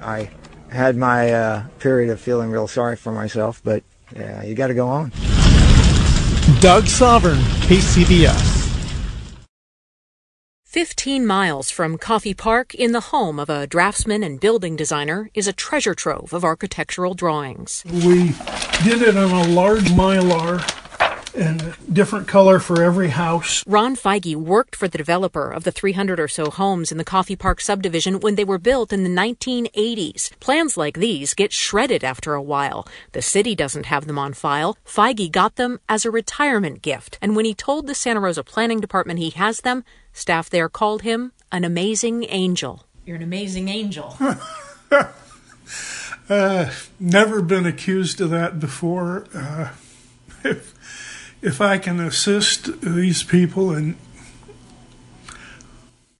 I 0.00 0.30
had 0.76 0.96
my 0.96 1.32
uh, 1.32 1.64
period 1.78 2.10
of 2.10 2.20
feeling 2.20 2.50
real 2.50 2.68
sorry 2.68 2.96
for 2.96 3.10
myself, 3.10 3.60
but 3.64 3.82
yeah, 4.14 4.44
you 4.44 4.54
got 4.54 4.68
to 4.68 4.74
go 4.74 4.86
on. 4.88 5.10
Doug 6.60 6.84
Sovern, 6.84 7.38
KCBS. 7.66 8.54
15 10.64 11.26
miles 11.26 11.70
from 11.70 11.96
Coffey 11.96 12.34
Park, 12.34 12.74
in 12.74 12.92
the 12.92 13.00
home 13.00 13.40
of 13.40 13.48
a 13.48 13.66
draftsman 13.66 14.22
and 14.22 14.38
building 14.38 14.76
designer, 14.76 15.30
is 15.32 15.48
a 15.48 15.52
treasure 15.52 15.94
trove 15.94 16.34
of 16.34 16.44
architectural 16.44 17.14
drawings. 17.14 17.82
We 17.86 18.34
did 18.84 19.00
it 19.00 19.16
on 19.16 19.30
a 19.30 19.48
large 19.48 19.84
mylar 19.84 20.60
and 21.36 21.62
a 21.62 21.76
different 21.92 22.26
color 22.26 22.58
for 22.58 22.82
every 22.82 23.08
house. 23.08 23.64
Ron 23.66 23.96
Feige 23.96 24.36
worked 24.36 24.74
for 24.74 24.88
the 24.88 24.98
developer 24.98 25.50
of 25.50 25.64
the 25.64 25.70
300 25.70 26.18
or 26.18 26.28
so 26.28 26.50
homes 26.50 26.90
in 26.90 26.98
the 26.98 27.04
Coffey 27.04 27.36
Park 27.36 27.60
subdivision 27.60 28.20
when 28.20 28.34
they 28.34 28.44
were 28.44 28.58
built 28.58 28.92
in 28.92 29.04
the 29.04 29.10
1980s. 29.10 30.38
Plans 30.40 30.76
like 30.76 30.98
these 30.98 31.34
get 31.34 31.52
shredded 31.52 32.02
after 32.02 32.34
a 32.34 32.42
while. 32.42 32.86
The 33.12 33.22
city 33.22 33.54
doesn't 33.54 33.86
have 33.86 34.06
them 34.06 34.18
on 34.18 34.32
file. 34.32 34.76
Feige 34.84 35.30
got 35.30 35.56
them 35.56 35.80
as 35.88 36.04
a 36.04 36.10
retirement 36.10 36.82
gift, 36.82 37.18
and 37.20 37.36
when 37.36 37.44
he 37.44 37.54
told 37.54 37.86
the 37.86 37.94
Santa 37.94 38.20
Rosa 38.20 38.42
Planning 38.42 38.80
Department 38.80 39.18
he 39.18 39.30
has 39.30 39.60
them, 39.60 39.84
staff 40.12 40.50
there 40.50 40.68
called 40.68 41.02
him 41.02 41.32
an 41.52 41.64
amazing 41.64 42.24
angel. 42.28 42.84
You're 43.04 43.16
an 43.16 43.22
amazing 43.22 43.68
angel. 43.68 44.16
Uh, 46.28 46.72
never 46.98 47.40
been 47.40 47.66
accused 47.66 48.20
of 48.20 48.30
that 48.30 48.58
before. 48.58 49.26
Uh, 49.32 49.68
if, 51.42 51.60
I 51.60 51.78
can 51.78 52.00
assist 52.00 52.80
these 52.80 53.22
people 53.22 53.70
and 53.70 53.96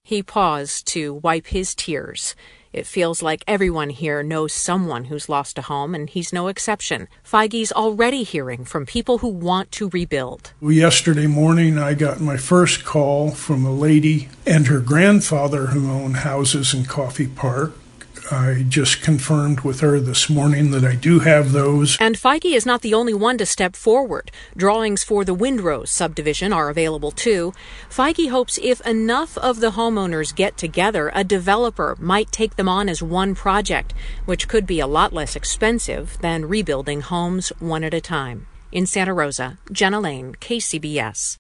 He 0.03 0.23
paused 0.23 0.87
to 0.89 1.15
wipe 1.15 1.49
his 1.49 1.75
tears. 1.75 2.37
It 2.73 2.87
feels 2.87 3.23
like 3.23 3.43
everyone 3.49 3.89
here 3.89 4.23
knows 4.23 4.53
someone 4.53 5.07
who's 5.07 5.31
lost 5.31 5.57
a 5.57 5.63
home, 5.63 5.95
and 5.95 6.11
he's 6.11 6.31
no 6.31 6.49
exception. 6.49 7.09
Feige's 7.25 7.73
already 7.73 8.23
hearing 8.23 8.67
from 8.67 8.85
people 8.85 9.19
who 9.19 9.29
want 9.29 9.73
to 9.73 9.89
rebuild. 9.89 10.53
yesterday 10.61 11.27
morning 11.27 11.79
I 11.79 11.95
got 11.95 12.21
my 12.21 12.37
first 12.37 12.85
call 12.85 13.31
from 13.31 13.65
a 13.65 13.73
lady 13.73 14.29
and 14.47 14.67
her 14.67 14.81
grandfather 14.81 15.69
who 15.69 15.91
own 15.91 16.15
houses 16.15 16.75
in 16.75 16.85
Coffey 16.85 17.29
Park. 17.29 17.73
I 18.31 18.65
just 18.69 19.03
confirmed 19.03 19.61
with 19.61 19.81
her 19.81 20.01
this 20.01 20.29
morning 20.29 20.73
that 20.73 20.85
I 20.85 20.97
do 20.97 21.21
have 21.21 21.53
those. 21.53 21.97
And 22.01 22.17
Feige 22.17 22.57
is 22.57 22.67
not 22.67 22.83
the 22.83 22.95
only 22.95 23.15
one 23.15 23.39
to 23.39 23.47
step 23.47 23.77
forward. 23.77 24.31
Drawings 24.57 25.05
for 25.05 25.25
the 25.25 25.35
Windrose 25.35 25.89
subdivision 25.89 26.53
are 26.53 26.69
available 26.69 27.13
too. 27.13 27.53
Feige 27.89 28.31
hopes 28.31 28.59
if 28.63 28.81
enough 28.87 29.39
of 29.39 29.61
the 29.61 29.73
homeowners 29.73 30.35
get 30.35 30.57
together, 30.57 31.13
a 31.15 31.23
developer 31.23 31.97
might 32.01 32.33
take 32.33 32.57
them 32.57 32.69
on 32.69 32.89
as 32.89 33.03
one 33.03 33.35
project, 33.35 33.95
which 34.25 34.49
could 34.49 34.67
be 34.67 34.81
a 34.81 34.87
lot 34.87 35.13
less 35.13 35.37
expensive 35.37 36.19
than 36.21 36.49
rebuilding 36.49 37.03
homes 37.03 37.51
one 37.61 37.85
at 37.85 37.95
a 37.95 38.01
time. 38.01 38.47
In 38.73 38.87
Santa 38.87 39.15
Rosa, 39.15 39.59
Jenna 39.71 40.01
Lane, 40.01 40.35
KCBS. 40.41 41.37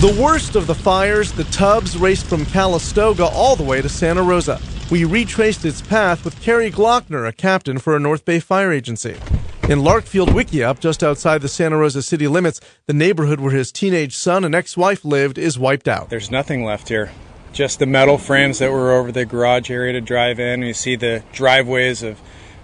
The 0.00 0.18
worst 0.20 0.56
of 0.56 0.66
the 0.66 0.74
fires, 0.74 1.32
the 1.32 1.44
Tubbs 1.44 1.96
raced 1.96 2.26
from 2.26 2.44
Calistoga 2.46 3.26
all 3.26 3.56
the 3.56 3.62
way 3.62 3.80
to 3.80 3.88
Santa 3.88 4.22
Rosa. 4.22 4.60
We 4.90 5.04
retraced 5.04 5.64
its 5.64 5.80
path 5.80 6.26
with 6.26 6.40
Kerry 6.42 6.70
Glockner, 6.70 7.26
a 7.26 7.32
captain 7.32 7.78
for 7.78 7.96
a 7.96 8.00
North 8.00 8.26
Bay 8.26 8.38
fire 8.38 8.70
agency. 8.70 9.16
In 9.62 9.78
Larkfield 9.78 10.28
Wikiup, 10.28 10.78
just 10.78 11.02
outside 11.02 11.40
the 11.40 11.48
Santa 11.48 11.78
Rosa 11.78 12.02
city 12.02 12.28
limits, 12.28 12.60
the 12.86 12.92
neighborhood 12.92 13.40
where 13.40 13.50
his 13.50 13.72
teenage 13.72 14.14
son 14.14 14.44
and 14.44 14.54
ex-wife 14.54 15.02
lived 15.02 15.38
is 15.38 15.58
wiped 15.58 15.88
out. 15.88 16.10
There's 16.10 16.30
nothing 16.30 16.64
left 16.64 16.90
here. 16.90 17.10
Just 17.54 17.78
the 17.78 17.86
metal 17.86 18.18
frames 18.18 18.58
that 18.58 18.70
were 18.70 18.92
over 18.92 19.10
the 19.10 19.24
garage 19.24 19.70
area 19.70 19.94
to 19.94 20.02
drive 20.02 20.38
in. 20.38 20.60
You 20.60 20.74
see 20.74 20.96
the 20.96 21.24
driveways 21.32 22.02
of, 22.02 22.20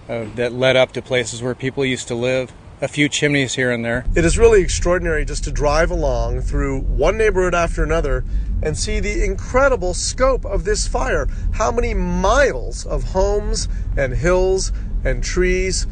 of 0.06 0.36
that 0.36 0.52
led 0.52 0.76
up 0.76 0.92
to 0.92 1.00
places 1.00 1.42
where 1.42 1.54
people 1.54 1.86
used 1.86 2.06
to 2.08 2.14
live. 2.14 2.52
A 2.82 2.88
few 2.88 3.10
chimneys 3.10 3.56
here 3.56 3.70
and 3.70 3.84
there. 3.84 4.06
It 4.14 4.24
is 4.24 4.38
really 4.38 4.62
extraordinary 4.62 5.26
just 5.26 5.44
to 5.44 5.50
drive 5.50 5.90
along 5.90 6.40
through 6.40 6.80
one 6.80 7.18
neighborhood 7.18 7.54
after 7.54 7.84
another 7.84 8.24
and 8.62 8.76
see 8.76 9.00
the 9.00 9.22
incredible 9.22 9.92
scope 9.92 10.46
of 10.46 10.64
this 10.64 10.88
fire. 10.88 11.28
How 11.52 11.70
many 11.70 11.92
miles 11.92 12.86
of 12.86 13.04
homes 13.04 13.68
and 13.98 14.14
hills 14.14 14.72
and 15.04 15.22
trees 15.22 15.86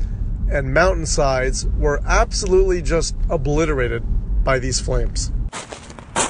and 0.51 0.73
mountainsides 0.73 1.67
were 1.67 2.01
absolutely 2.07 2.81
just 2.81 3.15
obliterated 3.29 4.03
by 4.43 4.59
these 4.59 4.81
flames. 4.81 5.31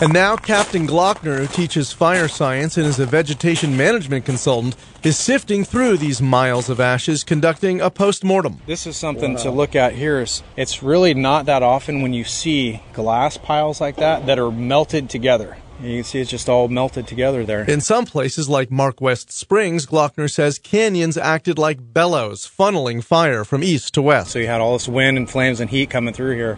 And 0.01 0.13
now 0.13 0.37
Captain 0.37 0.87
Glockner, 0.87 1.39
who 1.39 1.47
teaches 1.49 1.91
fire 1.91 2.29
science 2.29 2.77
and 2.77 2.87
is 2.87 3.01
a 3.01 3.05
vegetation 3.05 3.77
management 3.77 4.25
consultant, 4.25 4.77
is 5.03 5.19
sifting 5.19 5.65
through 5.65 5.97
these 5.97 6.23
miles 6.23 6.69
of 6.69 6.79
ashes, 6.79 7.25
conducting 7.25 7.81
a 7.81 7.91
post-mortem. 7.91 8.61
This 8.65 8.87
is 8.87 8.97
something 8.97 9.35
wow. 9.35 9.43
to 9.43 9.51
look 9.51 9.75
at 9.75 9.95
here. 9.95 10.21
Is 10.21 10.45
it's 10.57 10.85
really 10.85 11.15
not 11.15 11.47
that 11.47 11.65
often 11.65 12.01
when 12.01 12.13
you 12.13 12.23
see 12.23 12.81
glass 12.93 13.39
piles 13.39 13.81
like 13.81 13.97
that 13.97 14.27
that 14.27 14.39
are 14.39 14.53
melted 14.53 15.11
together. 15.11 15.57
You 15.83 15.97
can 15.97 16.05
see 16.05 16.21
it's 16.21 16.31
just 16.31 16.49
all 16.49 16.69
melted 16.69 17.09
together 17.09 17.45
there. 17.45 17.69
In 17.69 17.81
some 17.81 18.05
places, 18.05 18.49
like 18.49 18.71
Mark 18.71 19.01
West 19.01 19.33
Springs, 19.33 19.85
Glockner 19.85 20.31
says 20.31 20.61
canyons 20.61 21.17
acted 21.17 21.59
like 21.59 21.93
bellows, 21.93 22.49
funneling 22.49 23.03
fire 23.03 23.45
from 23.45 23.65
east 23.65 23.95
to 23.95 24.03
west. 24.03 24.31
So 24.31 24.39
you 24.39 24.47
had 24.47 24.61
all 24.61 24.75
this 24.75 24.87
wind 24.87 25.17
and 25.17 25.29
flames 25.29 25.59
and 25.59 25.71
heat 25.71 25.91
coming 25.91 26.15
through 26.15 26.37
here 26.37 26.57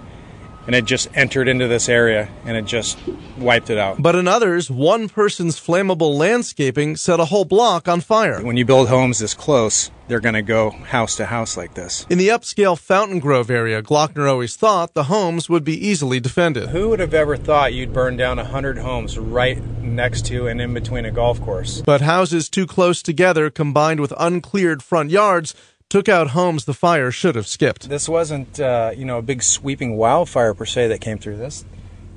and 0.66 0.74
it 0.74 0.84
just 0.84 1.08
entered 1.14 1.48
into 1.48 1.66
this 1.68 1.88
area 1.88 2.28
and 2.44 2.56
it 2.56 2.64
just 2.64 2.98
wiped 3.38 3.70
it 3.70 3.78
out. 3.78 4.00
But 4.00 4.14
in 4.14 4.28
others, 4.28 4.70
one 4.70 5.08
person's 5.08 5.58
flammable 5.58 6.16
landscaping 6.16 6.96
set 6.96 7.20
a 7.20 7.26
whole 7.26 7.44
block 7.44 7.88
on 7.88 8.00
fire. 8.00 8.42
When 8.42 8.56
you 8.56 8.64
build 8.64 8.88
homes 8.88 9.18
this 9.18 9.34
close, 9.34 9.90
they're 10.08 10.20
going 10.20 10.34
to 10.34 10.42
go 10.42 10.70
house 10.70 11.16
to 11.16 11.26
house 11.26 11.56
like 11.56 11.74
this. 11.74 12.04
In 12.10 12.18
the 12.18 12.28
upscale 12.28 12.78
Fountain 12.78 13.20
Grove 13.20 13.50
area, 13.50 13.82
Glockner 13.82 14.28
always 14.28 14.56
thought 14.56 14.94
the 14.94 15.04
homes 15.04 15.48
would 15.48 15.64
be 15.64 15.86
easily 15.86 16.20
defended. 16.20 16.70
Who 16.70 16.88
would 16.90 17.00
have 17.00 17.14
ever 17.14 17.36
thought 17.36 17.72
you'd 17.72 17.92
burn 17.92 18.16
down 18.16 18.36
100 18.36 18.78
homes 18.78 19.18
right 19.18 19.62
next 19.80 20.26
to 20.26 20.46
and 20.46 20.60
in 20.60 20.74
between 20.74 21.04
a 21.04 21.10
golf 21.10 21.40
course? 21.40 21.82
But 21.86 22.00
houses 22.00 22.48
too 22.48 22.66
close 22.66 23.02
together 23.02 23.50
combined 23.50 24.00
with 24.00 24.12
uncleared 24.18 24.82
front 24.82 25.10
yards 25.10 25.54
took 25.90 26.08
out 26.08 26.28
homes 26.28 26.64
the 26.64 26.72
fire 26.72 27.10
should 27.10 27.34
have 27.34 27.46
skipped. 27.46 27.88
This 27.88 28.08
wasn't, 28.08 28.58
uh, 28.58 28.92
you 28.96 29.04
know, 29.04 29.18
a 29.18 29.22
big 29.22 29.42
sweeping 29.42 29.96
wildfire 29.96 30.54
per 30.54 30.64
se 30.64 30.88
that 30.88 31.00
came 31.00 31.18
through 31.18 31.36
this. 31.36 31.66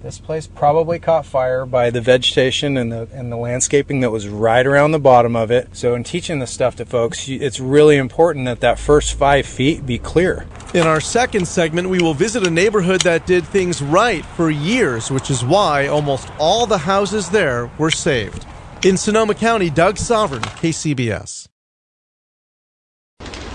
This 0.03 0.19
place 0.19 0.47
probably 0.47 0.99
caught 0.99 1.25
fire 1.25 1.65
by 1.65 1.89
the 1.89 2.01
vegetation 2.01 2.75
and 2.75 2.91
the 2.91 3.07
and 3.13 3.31
the 3.31 3.37
landscaping 3.37 4.01
that 4.01 4.11
was 4.11 4.27
right 4.27 4.67
around 4.67 4.91
the 4.91 4.99
bottom 4.99 5.33
of 5.33 5.49
it. 5.49 5.69
So 5.71 5.95
in 5.95 6.03
teaching 6.03 6.39
this 6.39 6.51
stuff 6.51 6.75
to 6.75 6.85
folks, 6.85 7.29
it's 7.29 7.61
really 7.61 7.95
important 7.95 8.45
that 8.45 8.59
that 8.59 8.79
first 8.79 9.13
five 9.13 9.45
feet 9.45 9.85
be 9.85 9.97
clear. 9.97 10.45
In 10.73 10.85
our 10.85 10.99
second 10.99 11.47
segment, 11.47 11.87
we 11.87 12.01
will 12.01 12.13
visit 12.13 12.45
a 12.45 12.49
neighborhood 12.49 13.01
that 13.01 13.25
did 13.25 13.45
things 13.45 13.81
right 13.81 14.25
for 14.25 14.49
years, 14.51 15.09
which 15.09 15.31
is 15.31 15.43
why 15.45 15.87
almost 15.87 16.27
all 16.37 16.65
the 16.65 16.79
houses 16.79 17.29
there 17.29 17.71
were 17.77 17.91
saved. 17.91 18.45
In 18.83 18.97
Sonoma 18.97 19.35
County, 19.35 19.69
Doug 19.69 19.95
Sovern, 19.95 20.41
KCBS. 20.41 21.47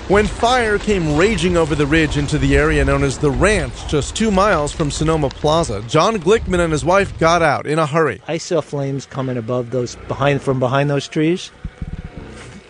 When 0.09 0.27
fire 0.27 0.79
came 0.79 1.19
raging 1.19 1.59
over 1.59 1.75
the 1.75 1.87
ridge 1.87 2.17
into 2.17 2.39
the 2.39 2.57
area 2.57 2.83
known 2.83 3.05
as 3.05 3.19
the 3.19 3.31
Ranch, 3.31 3.75
just 3.89 4.17
two 4.17 4.31
miles 4.31 4.73
from 4.73 4.91
Sonoma 4.91 5.29
Plaza, 5.29 5.83
John 5.83 6.17
Glickman 6.17 6.61
and 6.61 6.73
his 6.73 6.83
wife 6.83 7.19
got 7.19 7.43
out 7.43 7.67
in 7.67 7.79
a 7.79 7.85
hurry. 7.85 8.23
I 8.27 8.39
saw 8.39 8.63
flames 8.63 9.05
coming 9.05 9.37
above 9.37 9.69
those 9.69 9.97
behind 10.09 10.41
from 10.41 10.61
behind 10.61 10.89
those 10.89 11.09
trees 11.09 11.51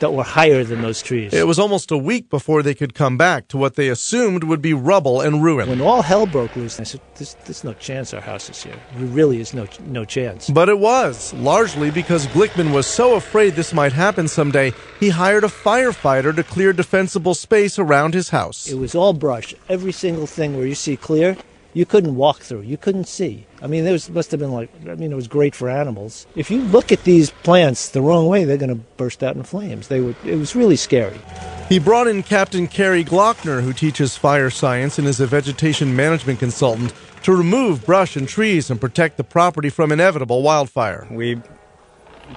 that 0.00 0.12
were 0.12 0.22
higher 0.22 0.64
than 0.64 0.82
those 0.82 1.02
trees. 1.02 1.32
It 1.32 1.46
was 1.46 1.58
almost 1.58 1.90
a 1.90 1.98
week 1.98 2.30
before 2.30 2.62
they 2.62 2.74
could 2.74 2.94
come 2.94 3.16
back 3.16 3.48
to 3.48 3.56
what 3.56 3.74
they 3.74 3.88
assumed 3.88 4.44
would 4.44 4.62
be 4.62 4.74
rubble 4.74 5.20
and 5.20 5.42
ruin. 5.42 5.68
When 5.68 5.80
all 5.80 6.02
hell 6.02 6.26
broke 6.26 6.54
loose, 6.56 6.80
I 6.80 6.84
said, 6.84 7.00
there's, 7.16 7.34
there's 7.44 7.64
no 7.64 7.72
chance 7.74 8.14
our 8.14 8.20
house 8.20 8.48
is 8.50 8.62
here. 8.62 8.76
There 8.96 9.06
really 9.06 9.40
is 9.40 9.54
no, 9.54 9.66
no 9.86 10.04
chance. 10.04 10.50
But 10.50 10.68
it 10.68 10.78
was, 10.78 11.32
largely 11.34 11.90
because 11.90 12.26
Glickman 12.28 12.72
was 12.72 12.86
so 12.86 13.14
afraid 13.14 13.54
this 13.54 13.72
might 13.72 13.92
happen 13.92 14.28
someday, 14.28 14.72
he 15.00 15.10
hired 15.10 15.44
a 15.44 15.48
firefighter 15.48 16.34
to 16.34 16.44
clear 16.44 16.72
defensible 16.72 17.34
space 17.34 17.78
around 17.78 18.14
his 18.14 18.30
house. 18.30 18.68
It 18.68 18.78
was 18.78 18.94
all 18.94 19.12
brush. 19.12 19.54
Every 19.68 19.92
single 19.92 20.26
thing 20.26 20.56
where 20.56 20.66
you 20.66 20.74
see 20.74 20.96
clear, 20.96 21.36
you 21.74 21.86
couldn't 21.86 22.16
walk 22.16 22.40
through. 22.40 22.62
You 22.62 22.76
couldn't 22.76 23.06
see. 23.06 23.46
I 23.60 23.66
mean, 23.66 23.84
there 23.84 23.92
was, 23.92 24.08
must 24.10 24.30
have 24.30 24.40
been 24.40 24.52
like, 24.52 24.70
I 24.88 24.94
mean, 24.94 25.12
it 25.12 25.16
was 25.16 25.28
great 25.28 25.54
for 25.54 25.68
animals. 25.68 26.26
If 26.34 26.50
you 26.50 26.62
look 26.62 26.90
at 26.92 27.04
these 27.04 27.30
plants 27.30 27.90
the 27.90 28.00
wrong 28.00 28.26
way, 28.26 28.44
they're 28.44 28.56
going 28.56 28.68
to 28.70 28.82
burst 28.96 29.22
out 29.22 29.36
in 29.36 29.42
flames. 29.42 29.88
They 29.88 30.00
would, 30.00 30.16
it 30.24 30.36
was 30.36 30.56
really 30.56 30.76
scary. 30.76 31.20
He 31.68 31.78
brought 31.78 32.06
in 32.06 32.22
Captain 32.22 32.66
Kerry 32.66 33.04
Glockner, 33.04 33.62
who 33.62 33.72
teaches 33.72 34.16
fire 34.16 34.50
science 34.50 34.98
and 34.98 35.06
is 35.06 35.20
a 35.20 35.26
vegetation 35.26 35.94
management 35.94 36.38
consultant, 36.38 36.94
to 37.24 37.34
remove 37.34 37.84
brush 37.84 38.16
and 38.16 38.28
trees 38.28 38.70
and 38.70 38.80
protect 38.80 39.16
the 39.16 39.24
property 39.24 39.68
from 39.68 39.92
inevitable 39.92 40.42
wildfire. 40.42 41.06
We 41.10 41.40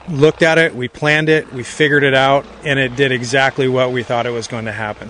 looked 0.10 0.42
at 0.42 0.58
it, 0.58 0.76
we 0.76 0.88
planned 0.88 1.30
it, 1.30 1.52
we 1.54 1.64
figured 1.64 2.04
it 2.04 2.14
out, 2.14 2.46
and 2.64 2.80
it 2.80 2.96
did 2.96 3.12
exactly 3.12 3.68
what 3.68 3.92
we 3.92 4.04
thought 4.04 4.26
it 4.26 4.32
was 4.32 4.48
going 4.48 4.66
to 4.66 4.72
happen. 4.72 5.10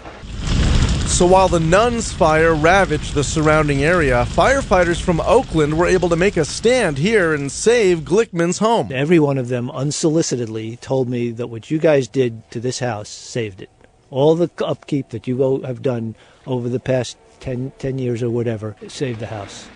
So 1.21 1.27
while 1.27 1.49
the 1.49 1.59
Nuns 1.59 2.11
fire 2.11 2.55
ravaged 2.55 3.13
the 3.13 3.23
surrounding 3.23 3.83
area, 3.83 4.25
firefighters 4.29 4.99
from 4.99 5.21
Oakland 5.21 5.77
were 5.77 5.85
able 5.85 6.09
to 6.09 6.15
make 6.15 6.35
a 6.35 6.43
stand 6.43 6.97
here 6.97 7.35
and 7.35 7.51
save 7.51 7.99
Glickman's 7.99 8.57
home. 8.57 8.89
Every 8.91 9.19
one 9.19 9.37
of 9.37 9.47
them 9.47 9.69
unsolicitedly 9.69 10.79
told 10.79 11.07
me 11.07 11.29
that 11.29 11.45
what 11.45 11.69
you 11.69 11.77
guys 11.77 12.07
did 12.07 12.49
to 12.49 12.59
this 12.59 12.79
house 12.79 13.07
saved 13.07 13.61
it. 13.61 13.69
All 14.09 14.33
the 14.33 14.49
upkeep 14.65 15.09
that 15.09 15.27
you 15.27 15.61
have 15.61 15.83
done 15.83 16.15
over 16.47 16.67
the 16.67 16.79
past 16.79 17.17
10, 17.41 17.73
10 17.77 17.99
years 17.99 18.23
or 18.23 18.31
whatever 18.31 18.75
saved 18.87 19.19
the 19.19 19.27
house. 19.27 19.67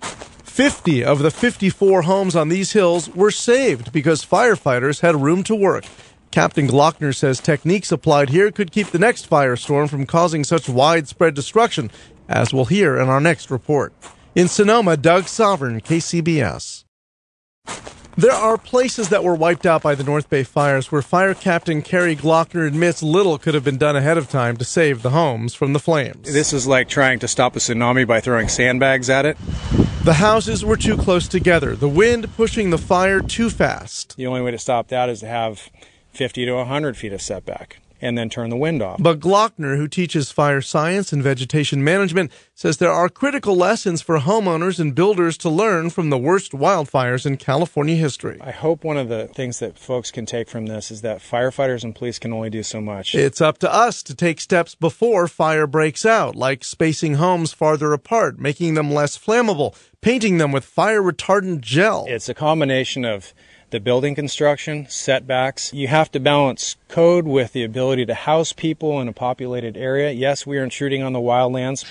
50 0.42 1.04
of 1.04 1.20
the 1.20 1.30
54 1.30 2.02
homes 2.02 2.34
on 2.34 2.48
these 2.48 2.72
hills 2.72 3.08
were 3.10 3.30
saved 3.30 3.92
because 3.92 4.26
firefighters 4.26 5.00
had 5.00 5.14
room 5.14 5.44
to 5.44 5.54
work. 5.54 5.84
Captain 6.36 6.68
Glockner 6.68 7.16
says 7.16 7.40
techniques 7.40 7.90
applied 7.90 8.28
here 8.28 8.50
could 8.50 8.70
keep 8.70 8.88
the 8.88 8.98
next 8.98 9.30
firestorm 9.30 9.88
from 9.88 10.04
causing 10.04 10.44
such 10.44 10.68
widespread 10.68 11.32
destruction, 11.34 11.90
as 12.28 12.52
we'll 12.52 12.66
hear 12.66 12.98
in 12.98 13.08
our 13.08 13.22
next 13.22 13.50
report. 13.50 13.94
In 14.34 14.46
Sonoma, 14.46 14.98
Doug 14.98 15.28
Sovern, 15.28 15.80
KCBS. 15.80 16.84
There 18.18 18.34
are 18.34 18.58
places 18.58 19.08
that 19.08 19.24
were 19.24 19.34
wiped 19.34 19.64
out 19.64 19.80
by 19.80 19.94
the 19.94 20.04
North 20.04 20.28
Bay 20.28 20.42
fires 20.42 20.92
where 20.92 21.00
Fire 21.00 21.32
Captain 21.32 21.80
Kerry 21.80 22.14
Glockner 22.14 22.68
admits 22.68 23.02
little 23.02 23.38
could 23.38 23.54
have 23.54 23.64
been 23.64 23.78
done 23.78 23.96
ahead 23.96 24.18
of 24.18 24.28
time 24.28 24.58
to 24.58 24.64
save 24.66 25.00
the 25.00 25.10
homes 25.10 25.54
from 25.54 25.72
the 25.72 25.78
flames. 25.78 26.30
This 26.30 26.52
is 26.52 26.66
like 26.66 26.90
trying 26.90 27.18
to 27.20 27.28
stop 27.28 27.56
a 27.56 27.60
tsunami 27.60 28.06
by 28.06 28.20
throwing 28.20 28.48
sandbags 28.48 29.08
at 29.08 29.24
it. 29.24 29.38
The 30.04 30.12
houses 30.12 30.66
were 30.66 30.76
too 30.76 30.98
close 30.98 31.28
together, 31.28 31.74
the 31.74 31.88
wind 31.88 32.30
pushing 32.36 32.68
the 32.68 32.76
fire 32.76 33.20
too 33.20 33.48
fast. 33.48 34.18
The 34.18 34.26
only 34.26 34.42
way 34.42 34.50
to 34.50 34.58
stop 34.58 34.88
that 34.88 35.08
is 35.08 35.20
to 35.20 35.26
have 35.26 35.70
50 36.16 36.46
to 36.46 36.52
100 36.52 36.96
feet 36.96 37.12
of 37.12 37.22
setback 37.22 37.80
and 38.00 38.16
then 38.16 38.28
turn 38.28 38.50
the 38.50 38.56
wind 38.56 38.82
off. 38.82 39.02
But 39.02 39.20
Glockner, 39.20 39.76
who 39.76 39.88
teaches 39.88 40.30
fire 40.30 40.60
science 40.60 41.12
and 41.12 41.22
vegetation 41.22 41.82
management, 41.82 42.30
says 42.54 42.76
there 42.76 42.90
are 42.90 43.08
critical 43.08 43.56
lessons 43.56 44.02
for 44.02 44.18
homeowners 44.18 44.78
and 44.78 44.94
builders 44.94 45.36
to 45.38 45.50
learn 45.50 45.90
from 45.90 46.10
the 46.10 46.18
worst 46.18 46.52
wildfires 46.52 47.26
in 47.26 47.36
California 47.36 47.96
history. 47.96 48.38
I 48.40 48.50
hope 48.50 48.84
one 48.84 48.96
of 48.96 49.08
the 49.08 49.28
things 49.28 49.58
that 49.60 49.78
folks 49.78 50.10
can 50.10 50.26
take 50.26 50.48
from 50.48 50.66
this 50.66 50.90
is 50.90 51.02
that 51.02 51.18
firefighters 51.18 51.84
and 51.84 51.94
police 51.94 52.18
can 52.18 52.32
only 52.32 52.50
do 52.50 52.62
so 52.62 52.80
much. 52.80 53.14
It's 53.14 53.40
up 53.40 53.58
to 53.58 53.72
us 53.72 54.02
to 54.04 54.14
take 54.14 54.40
steps 54.40 54.74
before 54.74 55.28
fire 55.28 55.66
breaks 55.66 56.04
out, 56.04 56.36
like 56.36 56.64
spacing 56.64 57.14
homes 57.14 57.52
farther 57.52 57.92
apart, 57.92 58.38
making 58.38 58.74
them 58.74 58.90
less 58.90 59.18
flammable, 59.18 59.74
painting 60.00 60.38
them 60.38 60.52
with 60.52 60.64
fire 60.64 61.02
retardant 61.02 61.60
gel. 61.60 62.04
It's 62.08 62.28
a 62.28 62.34
combination 62.34 63.04
of 63.04 63.34
the 63.70 63.80
building 63.80 64.14
construction, 64.14 64.86
setbacks. 64.88 65.72
You 65.72 65.88
have 65.88 66.10
to 66.12 66.20
balance 66.20 66.76
code 66.88 67.26
with 67.26 67.52
the 67.52 67.64
ability 67.64 68.06
to 68.06 68.14
house 68.14 68.52
people 68.52 69.00
in 69.00 69.08
a 69.08 69.12
populated 69.12 69.76
area. 69.76 70.12
Yes, 70.12 70.46
we 70.46 70.58
are 70.58 70.64
intruding 70.64 71.02
on 71.02 71.12
the 71.12 71.18
wildlands. 71.18 71.84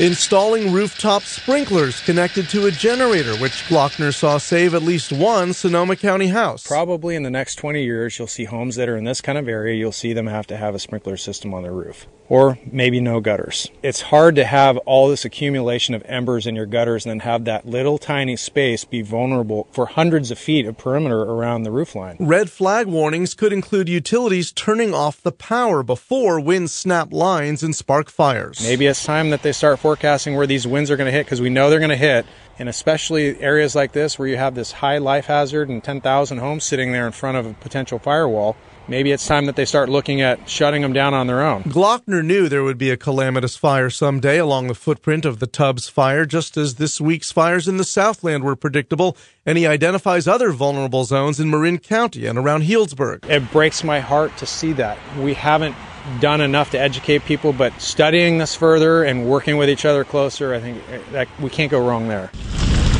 Installing 0.00 0.72
rooftop 0.72 1.22
sprinklers 1.22 2.00
connected 2.00 2.48
to 2.48 2.66
a 2.66 2.70
generator, 2.70 3.36
which 3.36 3.64
Glockner 3.68 4.12
saw 4.12 4.38
save 4.38 4.74
at 4.74 4.82
least 4.82 5.12
one 5.12 5.52
Sonoma 5.52 5.94
County 5.94 6.28
house. 6.28 6.66
Probably 6.66 7.14
in 7.14 7.22
the 7.22 7.30
next 7.30 7.56
20 7.56 7.84
years, 7.84 8.18
you'll 8.18 8.26
see 8.26 8.44
homes 8.44 8.74
that 8.76 8.88
are 8.88 8.96
in 8.96 9.04
this 9.04 9.20
kind 9.20 9.38
of 9.38 9.46
area, 9.46 9.76
you'll 9.76 9.92
see 9.92 10.12
them 10.12 10.26
have 10.26 10.48
to 10.48 10.56
have 10.56 10.74
a 10.74 10.80
sprinkler 10.80 11.16
system 11.16 11.54
on 11.54 11.62
their 11.62 11.72
roof 11.72 12.08
or 12.28 12.58
maybe 12.70 13.00
no 13.00 13.20
gutters. 13.20 13.70
It's 13.82 14.00
hard 14.02 14.36
to 14.36 14.44
have 14.44 14.76
all 14.78 15.08
this 15.08 15.24
accumulation 15.24 15.94
of 15.94 16.02
embers 16.06 16.46
in 16.46 16.54
your 16.54 16.66
gutters 16.66 17.04
and 17.04 17.10
then 17.10 17.20
have 17.20 17.44
that 17.44 17.66
little 17.66 17.98
tiny 17.98 18.36
space 18.36 18.84
be 18.84 19.02
vulnerable 19.02 19.68
for 19.72 19.86
hundreds 19.86 20.30
of 20.30 20.38
feet 20.38 20.66
of 20.66 20.78
perimeter 20.78 21.20
around 21.20 21.62
the 21.62 21.70
roofline. 21.70 22.16
Red 22.18 22.50
flag 22.50 22.86
warnings 22.86 23.34
could 23.34 23.52
include 23.52 23.88
utilities 23.88 24.52
turning 24.52 24.94
off 24.94 25.20
the 25.22 25.32
power 25.32 25.82
before 25.82 26.40
winds 26.40 26.72
snap 26.72 27.12
lines 27.12 27.62
and 27.62 27.74
spark 27.74 28.10
fires. 28.10 28.62
Maybe 28.62 28.86
it's 28.86 29.04
time 29.04 29.30
that 29.30 29.42
they 29.42 29.52
start 29.52 29.78
forecasting 29.78 30.34
where 30.34 30.46
these 30.46 30.66
winds 30.66 30.90
are 30.90 30.96
going 30.96 31.10
to 31.10 31.16
hit 31.16 31.26
because 31.26 31.40
we 31.40 31.50
know 31.50 31.68
they're 31.68 31.78
going 31.78 31.90
to 31.90 31.96
hit. 31.96 32.26
And 32.58 32.68
especially 32.68 33.40
areas 33.40 33.74
like 33.74 33.92
this 33.92 34.18
where 34.18 34.28
you 34.28 34.36
have 34.36 34.54
this 34.54 34.72
high 34.72 34.98
life 34.98 35.26
hazard 35.26 35.68
and 35.68 35.82
10,000 35.82 36.38
homes 36.38 36.64
sitting 36.64 36.92
there 36.92 37.06
in 37.06 37.12
front 37.12 37.36
of 37.36 37.46
a 37.46 37.52
potential 37.54 37.98
firewall 37.98 38.56
maybe 38.88 39.12
it's 39.12 39.26
time 39.26 39.46
that 39.46 39.56
they 39.56 39.64
start 39.64 39.88
looking 39.88 40.20
at 40.20 40.48
shutting 40.48 40.82
them 40.82 40.92
down 40.92 41.14
on 41.14 41.26
their 41.26 41.42
own. 41.42 41.62
Glockner 41.64 42.24
knew 42.24 42.48
there 42.48 42.64
would 42.64 42.78
be 42.78 42.90
a 42.90 42.96
calamitous 42.96 43.56
fire 43.56 43.90
someday 43.90 44.38
along 44.38 44.66
the 44.66 44.74
footprint 44.74 45.24
of 45.24 45.38
the 45.38 45.46
Tubbs 45.46 45.88
fire, 45.88 46.26
just 46.26 46.56
as 46.56 46.76
this 46.76 47.00
week's 47.00 47.32
fires 47.32 47.68
in 47.68 47.76
the 47.76 47.84
Southland 47.84 48.44
were 48.44 48.56
predictable, 48.56 49.16
and 49.46 49.58
he 49.58 49.66
identifies 49.66 50.26
other 50.26 50.50
vulnerable 50.50 51.04
zones 51.04 51.40
in 51.40 51.50
Marin 51.50 51.78
County 51.78 52.26
and 52.26 52.38
around 52.38 52.62
Healdsburg. 52.64 53.28
It 53.28 53.50
breaks 53.50 53.84
my 53.84 54.00
heart 54.00 54.36
to 54.38 54.46
see 54.46 54.72
that. 54.74 54.98
We 55.18 55.34
haven't 55.34 55.74
done 56.20 56.40
enough 56.40 56.70
to 56.72 56.78
educate 56.78 57.24
people, 57.24 57.52
but 57.52 57.78
studying 57.80 58.38
this 58.38 58.54
further 58.54 59.04
and 59.04 59.28
working 59.28 59.56
with 59.56 59.70
each 59.70 59.84
other 59.84 60.04
closer, 60.04 60.54
I 60.54 60.60
think 60.60 60.82
uh, 60.90 60.98
that 61.12 61.28
we 61.40 61.50
can't 61.50 61.70
go 61.70 61.86
wrong 61.86 62.08
there. 62.08 62.30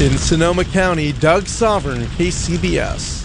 In 0.01 0.18
Sonoma 0.18 0.64
County, 0.64 1.12
Doug 1.12 1.45
Sovern, 1.45 2.03
KCBS. 2.16 3.24